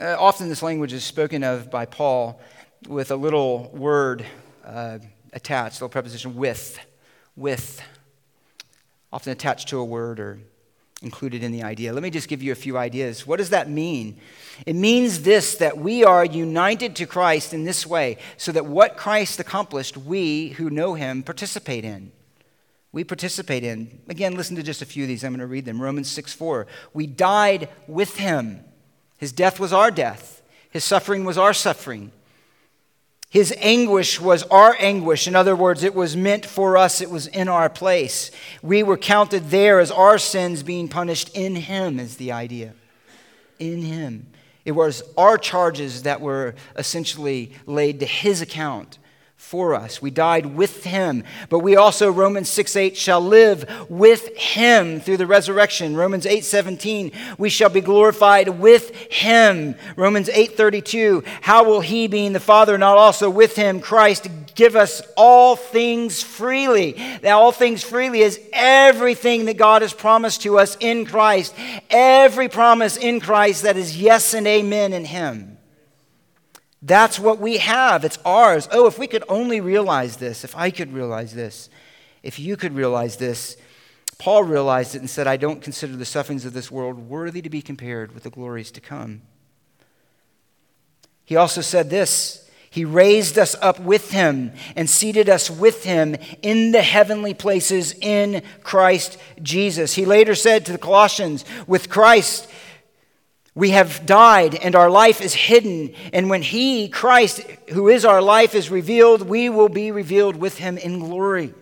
Uh, 0.00 0.16
often 0.18 0.48
this 0.48 0.62
language 0.62 0.94
is 0.94 1.04
spoken 1.04 1.44
of 1.44 1.70
by 1.70 1.84
Paul 1.84 2.40
with 2.88 3.10
a 3.10 3.16
little 3.16 3.68
word 3.74 4.24
uh, 4.64 4.98
attached, 5.32 5.76
little 5.76 5.88
preposition 5.88 6.36
with, 6.36 6.78
with, 7.36 7.82
often 9.12 9.32
attached 9.32 9.68
to 9.68 9.78
a 9.78 9.84
word 9.84 10.20
or 10.20 10.38
included 11.02 11.42
in 11.42 11.52
the 11.52 11.62
idea. 11.62 11.92
Let 11.92 12.02
me 12.02 12.10
just 12.10 12.28
give 12.28 12.42
you 12.42 12.52
a 12.52 12.56
few 12.56 12.78
ideas. 12.78 13.26
What 13.26 13.38
does 13.38 13.50
that 13.50 13.68
mean? 13.68 14.18
It 14.66 14.76
means 14.76 15.22
this 15.22 15.56
that 15.56 15.76
we 15.78 16.04
are 16.04 16.24
united 16.24 16.96
to 16.96 17.06
Christ 17.06 17.52
in 17.52 17.64
this 17.64 17.86
way, 17.86 18.18
so 18.36 18.52
that 18.52 18.66
what 18.66 18.96
Christ 18.96 19.40
accomplished, 19.40 19.96
we 19.96 20.50
who 20.50 20.70
know 20.70 20.94
him 20.94 21.22
participate 21.22 21.84
in. 21.84 22.12
We 22.92 23.04
participate 23.04 23.64
in. 23.64 24.00
Again, 24.08 24.36
listen 24.36 24.56
to 24.56 24.62
just 24.62 24.82
a 24.82 24.86
few 24.86 25.04
of 25.04 25.08
these. 25.08 25.24
I'm 25.24 25.32
going 25.32 25.40
to 25.40 25.46
read 25.46 25.64
them. 25.64 25.80
Romans 25.80 26.10
6 26.10 26.32
4. 26.34 26.66
We 26.92 27.06
died 27.06 27.68
with 27.86 28.16
him. 28.16 28.64
His 29.16 29.32
death 29.32 29.58
was 29.58 29.72
our 29.72 29.90
death, 29.90 30.42
his 30.70 30.84
suffering 30.84 31.24
was 31.24 31.38
our 31.38 31.54
suffering. 31.54 32.12
His 33.32 33.54
anguish 33.60 34.20
was 34.20 34.42
our 34.50 34.76
anguish. 34.78 35.26
In 35.26 35.34
other 35.34 35.56
words, 35.56 35.82
it 35.82 35.94
was 35.94 36.14
meant 36.14 36.44
for 36.44 36.76
us, 36.76 37.00
it 37.00 37.08
was 37.08 37.28
in 37.28 37.48
our 37.48 37.70
place. 37.70 38.30
We 38.60 38.82
were 38.82 38.98
counted 38.98 39.48
there 39.48 39.80
as 39.80 39.90
our 39.90 40.18
sins 40.18 40.62
being 40.62 40.86
punished 40.86 41.34
in 41.34 41.56
Him, 41.56 41.98
is 41.98 42.18
the 42.18 42.30
idea. 42.30 42.74
In 43.58 43.80
Him. 43.80 44.26
It 44.66 44.72
was 44.72 45.02
our 45.16 45.38
charges 45.38 46.02
that 46.02 46.20
were 46.20 46.54
essentially 46.76 47.52
laid 47.64 48.00
to 48.00 48.06
His 48.06 48.42
account 48.42 48.98
for 49.42 49.74
us. 49.74 50.00
We 50.00 50.10
died 50.10 50.46
with 50.46 50.84
him. 50.84 51.24
But 51.50 51.58
we 51.58 51.76
also, 51.76 52.10
Romans 52.10 52.48
6 52.48 52.74
8, 52.74 52.96
shall 52.96 53.20
live 53.20 53.68
with 53.90 54.34
him 54.34 54.98
through 54.98 55.18
the 55.18 55.26
resurrection. 55.26 55.94
Romans 55.94 56.24
8 56.24 56.42
17, 56.42 57.12
we 57.36 57.50
shall 57.50 57.68
be 57.68 57.82
glorified 57.82 58.48
with 58.48 58.94
him. 59.12 59.74
Romans 59.94 60.30
8 60.30 60.56
32, 60.56 61.22
how 61.42 61.64
will 61.64 61.80
he, 61.80 62.06
being 62.06 62.32
the 62.32 62.40
Father, 62.40 62.78
not 62.78 62.96
also 62.96 63.28
with 63.28 63.54
him, 63.54 63.80
Christ, 63.80 64.28
give 64.54 64.74
us 64.74 65.02
all 65.18 65.56
things 65.56 66.22
freely? 66.22 66.96
Now, 67.22 67.40
all 67.40 67.52
things 67.52 67.82
freely 67.82 68.20
is 68.20 68.40
everything 68.54 69.46
that 69.46 69.58
God 69.58 69.82
has 69.82 69.92
promised 69.92 70.42
to 70.42 70.58
us 70.58 70.78
in 70.80 71.04
Christ. 71.04 71.54
Every 71.90 72.48
promise 72.48 72.96
in 72.96 73.20
Christ 73.20 73.64
that 73.64 73.76
is 73.76 74.00
yes 74.00 74.32
and 74.32 74.46
amen 74.46 74.94
in 74.94 75.04
him. 75.04 75.51
That's 76.82 77.18
what 77.18 77.38
we 77.38 77.58
have. 77.58 78.04
It's 78.04 78.18
ours. 78.24 78.68
Oh, 78.72 78.86
if 78.86 78.98
we 78.98 79.06
could 79.06 79.24
only 79.28 79.60
realize 79.60 80.16
this, 80.16 80.42
if 80.42 80.56
I 80.56 80.70
could 80.70 80.92
realize 80.92 81.32
this, 81.32 81.70
if 82.22 82.38
you 82.38 82.56
could 82.56 82.74
realize 82.74 83.16
this. 83.16 83.56
Paul 84.18 84.44
realized 84.44 84.94
it 84.94 84.98
and 84.98 85.10
said, 85.10 85.26
I 85.26 85.36
don't 85.36 85.62
consider 85.62 85.96
the 85.96 86.04
sufferings 86.04 86.44
of 86.44 86.52
this 86.52 86.70
world 86.70 87.08
worthy 87.08 87.42
to 87.42 87.50
be 87.50 87.62
compared 87.62 88.12
with 88.14 88.22
the 88.22 88.30
glories 88.30 88.70
to 88.72 88.80
come. 88.80 89.22
He 91.24 91.36
also 91.36 91.60
said 91.60 91.90
this 91.90 92.48
He 92.70 92.84
raised 92.84 93.38
us 93.38 93.56
up 93.60 93.80
with 93.80 94.10
him 94.10 94.52
and 94.76 94.88
seated 94.88 95.28
us 95.28 95.50
with 95.50 95.84
him 95.84 96.16
in 96.42 96.72
the 96.72 96.82
heavenly 96.82 97.34
places 97.34 97.94
in 98.00 98.42
Christ 98.62 99.18
Jesus. 99.42 99.94
He 99.94 100.04
later 100.04 100.34
said 100.34 100.66
to 100.66 100.72
the 100.72 100.78
Colossians, 100.78 101.44
With 101.66 101.88
Christ, 101.88 102.48
we 103.54 103.70
have 103.70 104.06
died 104.06 104.54
and 104.54 104.74
our 104.74 104.90
life 104.90 105.20
is 105.20 105.34
hidden. 105.34 105.94
And 106.12 106.30
when 106.30 106.42
He, 106.42 106.88
Christ, 106.88 107.40
who 107.70 107.88
is 107.88 108.04
our 108.04 108.22
life, 108.22 108.54
is 108.54 108.70
revealed, 108.70 109.22
we 109.22 109.48
will 109.48 109.68
be 109.68 109.90
revealed 109.90 110.36
with 110.36 110.58
Him 110.58 110.78
in 110.78 111.00
glory. 111.00 111.52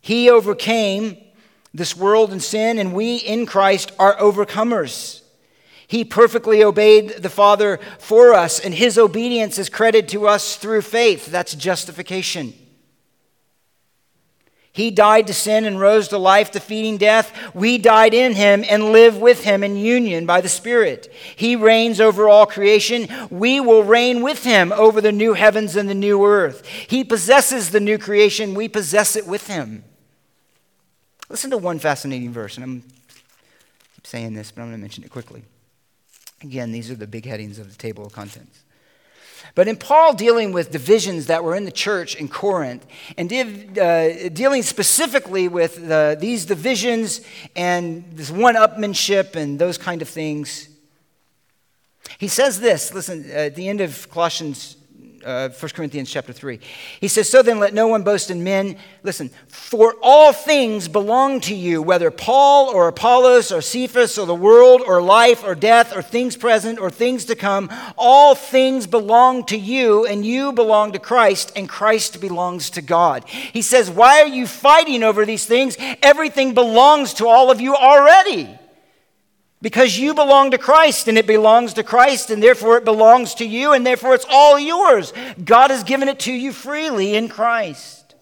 He 0.00 0.30
overcame 0.30 1.18
this 1.74 1.94
world 1.94 2.32
and 2.32 2.42
sin, 2.42 2.78
and 2.78 2.94
we 2.94 3.16
in 3.16 3.44
Christ 3.44 3.92
are 3.98 4.16
overcomers. 4.16 5.22
He 5.86 6.04
perfectly 6.04 6.64
obeyed 6.64 7.10
the 7.18 7.28
Father 7.28 7.78
for 7.98 8.32
us, 8.32 8.58
and 8.58 8.74
His 8.74 8.96
obedience 8.96 9.58
is 9.58 9.68
credited 9.68 10.08
to 10.10 10.26
us 10.26 10.56
through 10.56 10.82
faith. 10.82 11.26
That's 11.26 11.54
justification. 11.54 12.54
He 14.78 14.92
died 14.92 15.26
to 15.26 15.34
sin 15.34 15.64
and 15.64 15.80
rose 15.80 16.06
to 16.08 16.18
life, 16.18 16.52
defeating 16.52 16.98
death. 16.98 17.36
We 17.52 17.78
died 17.78 18.14
in 18.14 18.36
him 18.36 18.64
and 18.70 18.92
live 18.92 19.16
with 19.16 19.42
him 19.42 19.64
in 19.64 19.76
union 19.76 20.24
by 20.24 20.40
the 20.40 20.48
Spirit. 20.48 21.12
He 21.34 21.56
reigns 21.56 22.00
over 22.00 22.28
all 22.28 22.46
creation. 22.46 23.08
We 23.28 23.58
will 23.58 23.82
reign 23.82 24.22
with 24.22 24.44
him 24.44 24.70
over 24.70 25.00
the 25.00 25.10
new 25.10 25.34
heavens 25.34 25.74
and 25.74 25.88
the 25.88 25.96
new 25.96 26.24
earth. 26.24 26.64
He 26.64 27.02
possesses 27.02 27.70
the 27.70 27.80
new 27.80 27.98
creation. 27.98 28.54
We 28.54 28.68
possess 28.68 29.16
it 29.16 29.26
with 29.26 29.48
him. 29.48 29.82
Listen 31.28 31.50
to 31.50 31.58
one 31.58 31.80
fascinating 31.80 32.32
verse, 32.32 32.54
and 32.54 32.62
I'm 32.62 32.84
saying 34.04 34.34
this, 34.34 34.52
but 34.52 34.62
I'm 34.62 34.68
going 34.68 34.78
to 34.78 34.80
mention 34.80 35.02
it 35.02 35.10
quickly. 35.10 35.42
Again, 36.40 36.70
these 36.70 36.88
are 36.88 36.94
the 36.94 37.08
big 37.08 37.26
headings 37.26 37.58
of 37.58 37.68
the 37.68 37.76
table 37.76 38.06
of 38.06 38.12
contents. 38.12 38.62
But 39.54 39.68
in 39.68 39.76
Paul 39.76 40.14
dealing 40.14 40.52
with 40.52 40.70
divisions 40.70 41.26
that 41.26 41.44
were 41.44 41.54
in 41.54 41.64
the 41.64 41.72
church 41.72 42.14
in 42.14 42.28
Corinth, 42.28 42.86
and 43.16 43.28
div, 43.28 43.76
uh, 43.78 44.28
dealing 44.30 44.62
specifically 44.62 45.48
with 45.48 45.90
uh, 45.90 46.14
these 46.14 46.46
divisions 46.46 47.20
and 47.54 48.04
this 48.12 48.30
one 48.30 48.54
upmanship 48.54 49.36
and 49.36 49.58
those 49.58 49.78
kind 49.78 50.02
of 50.02 50.08
things, 50.08 50.68
he 52.18 52.28
says 52.28 52.60
this 52.60 52.94
listen, 52.94 53.30
at 53.30 53.54
the 53.54 53.68
end 53.68 53.80
of 53.80 54.08
Colossians 54.10 54.77
uh, 55.24 55.48
1 55.48 55.70
Corinthians 55.72 56.10
chapter 56.10 56.32
3. 56.32 56.60
He 57.00 57.08
says, 57.08 57.28
So 57.28 57.42
then 57.42 57.58
let 57.58 57.74
no 57.74 57.88
one 57.88 58.02
boast 58.02 58.30
in 58.30 58.44
men. 58.44 58.76
Listen, 59.02 59.30
for 59.48 59.94
all 60.02 60.32
things 60.32 60.88
belong 60.88 61.40
to 61.42 61.54
you, 61.54 61.82
whether 61.82 62.10
Paul 62.10 62.68
or 62.68 62.88
Apollos 62.88 63.52
or 63.52 63.60
Cephas 63.60 64.18
or 64.18 64.26
the 64.26 64.34
world 64.34 64.82
or 64.84 65.00
life 65.00 65.44
or 65.44 65.54
death 65.54 65.96
or 65.96 66.02
things 66.02 66.36
present 66.36 66.78
or 66.78 66.90
things 66.90 67.24
to 67.26 67.34
come. 67.34 67.70
All 67.96 68.34
things 68.34 68.86
belong 68.86 69.44
to 69.46 69.56
you, 69.56 70.06
and 70.06 70.24
you 70.24 70.52
belong 70.52 70.92
to 70.92 70.98
Christ, 70.98 71.52
and 71.56 71.68
Christ 71.68 72.20
belongs 72.20 72.70
to 72.70 72.82
God. 72.82 73.28
He 73.28 73.62
says, 73.62 73.90
Why 73.90 74.22
are 74.22 74.26
you 74.26 74.46
fighting 74.46 75.02
over 75.02 75.24
these 75.24 75.46
things? 75.46 75.76
Everything 76.02 76.54
belongs 76.54 77.14
to 77.14 77.26
all 77.26 77.50
of 77.50 77.60
you 77.60 77.74
already. 77.74 78.57
Because 79.60 79.98
you 79.98 80.14
belong 80.14 80.52
to 80.52 80.58
Christ 80.58 81.08
and 81.08 81.18
it 81.18 81.26
belongs 81.26 81.74
to 81.74 81.82
Christ 81.82 82.30
and 82.30 82.40
therefore 82.42 82.76
it 82.78 82.84
belongs 82.84 83.34
to 83.34 83.44
you 83.44 83.72
and 83.72 83.84
therefore 83.84 84.14
it's 84.14 84.26
all 84.30 84.58
yours. 84.58 85.12
God 85.44 85.70
has 85.70 85.82
given 85.82 86.08
it 86.08 86.20
to 86.20 86.32
you 86.32 86.52
freely 86.52 87.16
in 87.16 87.28
Christ. 87.28 88.14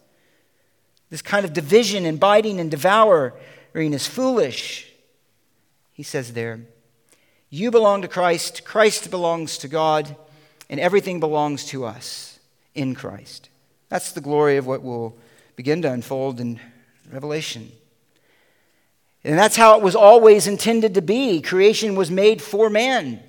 This 1.10 1.22
kind 1.22 1.44
of 1.44 1.52
division 1.52 2.06
and 2.06 2.18
biting 2.18 2.58
and 2.58 2.70
devouring 2.70 3.32
is 3.74 4.06
foolish. 4.06 4.90
He 5.92 6.02
says 6.02 6.32
there, 6.32 6.60
You 7.50 7.70
belong 7.70 8.02
to 8.02 8.08
Christ, 8.08 8.64
Christ 8.64 9.10
belongs 9.10 9.58
to 9.58 9.68
God, 9.68 10.16
and 10.68 10.80
everything 10.80 11.20
belongs 11.20 11.64
to 11.66 11.84
us 11.84 12.38
in 12.74 12.94
Christ. 12.94 13.50
That's 13.88 14.12
the 14.12 14.20
glory 14.20 14.56
of 14.56 14.66
what 14.66 14.82
will 14.82 15.16
begin 15.54 15.82
to 15.82 15.92
unfold 15.92 16.40
in 16.40 16.60
Revelation. 17.10 17.70
And 19.26 19.36
that's 19.36 19.56
how 19.56 19.76
it 19.76 19.82
was 19.82 19.96
always 19.96 20.46
intended 20.46 20.94
to 20.94 21.02
be. 21.02 21.40
Creation 21.42 21.96
was 21.96 22.12
made 22.12 22.40
for 22.40 22.70
man 22.70 23.20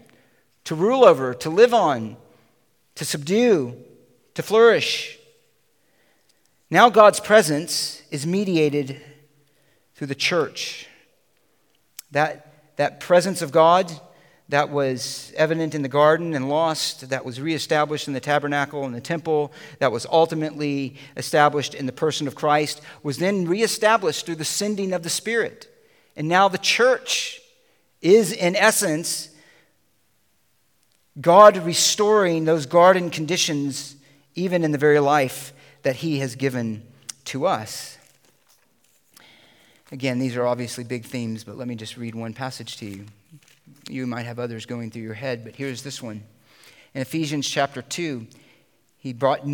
to 0.66 0.76
rule 0.76 1.04
over, 1.04 1.34
to 1.34 1.50
live 1.50 1.74
on, 1.74 2.18
to 2.94 3.04
subdue, 3.04 3.76
to 4.36 4.44
flourish. 4.44 5.18
Now 6.70 6.92
God's 6.92 7.20
presence 7.20 8.04
is 8.12 8.28
mediated 8.28 9.02
through 9.96 10.06
the 10.06 10.14
church. 10.14 10.88
That, 12.12 12.76
that 12.76 13.00
presence 13.00 13.42
of 13.42 13.52
God 13.52 13.92
that 14.50 14.70
was 14.70 15.34
evident 15.36 15.74
in 15.74 15.82
the 15.82 15.90
garden 15.90 16.36
and 16.36 16.48
lost, 16.48 17.10
that 17.10 17.26
was 17.26 17.42
reestablished 17.42 18.08
in 18.08 18.14
the 18.14 18.20
tabernacle 18.20 18.84
and 18.84 18.94
the 18.94 19.02
temple, 19.02 19.52
that 19.80 19.92
was 19.92 20.06
ultimately 20.12 20.96
established 21.16 21.74
in 21.74 21.88
the 21.88 21.92
person 21.92 22.28
of 22.28 22.36
Christ, 22.36 22.82
was 23.02 23.18
then 23.18 23.48
reestablished 23.48 24.28
through 24.28 24.36
the 24.36 24.46
sending 24.46 24.94
of 24.94 25.02
the 25.02 25.10
Spirit. 25.10 25.74
And 26.18 26.28
now 26.28 26.48
the 26.50 26.58
church 26.58 27.40
is, 28.02 28.34
in 28.34 28.56
essence, 28.56 29.30
God 31.22 31.58
restoring 31.58 32.44
those 32.44 32.66
garden 32.66 33.12
conditions 33.12 33.96
even 34.34 34.64
in 34.64 34.72
the 34.72 34.78
very 34.80 35.00
life 35.00 35.54
that 35.84 35.98
He 35.98 36.20
has 36.20 36.36
given 36.36 36.84
to 37.26 37.46
us. 37.46 37.98
Again, 39.92 40.18
these 40.18 40.36
are 40.36 40.46
obviously 40.46 40.84
big 40.84 41.06
themes, 41.06 41.44
but 41.44 41.56
let 41.56 41.68
me 41.68 41.76
just 41.76 41.98
read 41.98 42.16
one 42.16 42.34
passage 42.34 42.78
to 42.78 42.86
you. 42.86 43.06
You 43.88 44.08
might 44.08 44.26
have 44.26 44.40
others 44.40 44.66
going 44.66 44.90
through 44.90 45.04
your 45.04 45.14
head, 45.14 45.44
but 45.46 45.56
here's 45.56 45.84
this 45.84 46.02
one. 46.02 46.24
In 46.94 47.02
Ephesians 47.02 47.48
chapter 47.48 47.84
2, 47.84 48.26
he 48.98 49.14
brought 49.14 49.46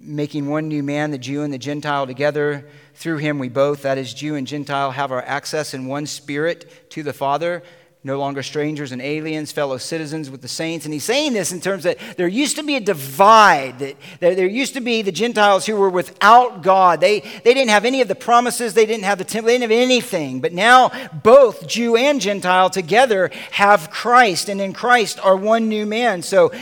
making 0.00 0.48
one 0.48 0.68
new 0.68 0.82
man, 0.82 1.10
the 1.10 1.18
Jew 1.18 1.42
and 1.42 1.52
the 1.52 1.58
Gentile 1.58 2.06
together. 2.06 2.66
Through 2.94 3.18
him, 3.18 3.38
we 3.38 3.48
both, 3.48 3.82
that 3.82 3.98
is, 3.98 4.14
Jew 4.14 4.34
and 4.34 4.46
Gentile, 4.46 4.92
have 4.92 5.12
our 5.12 5.22
access 5.22 5.74
in 5.74 5.86
one 5.86 6.06
spirit 6.06 6.90
to 6.90 7.02
the 7.02 7.12
Father. 7.12 7.62
No 8.02 8.18
longer 8.18 8.42
strangers 8.42 8.92
and 8.92 9.02
aliens, 9.02 9.52
fellow 9.52 9.76
citizens 9.76 10.30
with 10.30 10.40
the 10.40 10.48
saints. 10.48 10.86
And 10.86 10.94
he's 10.94 11.04
saying 11.04 11.34
this 11.34 11.52
in 11.52 11.60
terms 11.60 11.82
that 11.82 11.98
there 12.16 12.28
used 12.28 12.56
to 12.56 12.62
be 12.62 12.76
a 12.76 12.80
divide. 12.80 13.78
That 13.78 13.96
there 14.20 14.46
used 14.46 14.72
to 14.72 14.80
be 14.80 15.02
the 15.02 15.12
Gentiles 15.12 15.66
who 15.66 15.76
were 15.76 15.90
without 15.90 16.62
God. 16.62 17.02
They, 17.02 17.20
they 17.20 17.52
didn't 17.52 17.68
have 17.68 17.84
any 17.84 18.00
of 18.00 18.08
the 18.08 18.14
promises, 18.14 18.72
they 18.72 18.86
didn't 18.86 19.04
have 19.04 19.18
the 19.18 19.24
temple, 19.24 19.48
they 19.48 19.58
didn't 19.58 19.70
have 19.70 19.78
anything. 19.78 20.40
But 20.40 20.54
now 20.54 20.90
both 21.22 21.68
Jew 21.68 21.94
and 21.94 22.22
Gentile 22.22 22.70
together 22.70 23.30
have 23.50 23.90
Christ, 23.90 24.48
and 24.48 24.62
in 24.62 24.72
Christ 24.72 25.20
are 25.22 25.36
one 25.36 25.68
new 25.68 25.84
man. 25.84 26.22
So 26.22 26.52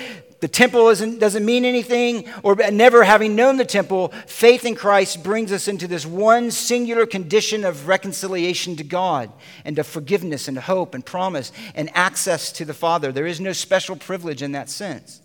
the 0.41 0.49
temple 0.49 0.89
isn't, 0.89 1.19
doesn't 1.19 1.45
mean 1.45 1.65
anything, 1.65 2.29
or 2.43 2.55
never 2.55 3.03
having 3.03 3.35
known 3.35 3.57
the 3.57 3.65
temple, 3.65 4.09
faith 4.27 4.65
in 4.65 4.77
Christ 4.77 5.25
brings 5.25 5.51
us 5.51 5.67
into 5.67 5.89
this 5.89 6.07
one 6.07 6.51
singular 6.51 7.07
condition 7.07 7.65
of 7.65 7.89
reconciliation 7.89 8.77
to 8.77 8.85
God 8.85 9.33
and 9.65 9.79
of 9.79 9.87
forgiveness 9.87 10.47
and 10.47 10.57
hope 10.57 10.95
and 10.95 11.05
promise 11.05 11.51
and 11.75 11.91
access 11.95 12.53
to 12.53 12.65
the 12.65 12.75
Father. 12.75 13.11
There 13.11 13.27
is 13.27 13.41
no 13.41 13.53
special 13.53 13.97
privilege 13.97 14.43
in 14.43 14.53
that 14.53 14.71
sense. 14.71 15.21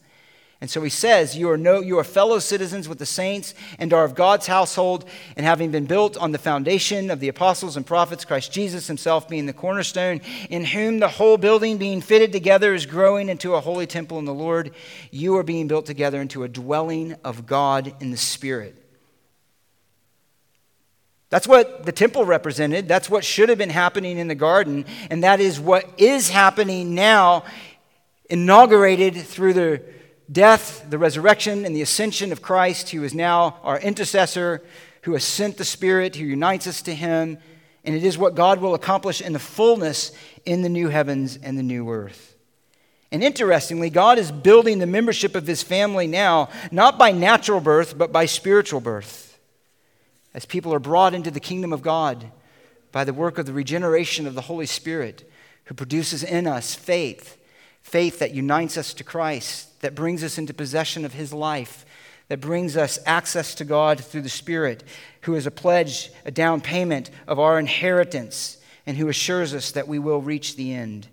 And 0.64 0.72
so 0.72 0.82
he 0.82 0.89
says, 0.89 1.36
you 1.36 1.49
are, 1.49 1.57
no, 1.57 1.82
you 1.82 1.99
are 1.99 2.05
fellow 2.05 2.39
citizens 2.39 2.88
with 2.88 2.97
the 2.97 3.05
saints 3.05 3.53
and 3.80 3.91
are 3.91 4.05
of 4.05 4.16
God's 4.16 4.47
household, 4.47 5.03
and 5.36 5.45
having 5.45 5.72
been 5.72 5.88
built 5.88 6.16
on 6.16 6.32
the 6.32 6.38
foundation 6.38 7.11
of 7.11 7.20
the 7.20 7.28
apostles 7.28 7.76
and 7.76 7.86
prophets, 7.86 8.24
Christ 8.24 8.53
Jesus 8.53 8.88
himself 8.88 9.28
being 9.28 9.45
the 9.45 9.51
cornerstone, 9.51 10.22
in 10.49 10.64
whom 10.64 10.99
the 10.99 11.09
whole 11.09 11.38
building 11.38 11.78
being 11.78 11.99
fitted 11.99 12.32
together 12.32 12.74
is 12.74 12.86
growing 12.86 13.28
into 13.28 13.55
a 13.55 13.59
holy 13.59 13.86
temple 13.86 14.20
in 14.20 14.24
the 14.24 14.34
Lord, 14.34 14.72
you 15.11 15.36
are 15.36 15.43
being 15.43 15.68
built 15.68 15.86
together 15.86 16.22
into 16.22 16.43
a 16.43 16.47
dwelling 16.47 17.18
of 17.26 17.45
God 17.45 17.93
in 17.99 18.11
the 18.11 18.16
Spirit. 18.16 18.74
That's 21.30 21.45
what 21.45 21.86
the 21.86 21.91
temple 21.91 22.24
represented. 22.24 22.88
That's 22.88 23.09
what 23.09 23.26
should 23.26 23.49
have 23.49 23.57
been 23.57 23.70
happening 23.70 24.18
in 24.18 24.30
the 24.30 24.34
garden. 24.34 24.86
And 25.09 25.26
that 25.26 25.41
is 25.41 25.59
what 25.59 25.84
is 25.97 26.30
happening 26.30 26.95
now, 26.95 27.43
inaugurated 28.30 29.18
through 29.18 29.55
the 29.55 29.84
death, 30.32 30.86
the 30.90 30.98
resurrection, 30.98 31.66
and 31.66 31.76
the 31.76 31.82
ascension 31.82 32.32
of 32.32 32.42
Christ, 32.42 32.90
who 32.90 33.04
is 33.04 33.14
now 33.14 33.58
our 33.64 33.80
intercessor, 33.80 34.62
who 35.02 35.14
has 35.14 35.24
sent 35.24 35.58
the 35.58 35.66
Spirit, 35.66 36.16
who 36.16 36.26
unites 36.26 36.68
us 36.68 36.82
to 36.84 36.96
Him. 36.96 37.38
And 37.84 37.96
it 37.96 38.04
is 38.04 38.18
what 38.18 38.36
God 38.36 38.62
will 38.62 38.76
accomplish 38.76 39.22
in 39.22 39.34
the 39.34 39.40
fullness 39.40 40.12
in 40.46 40.62
the 40.62 40.70
new 40.70 40.88
heavens 40.88 41.38
and 41.42 41.58
the 41.58 41.64
new 41.64 41.90
earth. 41.90 42.36
And 43.12 43.22
interestingly, 43.24 43.90
God 43.90 44.18
is 44.18 44.32
building 44.32 44.80
the 44.80 44.88
membership 44.88 45.36
of 45.36 45.46
His 45.46 45.62
family 45.62 46.08
now, 46.08 46.50
not 46.72 46.98
by 46.98 47.12
natural 47.12 47.60
birth, 47.60 47.98
but 47.98 48.12
by 48.12 48.26
spiritual 48.26 48.80
birth. 48.80 49.38
As 50.34 50.46
people 50.46 50.74
are 50.74 50.80
brought 50.80 51.14
into 51.14 51.30
the 51.30 51.40
kingdom 51.40 51.74
of 51.74 51.84
God 51.84 52.32
by 52.92 53.04
the 53.04 53.14
work 53.14 53.38
of 53.38 53.46
the 53.46 53.54
regeneration 53.54 54.26
of 54.26 54.36
the 54.36 54.42
Holy 54.42 54.66
Spirit, 54.66 55.30
who 55.66 55.76
produces 55.76 56.24
in 56.24 56.48
us 56.48 56.74
faith, 56.74 57.38
faith 57.82 58.20
that 58.20 58.34
unites 58.34 58.78
us 58.78 58.94
to 58.94 59.04
Christ 59.04 59.73
that 59.84 59.96
brings 59.96 60.24
us 60.24 60.38
into 60.38 60.54
possession 60.54 61.04
of 61.04 61.14
his 61.14 61.34
life, 61.34 61.86
that 62.30 62.40
brings 62.40 62.78
us 62.78 62.98
access 63.06 63.54
to 63.56 63.66
God 63.66 64.00
through 64.00 64.22
the 64.22 64.30
Spirit, 64.30 64.82
who 65.22 65.36
is 65.36 65.46
a 65.46 65.52
pledge, 65.52 66.10
a 66.24 66.32
down 66.32 66.62
payment 66.62 67.12
of 67.28 67.38
our 67.38 67.60
inheritance, 67.60 68.58
and 68.86 68.96
who 68.96 69.10
assures 69.10 69.54
us 69.54 69.72
that 69.72 69.90
we 69.90 70.00
will 70.00 70.22
reach 70.22 70.56
the 70.56 70.74
end. 70.74 71.08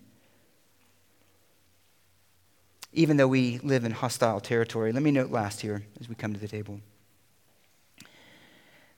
Even 2.92 3.16
though 3.16 3.26
we 3.26 3.58
live 3.58 3.84
in 3.84 3.90
hostile 3.90 4.40
territory. 4.40 4.92
Let 4.92 5.02
me 5.02 5.10
note 5.10 5.30
last 5.30 5.60
here 5.60 5.82
as 6.00 6.08
we 6.08 6.14
come 6.14 6.32
to 6.32 6.40
the 6.40 6.48
table. 6.48 6.80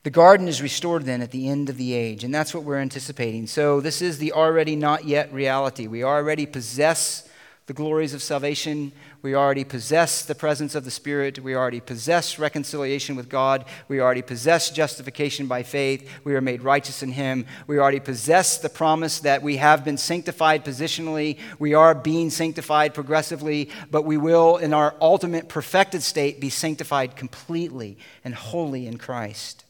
The 0.03 0.11
garden 0.11 0.47
is 0.47 0.61
restored 0.61 1.05
then 1.05 1.23
at 1.23 1.31
the 1.31 1.49
end 1.49 1.69
of 1.69 1.77
the 1.77 1.93
age, 1.93 2.23
and 2.23 2.33
that's 2.33 2.53
what 2.53 2.63
we're 2.63 2.79
anticipating. 2.79 3.47
So, 3.47 3.81
this 3.81 4.03
is 4.03 4.19
the 4.19 4.33
already 4.33 4.75
not 4.75 5.05
yet 5.05 5.33
reality. 5.33 5.87
We 5.87 6.03
already 6.03 6.45
possess 6.45 7.27
the 7.65 7.73
glories 7.73 8.13
of 8.13 8.21
salvation. 8.21 8.91
We 9.21 9.35
already 9.35 9.63
possess 9.63 10.25
the 10.25 10.35
presence 10.35 10.75
of 10.75 10.83
the 10.83 10.91
Spirit. 10.91 11.39
We 11.39 11.55
already 11.55 11.79
possess 11.79 12.37
reconciliation 12.37 13.15
with 13.15 13.29
God. 13.29 13.63
We 13.87 14.01
already 14.01 14.21
possess 14.21 14.69
justification 14.69 15.47
by 15.47 15.63
faith. 15.63 16.09
We 16.25 16.35
are 16.35 16.41
made 16.41 16.61
righteous 16.61 17.03
in 17.03 17.13
Him. 17.13 17.45
We 17.65 17.79
already 17.79 18.01
possess 18.01 18.57
the 18.57 18.69
promise 18.69 19.21
that 19.21 19.41
we 19.41 19.57
have 19.57 19.85
been 19.85 19.97
sanctified 19.97 20.65
positionally. 20.65 21.39
We 21.57 21.73
are 21.73 21.95
being 21.95 22.29
sanctified 22.29 22.93
progressively, 22.93 23.69
but 23.89 24.03
we 24.03 24.17
will, 24.17 24.57
in 24.57 24.73
our 24.73 24.93
ultimate 24.99 25.47
perfected 25.47 26.03
state, 26.03 26.41
be 26.41 26.49
sanctified 26.49 27.15
completely 27.15 27.97
and 28.25 28.35
wholly 28.35 28.87
in 28.87 28.97
Christ. 28.97 29.63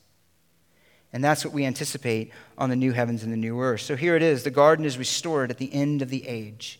And 1.13 1.23
that's 1.23 1.45
what 1.45 1.53
we 1.53 1.63
anticipate 1.63 2.31
on 2.57 2.71
the 2.71 2.75
new 2.75 2.91
heavens 2.91 3.21
and 3.21 3.31
the 3.31 3.37
new 3.37 3.61
earth. 3.61 3.81
So 3.81 3.95
here 3.95 4.15
it 4.15 4.23
is 4.23 4.43
the 4.43 4.49
garden 4.49 4.83
is 4.83 4.97
restored 4.97 5.51
at 5.51 5.59
the 5.59 5.71
end 5.71 6.01
of 6.01 6.09
the 6.09 6.27
age. 6.27 6.79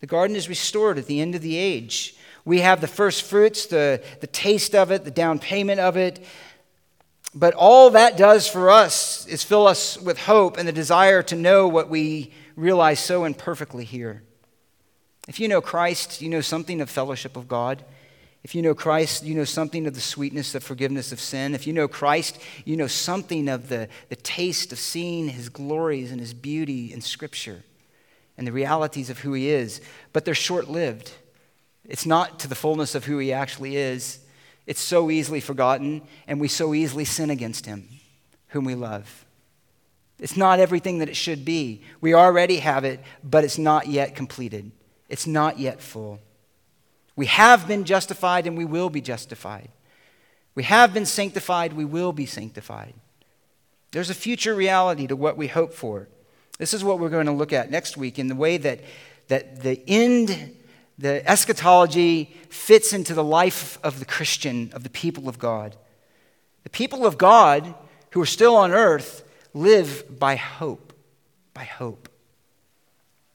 The 0.00 0.06
garden 0.06 0.36
is 0.36 0.48
restored 0.48 0.98
at 0.98 1.06
the 1.06 1.20
end 1.20 1.34
of 1.34 1.42
the 1.42 1.56
age. 1.56 2.16
We 2.44 2.60
have 2.60 2.80
the 2.80 2.86
first 2.86 3.22
fruits, 3.22 3.66
the, 3.66 4.02
the 4.20 4.26
taste 4.26 4.74
of 4.74 4.90
it, 4.90 5.04
the 5.04 5.10
down 5.10 5.38
payment 5.38 5.80
of 5.80 5.96
it. 5.96 6.24
But 7.34 7.54
all 7.54 7.90
that 7.90 8.16
does 8.16 8.48
for 8.48 8.70
us 8.70 9.26
is 9.26 9.44
fill 9.44 9.66
us 9.66 9.98
with 9.98 10.18
hope 10.18 10.56
and 10.56 10.66
the 10.66 10.72
desire 10.72 11.22
to 11.24 11.36
know 11.36 11.68
what 11.68 11.88
we 11.88 12.32
realize 12.56 12.98
so 12.98 13.24
imperfectly 13.24 13.84
here. 13.84 14.22
If 15.28 15.38
you 15.38 15.46
know 15.46 15.60
Christ, 15.60 16.20
you 16.22 16.28
know 16.28 16.40
something 16.40 16.80
of 16.80 16.90
fellowship 16.90 17.36
of 17.36 17.46
God. 17.46 17.84
If 18.42 18.54
you 18.54 18.62
know 18.62 18.74
Christ, 18.74 19.22
you 19.22 19.34
know 19.34 19.44
something 19.44 19.86
of 19.86 19.94
the 19.94 20.00
sweetness 20.00 20.54
of 20.54 20.64
forgiveness 20.64 21.12
of 21.12 21.20
sin. 21.20 21.54
If 21.54 21.66
you 21.66 21.74
know 21.74 21.86
Christ, 21.86 22.40
you 22.64 22.74
know 22.74 22.86
something 22.86 23.48
of 23.48 23.68
the, 23.68 23.88
the 24.08 24.16
taste 24.16 24.72
of 24.72 24.78
seeing 24.78 25.28
his 25.28 25.50
glories 25.50 26.10
and 26.10 26.18
his 26.18 26.32
beauty 26.32 26.92
in 26.92 27.02
Scripture 27.02 27.62
and 28.40 28.46
the 28.46 28.52
realities 28.52 29.10
of 29.10 29.18
who 29.18 29.34
he 29.34 29.50
is, 29.50 29.82
but 30.14 30.24
they're 30.24 30.34
short 30.34 30.66
lived. 30.66 31.12
It's 31.84 32.06
not 32.06 32.40
to 32.40 32.48
the 32.48 32.54
fullness 32.54 32.94
of 32.94 33.04
who 33.04 33.18
he 33.18 33.34
actually 33.34 33.76
is. 33.76 34.20
It's 34.66 34.80
so 34.80 35.10
easily 35.10 35.40
forgotten, 35.40 36.00
and 36.26 36.40
we 36.40 36.48
so 36.48 36.72
easily 36.72 37.04
sin 37.04 37.28
against 37.28 37.66
him, 37.66 37.86
whom 38.48 38.64
we 38.64 38.74
love. 38.74 39.26
It's 40.18 40.38
not 40.38 40.58
everything 40.58 41.00
that 41.00 41.10
it 41.10 41.16
should 41.16 41.44
be. 41.44 41.82
We 42.00 42.14
already 42.14 42.60
have 42.60 42.82
it, 42.82 43.00
but 43.22 43.44
it's 43.44 43.58
not 43.58 43.88
yet 43.88 44.16
completed. 44.16 44.72
It's 45.10 45.26
not 45.26 45.58
yet 45.58 45.82
full. 45.82 46.18
We 47.16 47.26
have 47.26 47.68
been 47.68 47.84
justified, 47.84 48.46
and 48.46 48.56
we 48.56 48.64
will 48.64 48.88
be 48.88 49.02
justified. 49.02 49.68
We 50.54 50.62
have 50.62 50.94
been 50.94 51.04
sanctified, 51.04 51.74
we 51.74 51.84
will 51.84 52.14
be 52.14 52.24
sanctified. 52.24 52.94
There's 53.90 54.08
a 54.08 54.14
future 54.14 54.54
reality 54.54 55.06
to 55.08 55.14
what 55.14 55.36
we 55.36 55.48
hope 55.48 55.74
for. 55.74 56.08
This 56.60 56.74
is 56.74 56.84
what 56.84 56.98
we're 56.98 57.08
going 57.08 57.24
to 57.24 57.32
look 57.32 57.54
at 57.54 57.70
next 57.70 57.96
week 57.96 58.18
in 58.18 58.28
the 58.28 58.34
way 58.34 58.58
that, 58.58 58.80
that 59.28 59.62
the 59.62 59.82
end, 59.88 60.54
the 60.98 61.26
eschatology 61.26 62.36
fits 62.50 62.92
into 62.92 63.14
the 63.14 63.24
life 63.24 63.78
of 63.82 63.98
the 63.98 64.04
Christian, 64.04 64.70
of 64.74 64.82
the 64.82 64.90
people 64.90 65.26
of 65.26 65.38
God. 65.38 65.74
The 66.64 66.68
people 66.68 67.06
of 67.06 67.16
God 67.16 67.74
who 68.10 68.20
are 68.20 68.26
still 68.26 68.56
on 68.56 68.72
earth 68.72 69.26
live 69.54 70.18
by 70.18 70.36
hope, 70.36 70.92
by 71.54 71.64
hope. 71.64 72.10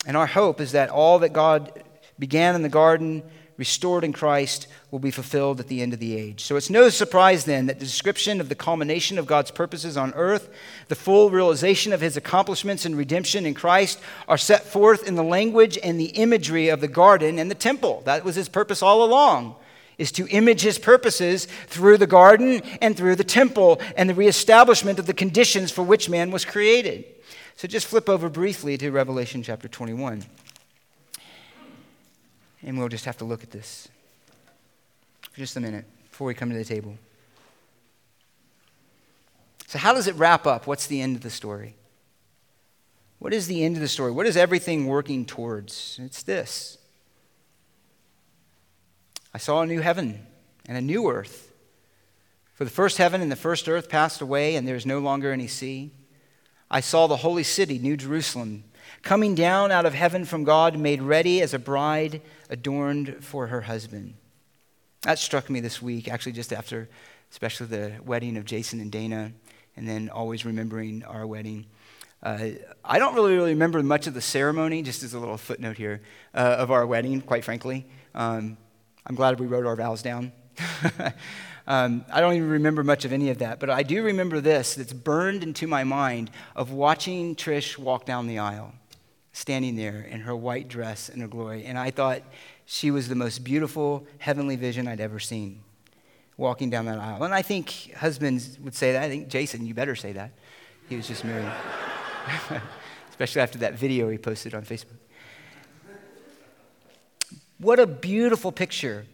And 0.05 0.15
our 0.15 0.27
hope 0.27 0.61
is 0.61 0.73
that 0.73 0.91
all 0.91 1.17
that 1.17 1.33
God 1.33 1.83
began 2.19 2.53
in 2.53 2.61
the 2.61 2.69
garden 2.69 3.23
restored 3.57 4.03
in 4.03 4.11
Christ, 4.11 4.67
will 4.91 4.99
be 4.99 5.11
fulfilled 5.11 5.59
at 5.59 5.67
the 5.67 5.81
end 5.81 5.93
of 5.93 5.99
the 5.99 6.17
age. 6.17 6.43
So 6.43 6.55
it's 6.55 6.69
no 6.69 6.89
surprise 6.89 7.45
then 7.45 7.67
that 7.67 7.79
the 7.79 7.85
description 7.85 8.41
of 8.41 8.49
the 8.49 8.55
culmination 8.55 9.17
of 9.17 9.25
God's 9.25 9.51
purposes 9.51 9.95
on 9.95 10.13
earth, 10.13 10.49
the 10.89 10.95
full 10.95 11.29
realization 11.29 11.93
of 11.93 12.01
his 12.01 12.17
accomplishments 12.17 12.85
in 12.85 12.95
redemption 12.95 13.45
in 13.45 13.53
Christ, 13.53 13.99
are 14.27 14.37
set 14.37 14.65
forth 14.65 15.07
in 15.07 15.15
the 15.15 15.23
language 15.23 15.77
and 15.81 15.99
the 15.99 16.05
imagery 16.05 16.67
of 16.69 16.81
the 16.81 16.87
garden 16.87 17.39
and 17.39 17.49
the 17.49 17.55
temple. 17.55 18.01
That 18.05 18.25
was 18.25 18.35
his 18.35 18.49
purpose 18.49 18.81
all 18.81 19.03
along. 19.03 19.55
Is 19.97 20.11
to 20.13 20.27
image 20.27 20.61
his 20.61 20.77
purposes 20.77 21.47
through 21.67 21.97
the 21.97 22.07
garden 22.07 22.61
and 22.81 22.97
through 22.97 23.15
the 23.15 23.23
temple 23.23 23.79
and 23.95 24.09
the 24.09 24.13
reestablishment 24.13 24.99
of 24.99 25.05
the 25.05 25.13
conditions 25.13 25.71
for 25.71 25.83
which 25.83 26.09
man 26.09 26.31
was 26.31 26.43
created. 26.43 27.05
So 27.55 27.69
just 27.69 27.87
flip 27.87 28.09
over 28.09 28.27
briefly 28.27 28.77
to 28.79 28.91
Revelation 28.91 29.41
chapter 29.41 29.69
21 29.69 30.25
and 32.65 32.77
we'll 32.77 32.89
just 32.89 33.05
have 33.05 33.17
to 33.17 33.25
look 33.25 33.43
at 33.43 33.51
this 33.51 33.87
for 35.31 35.37
just 35.37 35.55
a 35.55 35.59
minute 35.59 35.85
before 36.09 36.27
we 36.27 36.33
come 36.33 36.49
to 36.49 36.57
the 36.57 36.65
table. 36.65 36.97
So, 39.67 39.77
how 39.77 39.93
does 39.93 40.07
it 40.07 40.15
wrap 40.15 40.45
up? 40.45 40.67
What's 40.67 40.87
the 40.87 40.99
end 40.99 41.15
of 41.15 41.21
the 41.21 41.29
story? 41.29 41.75
What 43.19 43.33
is 43.33 43.47
the 43.47 43.63
end 43.63 43.75
of 43.75 43.81
the 43.81 43.87
story? 43.87 44.11
What 44.11 44.25
is 44.25 44.35
everything 44.35 44.87
working 44.87 45.25
towards? 45.25 45.99
It's 46.01 46.23
this 46.23 46.77
I 49.33 49.37
saw 49.37 49.61
a 49.61 49.67
new 49.67 49.81
heaven 49.81 50.25
and 50.67 50.77
a 50.77 50.81
new 50.81 51.09
earth. 51.09 51.53
For 52.53 52.63
the 52.63 52.71
first 52.71 52.97
heaven 52.97 53.21
and 53.21 53.31
the 53.31 53.35
first 53.35 53.67
earth 53.67 53.89
passed 53.89 54.21
away, 54.21 54.55
and 54.55 54.67
there 54.67 54.77
is 54.77 54.85
no 54.85 54.99
longer 54.99 55.31
any 55.31 55.47
sea. 55.47 55.91
I 56.71 56.79
saw 56.79 57.05
the 57.05 57.17
holy 57.17 57.43
city, 57.43 57.77
New 57.77 57.97
Jerusalem 57.97 58.63
coming 59.05 59.35
down 59.35 59.71
out 59.71 59.85
of 59.85 59.93
heaven 59.93 60.25
from 60.25 60.43
God, 60.43 60.77
made 60.77 61.01
ready 61.01 61.39
as 61.41 61.53
a 61.53 61.59
bride 61.59 62.21
adorned 62.49 63.23
for 63.23 63.47
her 63.47 63.61
husband. 63.61 64.15
That 65.03 65.19
struck 65.19 65.47
me 65.47 65.59
this 65.59 65.79
week, 65.79 66.09
actually, 66.09 66.31
just 66.31 66.51
after, 66.51 66.89
especially 67.31 67.67
the 67.67 67.93
wedding 68.03 68.35
of 68.35 68.45
Jason 68.45 68.81
and 68.81 68.91
Dana, 68.91 69.31
and 69.77 69.87
then 69.87 70.09
always 70.09 70.43
remembering 70.43 71.03
our 71.03 71.27
wedding. 71.27 71.67
Uh, 72.23 72.49
I 72.83 72.97
don't 72.97 73.13
really, 73.13 73.35
really 73.35 73.51
remember 73.51 73.83
much 73.83 74.07
of 74.07 74.15
the 74.15 74.21
ceremony, 74.21 74.81
just 74.81 75.03
as 75.03 75.13
a 75.13 75.19
little 75.19 75.37
footnote 75.37 75.77
here, 75.77 76.01
uh, 76.33 76.55
of 76.57 76.71
our 76.71 76.87
wedding, 76.87 77.21
quite 77.21 77.43
frankly. 77.43 77.85
Um, 78.15 78.57
I'm 79.05 79.13
glad 79.13 79.39
we 79.39 79.45
wrote 79.45 79.67
our 79.67 79.75
vows 79.75 80.01
down. 80.01 80.31
um, 81.67 82.05
I 82.11 82.21
don't 82.21 82.33
even 82.33 82.49
remember 82.49 82.83
much 82.83 83.05
of 83.05 83.13
any 83.13 83.29
of 83.29 83.37
that, 83.37 83.59
but 83.59 83.69
I 83.69 83.83
do 83.83 84.01
remember 84.01 84.41
this 84.41 84.73
that's 84.73 84.93
burned 84.93 85.43
into 85.43 85.67
my 85.67 85.83
mind 85.83 86.31
of 86.55 86.71
watching 86.71 87.35
Trish 87.35 87.77
walk 87.77 88.07
down 88.07 88.25
the 88.25 88.39
aisle 88.39 88.73
standing 89.35 89.75
there 89.75 89.99
in 90.09 90.21
her 90.21 90.33
white 90.33 90.69
dress 90.69 91.09
and 91.09 91.21
her 91.21 91.27
glory. 91.27 91.65
And 91.65 91.77
I 91.77 91.91
thought 91.91 92.21
she 92.65 92.89
was 92.89 93.09
the 93.09 93.15
most 93.15 93.43
beautiful 93.43 94.07
heavenly 94.17 94.55
vision 94.55 94.87
I'd 94.87 95.01
ever 95.01 95.19
seen 95.19 95.61
walking 96.37 96.69
down 96.69 96.85
that 96.85 96.99
aisle. 96.99 97.21
And 97.21 97.33
I 97.33 97.41
think 97.41 97.93
husbands 97.97 98.57
would 98.59 98.73
say 98.73 98.93
that. 98.93 99.03
I 99.03 99.09
think 99.09 99.27
Jason, 99.27 99.65
you 99.65 99.73
better 99.73 99.93
say 99.93 100.13
that. 100.13 100.31
He 100.87 100.95
was 100.95 101.05
just 101.05 101.25
married. 101.25 101.51
Especially 103.09 103.41
after 103.41 103.57
that 103.59 103.73
video 103.73 104.07
he 104.07 104.17
posted 104.17 104.55
on 104.55 104.63
Facebook. 104.63 104.97
What 107.57 107.77
a 107.77 107.87
beautiful 107.87 108.53
picture. 108.53 109.05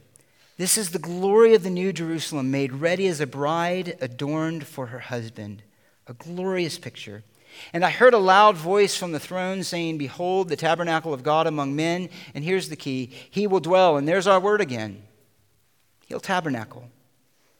This 0.57 0.77
is 0.77 0.91
the 0.91 0.99
glory 0.99 1.55
of 1.55 1.63
the 1.63 1.71
New 1.71 1.91
Jerusalem, 1.91 2.51
made 2.51 2.73
ready 2.73 3.07
as 3.07 3.19
a 3.21 3.27
bride 3.27 3.97
adorned 4.01 4.67
for 4.67 4.87
her 4.87 4.99
husband. 4.99 5.63
A 6.05 6.13
glorious 6.13 6.77
picture. 6.77 7.23
And 7.73 7.85
I 7.85 7.89
heard 7.89 8.13
a 8.13 8.19
loud 8.19 8.57
voice 8.57 8.95
from 8.95 9.11
the 9.11 9.19
throne 9.19 9.63
saying, 9.63 9.97
Behold, 9.97 10.49
the 10.49 10.55
tabernacle 10.55 11.13
of 11.13 11.23
God 11.23 11.47
among 11.47 11.75
men. 11.75 12.09
And 12.33 12.43
here's 12.43 12.69
the 12.69 12.75
key 12.75 13.11
He 13.29 13.47
will 13.47 13.59
dwell. 13.59 13.97
And 13.97 14.07
there's 14.07 14.27
our 14.27 14.39
word 14.39 14.61
again. 14.61 15.03
He'll 16.07 16.19
tabernacle 16.19 16.89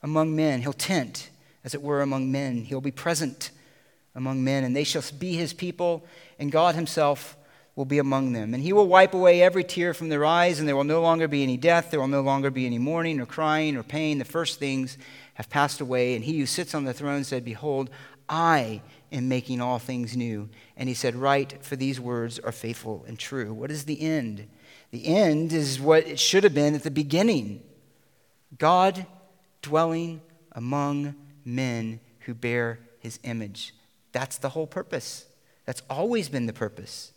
among 0.03 0.35
men. 0.35 0.61
He'll 0.61 0.73
tent, 0.73 1.29
as 1.63 1.73
it 1.73 1.81
were, 1.81 2.01
among 2.01 2.31
men. 2.31 2.63
He'll 2.63 2.81
be 2.81 2.91
present 2.91 3.51
among 4.15 4.43
men. 4.43 4.63
And 4.63 4.75
they 4.75 4.83
shall 4.83 5.03
be 5.17 5.33
his 5.33 5.53
people. 5.53 6.05
And 6.37 6.51
God 6.51 6.75
himself 6.75 7.37
will 7.75 7.85
be 7.85 7.99
among 7.99 8.33
them. 8.33 8.53
And 8.53 8.61
he 8.61 8.73
will 8.73 8.87
wipe 8.87 9.13
away 9.13 9.41
every 9.41 9.63
tear 9.63 9.93
from 9.93 10.09
their 10.09 10.25
eyes. 10.25 10.59
And 10.59 10.67
there 10.67 10.75
will 10.75 10.83
no 10.83 11.01
longer 11.01 11.27
be 11.27 11.43
any 11.43 11.57
death. 11.57 11.91
There 11.91 11.99
will 11.99 12.07
no 12.07 12.21
longer 12.21 12.51
be 12.51 12.65
any 12.65 12.77
mourning 12.77 13.21
or 13.21 13.25
crying 13.25 13.77
or 13.77 13.83
pain. 13.83 14.17
The 14.17 14.25
first 14.25 14.59
things 14.59 14.97
have 15.35 15.49
passed 15.49 15.79
away. 15.79 16.15
And 16.15 16.25
he 16.25 16.37
who 16.39 16.45
sits 16.45 16.75
on 16.75 16.83
the 16.83 16.93
throne 16.93 17.23
said, 17.23 17.45
Behold, 17.45 17.89
I 18.27 18.81
in 19.11 19.27
making 19.27 19.61
all 19.61 19.77
things 19.77 20.15
new. 20.15 20.49
And 20.77 20.89
he 20.89 20.95
said, 20.95 21.15
Write, 21.15 21.63
for 21.63 21.75
these 21.75 21.99
words 21.99 22.39
are 22.39 22.51
faithful 22.51 23.03
and 23.07 23.19
true. 23.19 23.53
What 23.53 23.69
is 23.69 23.83
the 23.83 24.01
end? 24.01 24.47
The 24.91 25.05
end 25.05 25.53
is 25.53 25.79
what 25.79 26.07
it 26.07 26.19
should 26.19 26.43
have 26.43 26.53
been 26.53 26.73
at 26.73 26.83
the 26.83 26.91
beginning 26.91 27.61
God 28.57 29.05
dwelling 29.61 30.21
among 30.51 31.15
men 31.45 31.99
who 32.21 32.33
bear 32.33 32.79
his 32.99 33.19
image. 33.23 33.73
That's 34.11 34.37
the 34.37 34.49
whole 34.49 34.67
purpose. 34.67 35.25
That's 35.65 35.81
always 35.89 36.27
been 36.27 36.47
the 36.47 36.53
purpose. 36.53 37.13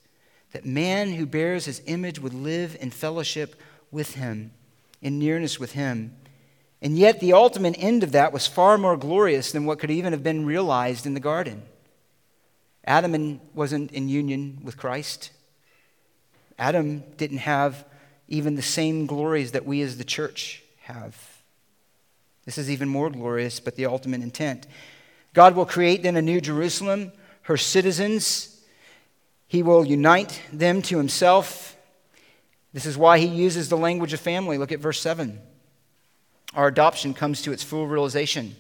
That 0.53 0.65
man 0.65 1.15
who 1.15 1.27
bears 1.27 1.65
his 1.65 1.83
image 1.87 2.21
would 2.21 2.35
live 2.35 2.77
in 2.81 2.91
fellowship 2.91 3.61
with 3.91 4.15
him, 4.15 4.53
in 5.03 5.19
nearness 5.19 5.59
with 5.59 5.73
him. 5.73 6.15
And 6.81 6.97
yet, 6.97 7.19
the 7.19 7.33
ultimate 7.33 7.77
end 7.79 8.03
of 8.03 8.13
that 8.13 8.33
was 8.33 8.47
far 8.47 8.79
more 8.79 8.97
glorious 8.97 9.51
than 9.51 9.65
what 9.65 9.79
could 9.79 9.91
even 9.91 10.13
have 10.13 10.23
been 10.23 10.47
realized 10.47 11.07
in 11.07 11.15
the 11.15 11.21
garden. 11.21 11.63
Adam 12.85 13.41
wasn't 13.55 13.93
in 13.93 14.09
union 14.09 14.59
with 14.63 14.77
Christ. 14.77 15.31
Adam 16.59 17.03
didn't 17.17 17.39
have 17.39 17.85
even 18.29 18.55
the 18.55 18.63
same 18.63 19.07
glories 19.07 19.53
that 19.53 19.67
we 19.67 19.83
as 19.83 19.97
the 19.97 20.05
church 20.05 20.63
have. 20.83 21.17
This 22.45 22.59
is 22.59 22.71
even 22.71 22.89
more 22.89 23.11
glorious, 23.11 23.59
but 23.61 23.77
the 23.77 23.87
ultimate 23.87 24.23
intent. 24.23 24.67
God 25.33 25.57
will 25.57 25.67
create 25.67 26.03
then 26.03 26.17
a 26.17 26.23
new 26.23 26.41
Jerusalem, 26.41 27.13
her 27.43 27.57
citizens. 27.57 28.63
He 29.49 29.63
will 29.63 29.85
unite 29.85 30.41
them 30.53 30.83
to 30.83 30.99
himself. 30.99 31.77
This 32.73 32.87
is 32.87 32.99
why 32.99 33.19
he 33.19 33.27
uses 33.27 33.69
the 33.69 33.77
language 33.77 34.13
of 34.13 34.21
family. 34.21 34.59
Look 34.59 34.73
at 34.73 34.81
verse 34.81 35.01
7. 35.01 35.41
Our 36.55 36.69
adoption 36.69 37.15
comes 37.15 37.43
to 37.43 37.53
its 37.53 37.63
full 37.63 37.87
realization. 37.87 38.57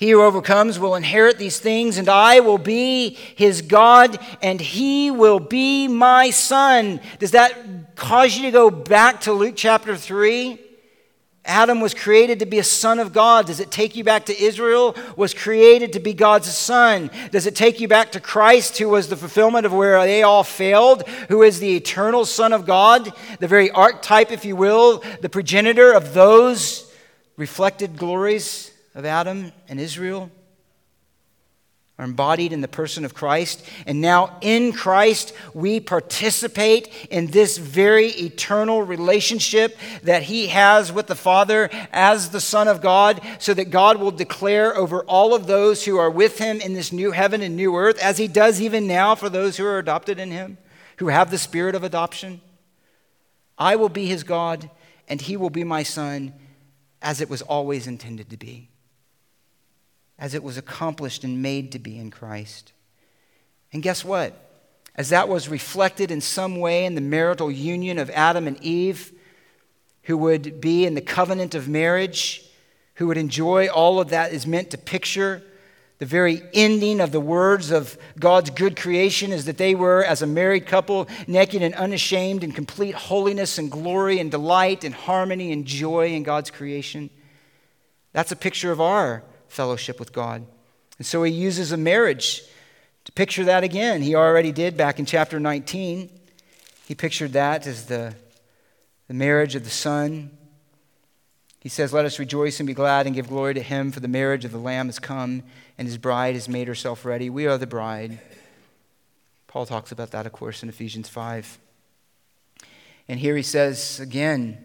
He 0.00 0.12
who 0.12 0.22
overcomes 0.22 0.78
will 0.78 0.94
inherit 0.94 1.36
these 1.36 1.58
things, 1.58 1.98
and 1.98 2.08
I 2.08 2.40
will 2.40 2.56
be 2.56 3.18
his 3.36 3.60
God, 3.60 4.18
and 4.40 4.58
he 4.58 5.10
will 5.10 5.40
be 5.40 5.88
my 5.88 6.30
son. 6.30 7.02
Does 7.18 7.32
that 7.32 7.96
cause 7.96 8.34
you 8.34 8.44
to 8.44 8.50
go 8.50 8.70
back 8.70 9.20
to 9.22 9.34
Luke 9.34 9.56
chapter 9.56 9.94
3? 9.94 10.58
Adam 11.44 11.82
was 11.82 11.92
created 11.92 12.38
to 12.38 12.46
be 12.46 12.58
a 12.58 12.64
son 12.64 12.98
of 12.98 13.12
God. 13.12 13.44
Does 13.44 13.60
it 13.60 13.70
take 13.70 13.94
you 13.94 14.02
back 14.02 14.24
to 14.24 14.42
Israel? 14.42 14.96
Was 15.16 15.34
created 15.34 15.92
to 15.92 16.00
be 16.00 16.14
God's 16.14 16.50
son. 16.50 17.10
Does 17.30 17.46
it 17.46 17.54
take 17.54 17.78
you 17.78 17.86
back 17.86 18.12
to 18.12 18.20
Christ, 18.20 18.78
who 18.78 18.88
was 18.88 19.08
the 19.08 19.16
fulfillment 19.16 19.66
of 19.66 19.74
where 19.74 20.02
they 20.06 20.22
all 20.22 20.44
failed, 20.44 21.06
who 21.28 21.42
is 21.42 21.60
the 21.60 21.76
eternal 21.76 22.24
Son 22.24 22.54
of 22.54 22.64
God, 22.64 23.12
the 23.38 23.48
very 23.48 23.70
archetype, 23.70 24.32
if 24.32 24.46
you 24.46 24.56
will, 24.56 25.04
the 25.20 25.28
progenitor 25.28 25.92
of 25.92 26.14
those 26.14 26.90
reflected 27.36 27.98
glories? 27.98 28.69
Of 28.94 29.04
Adam 29.04 29.52
and 29.68 29.80
Israel 29.80 30.30
are 32.00 32.04
embodied 32.04 32.54
in 32.54 32.62
the 32.62 32.68
person 32.68 33.04
of 33.04 33.12
Christ. 33.12 33.62
And 33.86 34.00
now 34.00 34.38
in 34.40 34.72
Christ, 34.72 35.34
we 35.52 35.80
participate 35.80 36.88
in 37.10 37.26
this 37.26 37.58
very 37.58 38.06
eternal 38.06 38.82
relationship 38.82 39.76
that 40.02 40.22
He 40.22 40.46
has 40.46 40.90
with 40.90 41.08
the 41.08 41.14
Father 41.14 41.68
as 41.92 42.30
the 42.30 42.40
Son 42.40 42.68
of 42.68 42.80
God, 42.80 43.20
so 43.38 43.52
that 43.52 43.68
God 43.68 43.98
will 43.98 44.12
declare 44.12 44.74
over 44.74 45.02
all 45.02 45.34
of 45.34 45.46
those 45.46 45.84
who 45.84 45.98
are 45.98 46.10
with 46.10 46.38
Him 46.38 46.62
in 46.62 46.72
this 46.72 46.90
new 46.90 47.10
heaven 47.10 47.42
and 47.42 47.54
new 47.54 47.76
earth, 47.76 47.98
as 47.98 48.16
He 48.16 48.28
does 48.28 48.62
even 48.62 48.86
now 48.86 49.14
for 49.14 49.28
those 49.28 49.58
who 49.58 49.66
are 49.66 49.78
adopted 49.78 50.18
in 50.18 50.30
Him, 50.30 50.56
who 50.96 51.08
have 51.08 51.30
the 51.30 51.36
spirit 51.36 51.74
of 51.74 51.84
adoption. 51.84 52.40
I 53.58 53.76
will 53.76 53.90
be 53.90 54.06
His 54.06 54.24
God, 54.24 54.70
and 55.06 55.20
He 55.20 55.36
will 55.36 55.50
be 55.50 55.64
my 55.64 55.82
Son, 55.82 56.32
as 57.02 57.20
it 57.20 57.28
was 57.28 57.42
always 57.42 57.86
intended 57.86 58.30
to 58.30 58.38
be 58.38 58.69
as 60.20 60.34
it 60.34 60.42
was 60.42 60.58
accomplished 60.58 61.24
and 61.24 61.42
made 61.42 61.72
to 61.72 61.78
be 61.78 61.98
in 61.98 62.10
Christ. 62.10 62.72
And 63.72 63.82
guess 63.82 64.04
what? 64.04 64.36
As 64.94 65.08
that 65.08 65.28
was 65.28 65.48
reflected 65.48 66.10
in 66.10 66.20
some 66.20 66.60
way 66.60 66.84
in 66.84 66.94
the 66.94 67.00
marital 67.00 67.50
union 67.50 67.98
of 67.98 68.10
Adam 68.10 68.46
and 68.46 68.62
Eve, 68.62 69.12
who 70.02 70.18
would 70.18 70.60
be 70.60 70.84
in 70.84 70.94
the 70.94 71.00
covenant 71.00 71.54
of 71.54 71.68
marriage, 71.68 72.44
who 72.94 73.06
would 73.06 73.16
enjoy 73.16 73.68
all 73.68 73.98
of 73.98 74.10
that 74.10 74.32
is 74.32 74.46
meant 74.46 74.70
to 74.70 74.78
picture. 74.78 75.42
The 75.98 76.06
very 76.06 76.42
ending 76.52 77.00
of 77.00 77.12
the 77.12 77.20
words 77.20 77.70
of 77.70 77.96
God's 78.18 78.50
good 78.50 78.76
creation 78.76 79.32
is 79.32 79.46
that 79.46 79.56
they 79.56 79.74
were, 79.74 80.04
as 80.04 80.20
a 80.20 80.26
married 80.26 80.66
couple, 80.66 81.08
naked 81.26 81.62
and 81.62 81.74
unashamed 81.74 82.44
in 82.44 82.52
complete 82.52 82.94
holiness 82.94 83.56
and 83.56 83.70
glory 83.70 84.18
and 84.18 84.30
delight 84.30 84.84
and 84.84 84.94
harmony 84.94 85.52
and 85.52 85.64
joy 85.64 86.08
in 86.08 86.24
God's 86.24 86.50
creation. 86.50 87.08
That's 88.12 88.32
a 88.32 88.36
picture 88.36 88.72
of 88.72 88.82
our 88.82 89.22
fellowship 89.50 89.98
with 89.98 90.12
God. 90.12 90.46
And 90.98 91.06
so 91.06 91.22
he 91.22 91.32
uses 91.32 91.72
a 91.72 91.76
marriage 91.76 92.42
to 93.04 93.12
picture 93.12 93.44
that 93.44 93.64
again. 93.64 94.02
He 94.02 94.14
already 94.14 94.52
did 94.52 94.76
back 94.76 94.98
in 94.98 95.06
chapter 95.06 95.40
19. 95.40 96.10
He 96.86 96.94
pictured 96.94 97.32
that 97.32 97.66
as 97.66 97.86
the, 97.86 98.14
the 99.08 99.14
marriage 99.14 99.54
of 99.54 99.64
the 99.64 99.70
Son. 99.70 100.30
He 101.60 101.68
says, 101.68 101.92
Let 101.92 102.04
us 102.04 102.18
rejoice 102.18 102.60
and 102.60 102.66
be 102.66 102.74
glad 102.74 103.06
and 103.06 103.14
give 103.14 103.28
glory 103.28 103.54
to 103.54 103.62
him, 103.62 103.92
for 103.92 104.00
the 104.00 104.08
marriage 104.08 104.44
of 104.44 104.52
the 104.52 104.58
Lamb 104.58 104.86
has 104.86 104.98
come, 104.98 105.42
and 105.76 105.88
his 105.88 105.98
bride 105.98 106.34
has 106.34 106.48
made 106.48 106.68
herself 106.68 107.04
ready. 107.04 107.28
We 107.28 107.46
are 107.46 107.58
the 107.58 107.66
bride. 107.66 108.20
Paul 109.46 109.66
talks 109.66 109.90
about 109.90 110.12
that, 110.12 110.26
of 110.26 110.32
course, 110.32 110.62
in 110.62 110.68
Ephesians 110.68 111.08
5. 111.08 111.58
And 113.08 113.18
here 113.18 113.36
he 113.36 113.42
says 113.42 113.98
again 113.98 114.58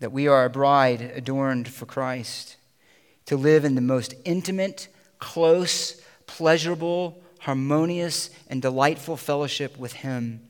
that 0.00 0.12
we 0.12 0.28
are 0.28 0.44
a 0.44 0.50
bride 0.50 1.00
adorned 1.00 1.68
for 1.68 1.86
Christ 1.86 2.56
to 3.26 3.36
live 3.36 3.64
in 3.64 3.74
the 3.74 3.80
most 3.80 4.14
intimate, 4.24 4.88
close, 5.18 6.00
pleasurable, 6.26 7.22
harmonious, 7.40 8.30
and 8.48 8.62
delightful 8.62 9.16
fellowship 9.16 9.76
with 9.76 9.92
Him. 9.92 10.40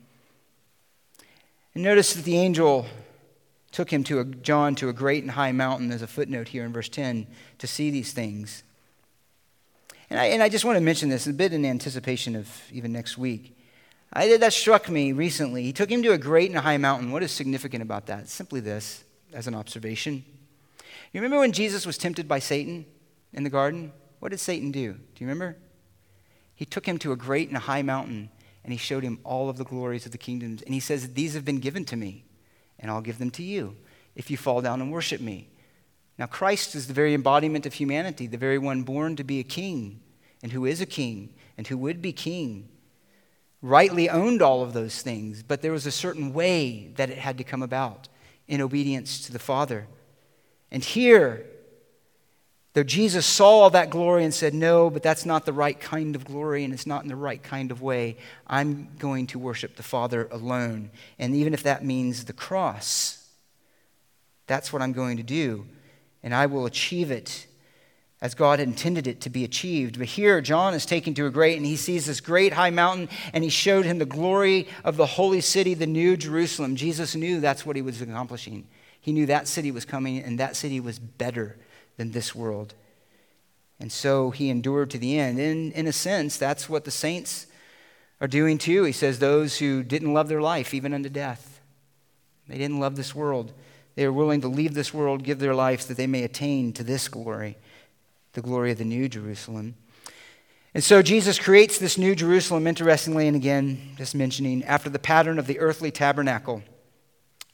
And 1.74 1.82
notice 1.82 2.14
that 2.14 2.24
the 2.24 2.38
angel 2.38 2.86
took 3.76 3.92
him 3.92 4.02
to 4.04 4.20
a, 4.20 4.24
John 4.24 4.74
to 4.76 4.88
a 4.88 4.92
great 4.94 5.22
and 5.22 5.32
high 5.32 5.52
mountain, 5.52 5.92
as 5.92 6.00
a 6.00 6.06
footnote 6.06 6.48
here 6.48 6.64
in 6.64 6.72
verse 6.72 6.88
10, 6.88 7.26
to 7.58 7.66
see 7.66 7.90
these 7.90 8.14
things. 8.14 8.62
And 10.08 10.18
I, 10.18 10.26
and 10.26 10.42
I 10.42 10.48
just 10.48 10.64
want 10.64 10.78
to 10.78 10.80
mention 10.80 11.10
this 11.10 11.26
a 11.26 11.32
bit 11.34 11.52
in 11.52 11.66
anticipation 11.66 12.34
of 12.34 12.48
even 12.72 12.92
next 12.92 13.18
week. 13.18 13.54
I, 14.14 14.38
that 14.38 14.54
struck 14.54 14.88
me 14.88 15.12
recently. 15.12 15.62
He 15.62 15.74
took 15.74 15.90
him 15.90 16.02
to 16.04 16.12
a 16.12 16.18
great 16.18 16.50
and 16.50 16.58
high 16.58 16.78
mountain. 16.78 17.12
What 17.12 17.22
is 17.22 17.32
significant 17.32 17.82
about 17.82 18.06
that? 18.06 18.30
simply 18.30 18.60
this, 18.60 19.04
as 19.34 19.46
an 19.46 19.54
observation. 19.54 20.24
You 21.12 21.20
remember 21.20 21.38
when 21.38 21.52
Jesus 21.52 21.86
was 21.86 21.98
tempted 21.98 22.28
by 22.28 22.38
Satan 22.38 22.86
in 23.32 23.44
the 23.44 23.50
garden? 23.50 23.92
What 24.20 24.30
did 24.30 24.40
Satan 24.40 24.70
do? 24.72 24.92
Do 24.92 24.98
you 25.18 25.26
remember? 25.26 25.56
He 26.54 26.64
took 26.64 26.86
him 26.86 26.98
to 26.98 27.12
a 27.12 27.16
great 27.16 27.48
and 27.48 27.56
a 27.56 27.60
high 27.60 27.82
mountain 27.82 28.30
and 28.66 28.72
he 28.72 28.78
showed 28.78 29.04
him 29.04 29.20
all 29.22 29.48
of 29.48 29.58
the 29.58 29.64
glories 29.64 30.06
of 30.06 30.12
the 30.12 30.18
kingdoms. 30.18 30.60
And 30.60 30.74
he 30.74 30.80
says, 30.80 31.12
These 31.12 31.34
have 31.34 31.44
been 31.44 31.60
given 31.60 31.84
to 31.84 31.96
me, 31.96 32.24
and 32.80 32.90
I'll 32.90 33.00
give 33.00 33.20
them 33.20 33.30
to 33.30 33.42
you 33.44 33.76
if 34.16 34.28
you 34.28 34.36
fall 34.36 34.60
down 34.60 34.80
and 34.80 34.90
worship 34.90 35.20
me. 35.20 35.48
Now, 36.18 36.26
Christ 36.26 36.74
is 36.74 36.88
the 36.88 36.92
very 36.92 37.14
embodiment 37.14 37.64
of 37.64 37.74
humanity, 37.74 38.26
the 38.26 38.36
very 38.36 38.58
one 38.58 38.82
born 38.82 39.14
to 39.16 39.24
be 39.24 39.38
a 39.38 39.44
king, 39.44 40.00
and 40.42 40.50
who 40.50 40.66
is 40.66 40.80
a 40.80 40.86
king, 40.86 41.32
and 41.56 41.68
who 41.68 41.78
would 41.78 42.02
be 42.02 42.12
king. 42.12 42.68
Rightly 43.62 44.10
owned 44.10 44.42
all 44.42 44.64
of 44.64 44.72
those 44.72 45.00
things, 45.00 45.44
but 45.44 45.62
there 45.62 45.72
was 45.72 45.86
a 45.86 45.92
certain 45.92 46.32
way 46.32 46.88
that 46.96 47.08
it 47.08 47.18
had 47.18 47.38
to 47.38 47.44
come 47.44 47.62
about 47.62 48.08
in 48.48 48.60
obedience 48.60 49.24
to 49.26 49.32
the 49.32 49.38
Father. 49.38 49.86
And 50.70 50.82
here, 50.82 51.46
though 52.74 52.82
Jesus 52.82 53.24
saw 53.24 53.60
all 53.60 53.70
that 53.70 53.90
glory 53.90 54.24
and 54.24 54.34
said, 54.34 54.54
No, 54.54 54.90
but 54.90 55.02
that's 55.02 55.24
not 55.24 55.46
the 55.46 55.52
right 55.52 55.78
kind 55.78 56.16
of 56.16 56.24
glory 56.24 56.64
and 56.64 56.74
it's 56.74 56.86
not 56.86 57.02
in 57.02 57.08
the 57.08 57.16
right 57.16 57.42
kind 57.42 57.70
of 57.70 57.82
way, 57.82 58.16
I'm 58.46 58.88
going 58.98 59.28
to 59.28 59.38
worship 59.38 59.76
the 59.76 59.82
Father 59.82 60.28
alone. 60.30 60.90
And 61.18 61.34
even 61.34 61.54
if 61.54 61.62
that 61.62 61.84
means 61.84 62.24
the 62.24 62.32
cross, 62.32 63.26
that's 64.46 64.72
what 64.72 64.82
I'm 64.82 64.92
going 64.92 65.16
to 65.16 65.22
do. 65.22 65.66
And 66.22 66.34
I 66.34 66.46
will 66.46 66.66
achieve 66.66 67.10
it 67.10 67.46
as 68.20 68.34
God 68.34 68.60
intended 68.60 69.06
it 69.06 69.20
to 69.20 69.30
be 69.30 69.44
achieved. 69.44 69.98
But 69.98 70.08
here, 70.08 70.40
John 70.40 70.74
is 70.74 70.86
taken 70.86 71.14
to 71.14 71.26
a 71.26 71.30
great, 71.30 71.56
and 71.56 71.66
he 71.66 71.76
sees 71.76 72.06
this 72.06 72.20
great 72.20 72.54
high 72.54 72.70
mountain, 72.70 73.08
and 73.32 73.44
he 73.44 73.50
showed 73.50 73.84
him 73.84 73.98
the 73.98 74.06
glory 74.06 74.66
of 74.84 74.96
the 74.96 75.06
holy 75.06 75.42
city, 75.42 75.74
the 75.74 75.86
new 75.86 76.16
Jerusalem. 76.16 76.76
Jesus 76.76 77.14
knew 77.14 77.40
that's 77.40 77.66
what 77.66 77.76
he 77.76 77.82
was 77.82 78.00
accomplishing. 78.00 78.66
He 79.06 79.12
knew 79.12 79.26
that 79.26 79.46
city 79.46 79.70
was 79.70 79.84
coming, 79.84 80.18
and 80.18 80.36
that 80.40 80.56
city 80.56 80.80
was 80.80 80.98
better 80.98 81.56
than 81.96 82.10
this 82.10 82.34
world. 82.34 82.74
And 83.78 83.92
so 83.92 84.32
he 84.32 84.50
endured 84.50 84.90
to 84.90 84.98
the 84.98 85.16
end. 85.16 85.38
In, 85.38 85.70
in 85.70 85.86
a 85.86 85.92
sense, 85.92 86.36
that's 86.36 86.68
what 86.68 86.84
the 86.84 86.90
saints 86.90 87.46
are 88.20 88.26
doing 88.26 88.58
too. 88.58 88.82
He 88.82 88.90
says, 88.90 89.20
Those 89.20 89.58
who 89.58 89.84
didn't 89.84 90.12
love 90.12 90.26
their 90.26 90.40
life, 90.40 90.74
even 90.74 90.92
unto 90.92 91.08
death, 91.08 91.60
they 92.48 92.58
didn't 92.58 92.80
love 92.80 92.96
this 92.96 93.14
world. 93.14 93.52
They 93.94 94.04
are 94.04 94.12
willing 94.12 94.40
to 94.40 94.48
leave 94.48 94.74
this 94.74 94.92
world, 94.92 95.22
give 95.22 95.38
their 95.38 95.54
lives 95.54 95.86
that 95.86 95.96
they 95.96 96.08
may 96.08 96.24
attain 96.24 96.72
to 96.72 96.82
this 96.82 97.06
glory, 97.06 97.58
the 98.32 98.42
glory 98.42 98.72
of 98.72 98.78
the 98.78 98.84
new 98.84 99.08
Jerusalem. 99.08 99.76
And 100.74 100.82
so 100.82 101.00
Jesus 101.00 101.38
creates 101.38 101.78
this 101.78 101.96
new 101.96 102.16
Jerusalem, 102.16 102.66
interestingly, 102.66 103.28
and 103.28 103.36
again, 103.36 103.94
just 103.96 104.16
mentioning, 104.16 104.64
after 104.64 104.90
the 104.90 104.98
pattern 104.98 105.38
of 105.38 105.46
the 105.46 105.60
earthly 105.60 105.92
tabernacle. 105.92 106.64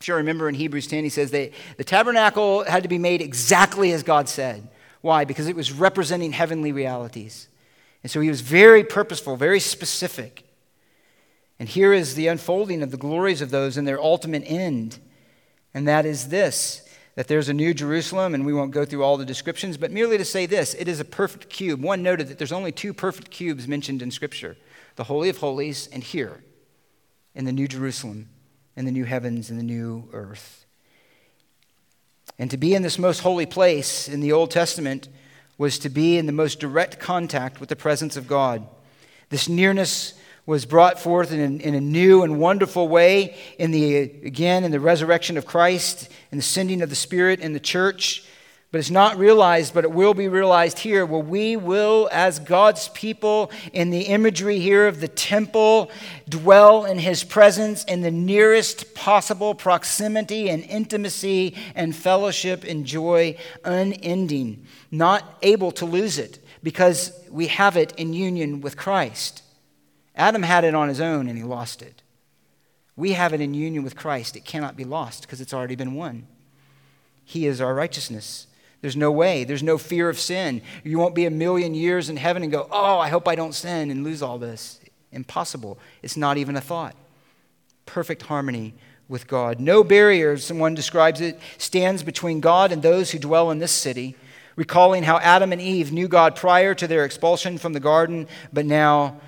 If 0.02 0.08
you 0.08 0.16
remember 0.16 0.48
in 0.48 0.56
Hebrews 0.56 0.88
10, 0.88 1.04
he 1.04 1.10
says 1.10 1.30
that 1.30 1.52
the 1.76 1.84
tabernacle 1.84 2.64
had 2.64 2.82
to 2.82 2.88
be 2.88 2.98
made 2.98 3.22
exactly 3.22 3.92
as 3.92 4.02
God 4.02 4.28
said. 4.28 4.66
Why? 5.00 5.24
Because 5.24 5.46
it 5.46 5.54
was 5.54 5.70
representing 5.70 6.32
heavenly 6.32 6.72
realities. 6.72 7.46
And 8.02 8.10
so 8.10 8.20
he 8.20 8.28
was 8.28 8.40
very 8.40 8.82
purposeful, 8.82 9.36
very 9.36 9.60
specific. 9.60 10.42
And 11.60 11.68
here 11.68 11.92
is 11.92 12.16
the 12.16 12.26
unfolding 12.26 12.82
of 12.82 12.90
the 12.90 12.96
glories 12.96 13.40
of 13.40 13.50
those 13.50 13.76
and 13.76 13.86
their 13.86 14.02
ultimate 14.02 14.42
end. 14.44 14.98
And 15.72 15.86
that 15.86 16.04
is 16.04 16.30
this 16.30 16.82
that 17.14 17.28
there's 17.28 17.48
a 17.48 17.54
new 17.54 17.72
Jerusalem, 17.72 18.34
and 18.34 18.44
we 18.44 18.54
won't 18.54 18.72
go 18.72 18.84
through 18.84 19.04
all 19.04 19.18
the 19.18 19.24
descriptions, 19.24 19.76
but 19.76 19.92
merely 19.92 20.18
to 20.18 20.24
say 20.24 20.46
this 20.46 20.74
it 20.74 20.88
is 20.88 20.98
a 20.98 21.04
perfect 21.04 21.48
cube. 21.48 21.80
One 21.80 22.02
noted 22.02 22.26
that 22.26 22.38
there's 22.38 22.50
only 22.50 22.72
two 22.72 22.92
perfect 22.92 23.30
cubes 23.30 23.68
mentioned 23.68 24.02
in 24.02 24.10
Scripture 24.10 24.56
the 24.96 25.04
Holy 25.04 25.28
of 25.28 25.38
Holies, 25.38 25.88
and 25.92 26.02
here 26.02 26.42
in 27.36 27.44
the 27.44 27.52
New 27.52 27.68
Jerusalem 27.68 28.28
and 28.76 28.86
the 28.86 28.92
new 28.92 29.04
heavens 29.04 29.50
and 29.50 29.58
the 29.58 29.64
new 29.64 30.08
earth. 30.12 30.66
And 32.38 32.50
to 32.50 32.56
be 32.56 32.74
in 32.74 32.82
this 32.82 32.98
most 32.98 33.20
holy 33.20 33.46
place 33.46 34.08
in 34.08 34.20
the 34.20 34.32
Old 34.32 34.50
Testament 34.50 35.08
was 35.58 35.78
to 35.80 35.88
be 35.88 36.18
in 36.18 36.26
the 36.26 36.32
most 36.32 36.60
direct 36.60 36.98
contact 36.98 37.60
with 37.60 37.68
the 37.68 37.76
presence 37.76 38.16
of 38.16 38.26
God. 38.26 38.66
This 39.28 39.48
nearness 39.48 40.14
was 40.44 40.66
brought 40.66 40.98
forth 40.98 41.32
in 41.32 41.40
a, 41.40 41.62
in 41.62 41.74
a, 41.74 41.80
new 41.80 42.24
and 42.24 42.40
wonderful 42.40 42.88
way 42.88 43.36
in 43.58 43.70
the 43.70 43.96
again 43.96 44.64
in 44.64 44.72
the 44.72 44.80
resurrection 44.80 45.36
of 45.36 45.46
Christ 45.46 46.08
and 46.32 46.38
the 46.38 46.44
sending 46.44 46.82
of 46.82 46.90
the 46.90 46.96
Spirit 46.96 47.38
in 47.38 47.52
the 47.52 47.60
church 47.60 48.24
but 48.72 48.78
it's 48.78 48.90
not 48.90 49.18
realized, 49.18 49.74
but 49.74 49.84
it 49.84 49.92
will 49.92 50.14
be 50.14 50.28
realized 50.28 50.78
here, 50.78 51.04
where 51.04 51.20
we 51.20 51.58
will, 51.58 52.08
as 52.10 52.38
God's 52.38 52.88
people, 52.88 53.50
in 53.74 53.90
the 53.90 54.04
imagery 54.04 54.60
here 54.60 54.88
of 54.88 54.98
the 54.98 55.08
temple, 55.08 55.90
dwell 56.26 56.86
in 56.86 56.98
his 56.98 57.22
presence 57.22 57.84
in 57.84 58.00
the 58.00 58.10
nearest 58.10 58.94
possible 58.94 59.54
proximity 59.54 60.48
and 60.48 60.64
intimacy 60.64 61.54
and 61.74 61.94
fellowship 61.94 62.64
and 62.64 62.86
joy, 62.86 63.36
unending, 63.62 64.66
not 64.90 65.38
able 65.42 65.70
to 65.72 65.84
lose 65.84 66.16
it 66.16 66.38
because 66.62 67.12
we 67.30 67.48
have 67.48 67.76
it 67.76 67.92
in 67.98 68.14
union 68.14 68.62
with 68.62 68.78
Christ. 68.78 69.42
Adam 70.16 70.42
had 70.42 70.64
it 70.64 70.74
on 70.74 70.88
his 70.88 71.00
own 71.00 71.28
and 71.28 71.36
he 71.36 71.44
lost 71.44 71.82
it. 71.82 72.00
We 72.96 73.12
have 73.12 73.34
it 73.34 73.40
in 73.42 73.52
union 73.52 73.84
with 73.84 73.96
Christ. 73.96 74.34
It 74.34 74.46
cannot 74.46 74.78
be 74.78 74.84
lost 74.84 75.22
because 75.22 75.42
it's 75.42 75.52
already 75.52 75.76
been 75.76 75.94
won. 75.94 76.26
He 77.22 77.46
is 77.46 77.60
our 77.60 77.74
righteousness. 77.74 78.46
There's 78.82 78.96
no 78.96 79.12
way. 79.12 79.44
There's 79.44 79.62
no 79.62 79.78
fear 79.78 80.08
of 80.08 80.18
sin. 80.18 80.60
You 80.84 80.98
won't 80.98 81.14
be 81.14 81.24
a 81.24 81.30
million 81.30 81.72
years 81.72 82.10
in 82.10 82.16
heaven 82.16 82.42
and 82.42 82.52
go, 82.52 82.68
oh, 82.70 82.98
I 82.98 83.08
hope 83.08 83.26
I 83.28 83.36
don't 83.36 83.54
sin 83.54 83.90
and 83.90 84.04
lose 84.04 84.22
all 84.22 84.38
this. 84.38 84.80
Impossible. 85.12 85.78
It's 86.02 86.16
not 86.16 86.36
even 86.36 86.56
a 86.56 86.60
thought. 86.60 86.96
Perfect 87.86 88.22
harmony 88.22 88.74
with 89.08 89.28
God. 89.28 89.60
No 89.60 89.84
barrier, 89.84 90.36
someone 90.36 90.74
describes 90.74 91.20
it, 91.20 91.38
stands 91.58 92.02
between 92.02 92.40
God 92.40 92.72
and 92.72 92.82
those 92.82 93.12
who 93.12 93.18
dwell 93.18 93.52
in 93.52 93.58
this 93.58 93.72
city, 93.72 94.16
recalling 94.56 95.04
how 95.04 95.18
Adam 95.18 95.52
and 95.52 95.60
Eve 95.60 95.92
knew 95.92 96.08
God 96.08 96.34
prior 96.34 96.74
to 96.74 96.88
their 96.88 97.04
expulsion 97.04 97.58
from 97.58 97.74
the 97.74 97.80
garden, 97.80 98.26
but 98.52 98.66
now 98.66 99.20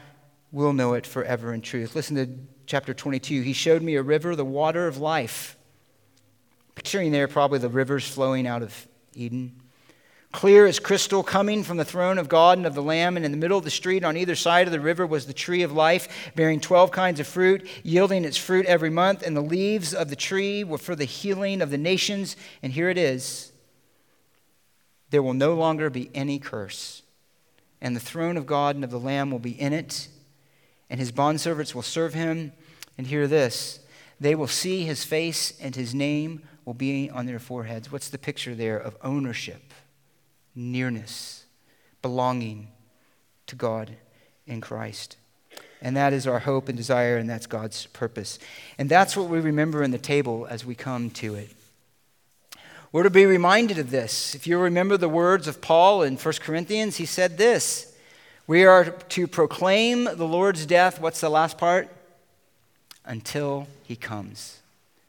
we'll 0.51 0.73
know 0.73 0.95
it 0.95 1.07
forever 1.07 1.55
in 1.55 1.61
truth. 1.61 1.95
Listen 1.95 2.17
to 2.17 2.29
chapter 2.67 2.93
22. 2.93 3.43
He 3.43 3.53
showed 3.53 3.83
me 3.83 3.95
a 3.95 4.03
river, 4.03 4.35
the 4.35 4.45
water 4.45 4.89
of 4.89 4.99
life. 4.99 5.57
Picturing 6.75 7.13
there 7.13 7.29
probably 7.29 7.61
the 7.61 7.69
rivers 7.69 8.09
flowing 8.09 8.49
out 8.49 8.63
of 8.63 8.89
Eden. 9.17 9.61
Clear 10.33 10.67
as 10.67 10.81
crystal, 10.81 11.23
coming 11.23 11.62
from 11.62 11.77
the 11.77 11.85
throne 11.85 12.19
of 12.19 12.29
God 12.29 12.59
and 12.59 12.67
of 12.67 12.75
the 12.75 12.83
Lamb, 12.83 13.17
and 13.17 13.25
in 13.25 13.31
the 13.31 13.39
middle 13.39 13.57
of 13.57 13.62
the 13.62 13.71
street 13.71 14.03
on 14.03 14.17
either 14.17 14.35
side 14.35 14.67
of 14.67 14.73
the 14.73 14.81
river 14.81 15.07
was 15.07 15.27
the 15.27 15.33
tree 15.33 15.62
of 15.62 15.71
life, 15.71 16.33
bearing 16.35 16.59
12 16.59 16.91
kinds 16.91 17.21
of 17.21 17.27
fruit, 17.29 17.65
yielding 17.85 18.25
its 18.25 18.37
fruit 18.37 18.67
every 18.67 18.91
month, 18.91 19.23
and 19.23 19.37
the 19.37 19.41
leaves 19.41 19.95
of 19.95 20.11
the 20.11 20.17
tree 20.17 20.65
were 20.65 20.77
for 20.77 20.97
the 20.97 21.05
healing 21.05 21.62
of 21.62 21.71
the 21.71 21.79
nations. 21.79 22.37
And 22.65 22.73
here 22.73 22.89
it 22.89 22.99
is 22.99 23.53
there 25.11 25.23
will 25.23 25.35
no 25.35 25.55
longer 25.55 25.89
be 25.89 26.11
any 26.12 26.41
curse, 26.41 27.03
and 27.81 27.95
the 27.95 28.01
throne 28.01 28.37
of 28.37 28.45
God 28.45 28.75
and 28.75 28.83
of 28.83 28.91
the 28.91 28.99
Lamb 28.99 29.31
will 29.31 29.39
be 29.39 29.61
in 29.61 29.73
it, 29.73 30.09
and 30.91 30.99
his 30.99 31.12
bondservants 31.12 31.77
will 31.77 31.83
serve 31.83 32.15
him. 32.15 32.53
And 32.99 33.07
hear 33.07 33.29
this 33.29 33.79
they 34.19 34.35
will 34.35 34.49
see 34.49 34.85
his 34.85 35.05
face, 35.05 35.57
and 35.61 35.77
his 35.77 35.95
name 35.95 36.43
will 36.65 36.75
be 36.75 37.11
on 37.11 37.27
their 37.27 37.39
foreheads. 37.39 37.91
What's 37.93 38.09
the 38.09 38.19
picture 38.19 38.55
there 38.55 38.79
of 38.79 38.97
ownership, 39.03 39.73
nearness, 40.55 41.45
belonging 42.03 42.69
to 43.47 43.57
God 43.57 43.97
in 44.47 44.61
Christ? 44.61 45.17
And 45.83 45.97
that 45.97 46.12
is 46.15 46.27
our 46.27 46.39
hope 46.39 46.69
and 46.69 46.77
desire, 46.77 47.19
and 47.19 47.29
that's 47.29 47.47
God's 47.47 47.87
purpose. 47.87 48.39
And 48.79 48.89
that's 48.89 49.17
what 49.17 49.29
we 49.29 49.39
remember 49.39 49.83
in 49.83 49.91
the 49.91 49.99
table 49.99 50.47
as 50.49 50.65
we 50.65 50.75
come 50.75 51.11
to 51.11 51.35
it. 51.35 51.51
We're 52.91 53.03
to 53.03 53.11
be 53.11 53.27
reminded 53.27 53.79
of 53.79 53.91
this. 53.91 54.35
If 54.35 54.47
you 54.47 54.57
remember 54.57 54.97
the 54.97 55.09
words 55.09 55.49
of 55.49 55.61
Paul 55.61 56.03
in 56.03 56.17
1 56.17 56.35
Corinthians, 56.41 56.97
he 56.97 57.07
said 57.07 57.37
this 57.37 57.93
We 58.47 58.65
are 58.65 58.85
to 58.85 59.27
proclaim 59.27 60.05
the 60.05 60.27
Lord's 60.27 60.65
death. 60.65 61.01
What's 61.01 61.21
the 61.21 61.29
last 61.29 61.59
part? 61.59 61.89
Until 63.05 63.67
he 63.83 63.97
comes. 63.97 64.61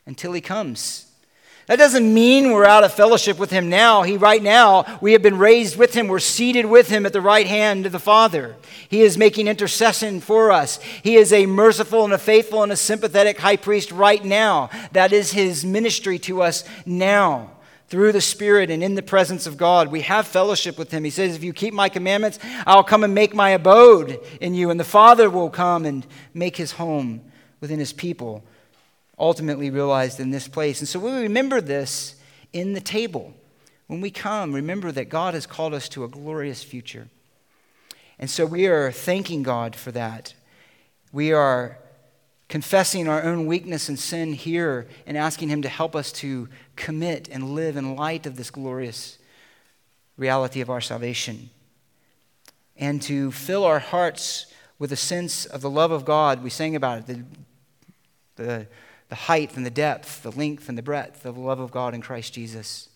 Until 0.05 0.33
he 0.33 0.41
comes. 0.41 1.04
That 1.67 1.77
doesn't 1.77 2.13
mean 2.13 2.51
we're 2.51 2.65
out 2.65 2.83
of 2.83 2.93
fellowship 2.93 3.39
with 3.39 3.49
him 3.49 3.69
now. 3.69 4.03
He 4.03 4.17
right 4.17 4.43
now, 4.43 4.99
we 5.01 5.13
have 5.13 5.23
been 5.23 5.39
raised 5.39 5.77
with 5.77 5.95
him. 5.95 6.07
We're 6.07 6.19
seated 6.19 6.67
with 6.67 6.89
him 6.89 7.07
at 7.07 7.13
the 7.13 7.21
right 7.21 7.47
hand 7.47 7.87
of 7.87 7.91
the 7.91 7.99
Father. 7.99 8.55
He 8.87 9.01
is 9.01 9.17
making 9.17 9.47
intercession 9.47 10.19
for 10.19 10.51
us. 10.51 10.79
He 11.01 11.15
is 11.15 11.33
a 11.33 11.47
merciful 11.47 12.03
and 12.03 12.13
a 12.13 12.19
faithful 12.19 12.61
and 12.61 12.71
a 12.71 12.75
sympathetic 12.75 13.39
high 13.39 13.55
priest 13.55 13.91
right 13.91 14.23
now. 14.23 14.69
That 14.91 15.11
is 15.11 15.31
his 15.31 15.65
ministry 15.65 16.19
to 16.19 16.43
us 16.43 16.65
now. 16.85 17.51
Through 17.87 18.11
the 18.13 18.21
Spirit 18.21 18.69
and 18.69 18.83
in 18.83 18.95
the 18.95 19.03
presence 19.03 19.47
of 19.47 19.57
God, 19.57 19.89
we 19.89 20.01
have 20.01 20.25
fellowship 20.25 20.75
with 20.75 20.89
Him. 20.89 21.03
He 21.03 21.11
says, 21.11 21.35
If 21.35 21.43
you 21.43 21.53
keep 21.53 21.71
my 21.71 21.87
commandments, 21.87 22.39
I'll 22.65 22.83
come 22.83 23.03
and 23.03 23.13
make 23.13 23.35
my 23.35 23.51
abode 23.51 24.19
in 24.41 24.55
you, 24.55 24.71
and 24.71 24.79
the 24.79 24.83
Father 24.83 25.29
will 25.29 25.51
come 25.51 25.85
and 25.85 26.05
make 26.33 26.57
His 26.57 26.71
home 26.71 27.21
within 27.61 27.77
His 27.77 27.93
people 27.93 28.43
ultimately 29.17 29.69
realized 29.69 30.19
in 30.19 30.31
this 30.31 30.47
place. 30.47 30.79
And 30.79 30.87
so 30.87 30.99
we 30.99 31.11
remember 31.11 31.61
this 31.61 32.15
in 32.53 32.73
the 32.73 32.81
table. 32.81 33.33
When 33.87 34.01
we 34.01 34.11
come, 34.11 34.53
remember 34.53 34.91
that 34.91 35.09
God 35.09 35.33
has 35.33 35.45
called 35.45 35.73
us 35.73 35.87
to 35.89 36.03
a 36.03 36.07
glorious 36.07 36.63
future. 36.63 37.07
And 38.17 38.29
so 38.29 38.45
we 38.45 38.67
are 38.67 38.91
thanking 38.91 39.43
God 39.43 39.75
for 39.75 39.91
that. 39.91 40.33
We 41.11 41.31
are 41.31 41.77
confessing 42.47 43.07
our 43.07 43.23
own 43.23 43.45
weakness 43.45 43.89
and 43.89 43.97
sin 43.97 44.33
here 44.33 44.87
and 45.05 45.17
asking 45.17 45.49
Him 45.49 45.61
to 45.63 45.69
help 45.69 45.95
us 45.95 46.11
to 46.13 46.47
commit 46.75 47.27
and 47.29 47.55
live 47.55 47.77
in 47.77 47.95
light 47.95 48.25
of 48.25 48.35
this 48.35 48.49
glorious 48.49 49.17
reality 50.17 50.61
of 50.61 50.69
our 50.69 50.81
salvation. 50.81 51.49
And 52.77 53.01
to 53.03 53.31
fill 53.31 53.63
our 53.63 53.79
hearts 53.79 54.47
with 54.79 54.91
a 54.91 54.97
sense 54.97 55.45
of 55.45 55.61
the 55.61 55.69
love 55.69 55.91
of 55.91 56.05
God. 56.05 56.43
We 56.43 56.49
sang 56.49 56.75
about 56.75 56.99
it, 56.99 57.07
the, 57.07 57.23
the 58.35 58.67
the 59.09 59.15
height 59.15 59.55
and 59.55 59.65
the 59.65 59.71
depth, 59.71 60.23
the 60.23 60.31
length 60.31 60.67
and 60.69 60.77
the 60.77 60.83
breadth 60.83 61.25
of 61.25 61.35
the 61.35 61.41
love 61.41 61.59
of 61.59 61.71
God 61.71 61.93
in 61.93 62.01
Christ 62.01 62.33
Jesus. 62.33 62.89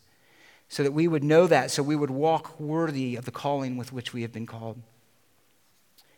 So 0.67 0.83
that 0.83 0.91
we 0.91 1.07
would 1.07 1.23
know 1.23 1.47
that, 1.47 1.71
so 1.71 1.81
we 1.81 1.95
would 1.95 2.11
walk 2.11 2.59
worthy 2.59 3.15
of 3.15 3.25
the 3.25 3.31
calling 3.31 3.77
with 3.77 3.91
which 3.91 4.13
we 4.13 4.21
have 4.21 4.31
been 4.31 4.45
called. 4.45 4.81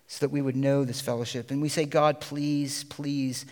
So 0.08 0.26
that 0.26 0.32
we 0.32 0.42
would 0.42 0.58
know 0.58 0.84
this 0.84 1.02
fellowship. 1.02 1.52
And 1.52 1.62
we 1.62 1.70
say, 1.70 1.86
God, 1.86 2.20
please, 2.20 2.84
please 2.86 3.46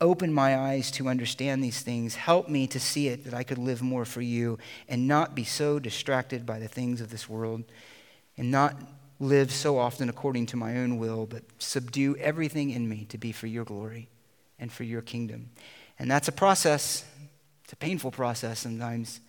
open 0.00 0.32
my 0.32 0.56
eyes 0.56 0.90
to 0.92 1.08
understand 1.08 1.62
these 1.62 1.80
things. 1.80 2.14
Help 2.14 2.48
me 2.48 2.66
to 2.68 2.80
see 2.80 3.08
it 3.08 3.24
that 3.24 3.32
I 3.32 3.42
could 3.42 3.58
live 3.58 3.80
more 3.80 4.04
for 4.04 4.20
you 4.20 4.58
and 4.88 5.08
not 5.08 5.34
be 5.34 5.44
so 5.44 5.78
distracted 5.78 6.44
by 6.44 6.58
the 6.58 6.68
things 6.68 7.00
of 7.00 7.10
this 7.10 7.28
world 7.28 7.64
and 8.36 8.50
not 8.50 8.76
live 9.18 9.50
so 9.50 9.78
often 9.78 10.08
according 10.10 10.44
to 10.46 10.56
my 10.56 10.76
own 10.78 10.98
will, 10.98 11.24
but 11.24 11.42
subdue 11.58 12.16
everything 12.16 12.70
in 12.70 12.86
me 12.86 13.06
to 13.08 13.16
be 13.16 13.32
for 13.32 13.46
your 13.46 13.64
glory 13.64 14.08
and 14.58 14.72
for 14.72 14.84
your 14.84 15.02
kingdom. 15.02 15.50
And 15.98 16.10
that's 16.10 16.28
a 16.28 16.32
process. 16.32 17.04
It's 17.64 17.72
a 17.72 17.76
painful 17.76 18.10
process 18.10 18.60
sometimes, 18.60 19.20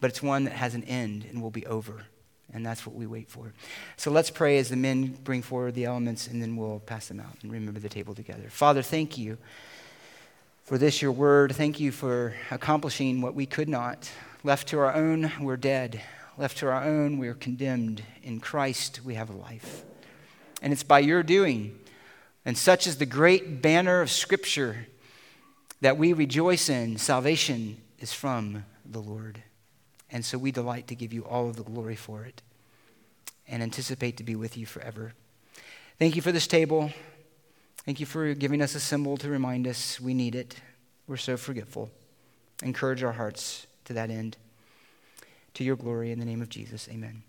but 0.00 0.10
it's 0.10 0.22
one 0.22 0.44
that 0.44 0.54
has 0.54 0.74
an 0.74 0.84
end 0.84 1.24
and 1.28 1.40
will 1.42 1.50
be 1.50 1.66
over. 1.66 2.04
And 2.52 2.64
that's 2.64 2.86
what 2.86 2.94
we 2.94 3.06
wait 3.06 3.28
for. 3.30 3.52
So 3.96 4.10
let's 4.10 4.30
pray 4.30 4.58
as 4.58 4.68
the 4.68 4.76
men 4.76 5.16
bring 5.24 5.42
forward 5.42 5.74
the 5.74 5.86
elements, 5.86 6.28
and 6.28 6.40
then 6.40 6.56
we'll 6.56 6.80
pass 6.80 7.08
them 7.08 7.20
out 7.20 7.36
and 7.42 7.50
remember 7.50 7.80
the 7.80 7.88
table 7.88 8.14
together. 8.14 8.48
Father, 8.48 8.82
thank 8.82 9.18
you 9.18 9.38
for 10.62 10.78
this, 10.78 11.02
your 11.02 11.12
word. 11.12 11.54
Thank 11.54 11.80
you 11.80 11.90
for 11.90 12.34
accomplishing 12.50 13.20
what 13.20 13.34
we 13.34 13.46
could 13.46 13.68
not. 13.68 14.10
Left 14.44 14.68
to 14.68 14.78
our 14.78 14.94
own, 14.94 15.32
we're 15.40 15.56
dead. 15.56 16.00
Left 16.36 16.58
to 16.58 16.68
our 16.68 16.84
own, 16.84 17.18
we're 17.18 17.34
condemned. 17.34 18.02
In 18.22 18.40
Christ, 18.40 19.00
we 19.04 19.14
have 19.14 19.30
a 19.30 19.36
life. 19.36 19.82
And 20.62 20.72
it's 20.72 20.82
by 20.82 21.00
your 21.00 21.22
doing 21.22 21.78
and 22.44 22.56
such 22.56 22.86
is 22.86 22.98
the 22.98 23.06
great 23.06 23.62
banner 23.62 24.00
of 24.00 24.10
Scripture 24.10 24.86
that 25.80 25.96
we 25.96 26.12
rejoice 26.12 26.68
in. 26.68 26.96
Salvation 26.96 27.78
is 27.98 28.12
from 28.12 28.64
the 28.84 29.00
Lord. 29.00 29.42
And 30.10 30.24
so 30.24 30.38
we 30.38 30.52
delight 30.52 30.86
to 30.88 30.94
give 30.94 31.12
you 31.12 31.24
all 31.24 31.48
of 31.48 31.56
the 31.56 31.62
glory 31.62 31.96
for 31.96 32.24
it 32.24 32.42
and 33.48 33.62
anticipate 33.62 34.16
to 34.18 34.24
be 34.24 34.36
with 34.36 34.56
you 34.56 34.66
forever. 34.66 35.12
Thank 35.98 36.16
you 36.16 36.22
for 36.22 36.32
this 36.32 36.46
table. 36.46 36.90
Thank 37.84 38.00
you 38.00 38.06
for 38.06 38.32
giving 38.34 38.62
us 38.62 38.74
a 38.74 38.80
symbol 38.80 39.16
to 39.18 39.28
remind 39.28 39.66
us 39.66 40.00
we 40.00 40.14
need 40.14 40.34
it. 40.34 40.56
We're 41.06 41.16
so 41.16 41.36
forgetful. 41.36 41.90
Encourage 42.62 43.02
our 43.02 43.12
hearts 43.12 43.66
to 43.84 43.92
that 43.92 44.10
end. 44.10 44.36
To 45.54 45.64
your 45.64 45.76
glory, 45.76 46.10
in 46.10 46.18
the 46.18 46.24
name 46.24 46.42
of 46.42 46.48
Jesus, 46.48 46.88
amen. 46.90 47.22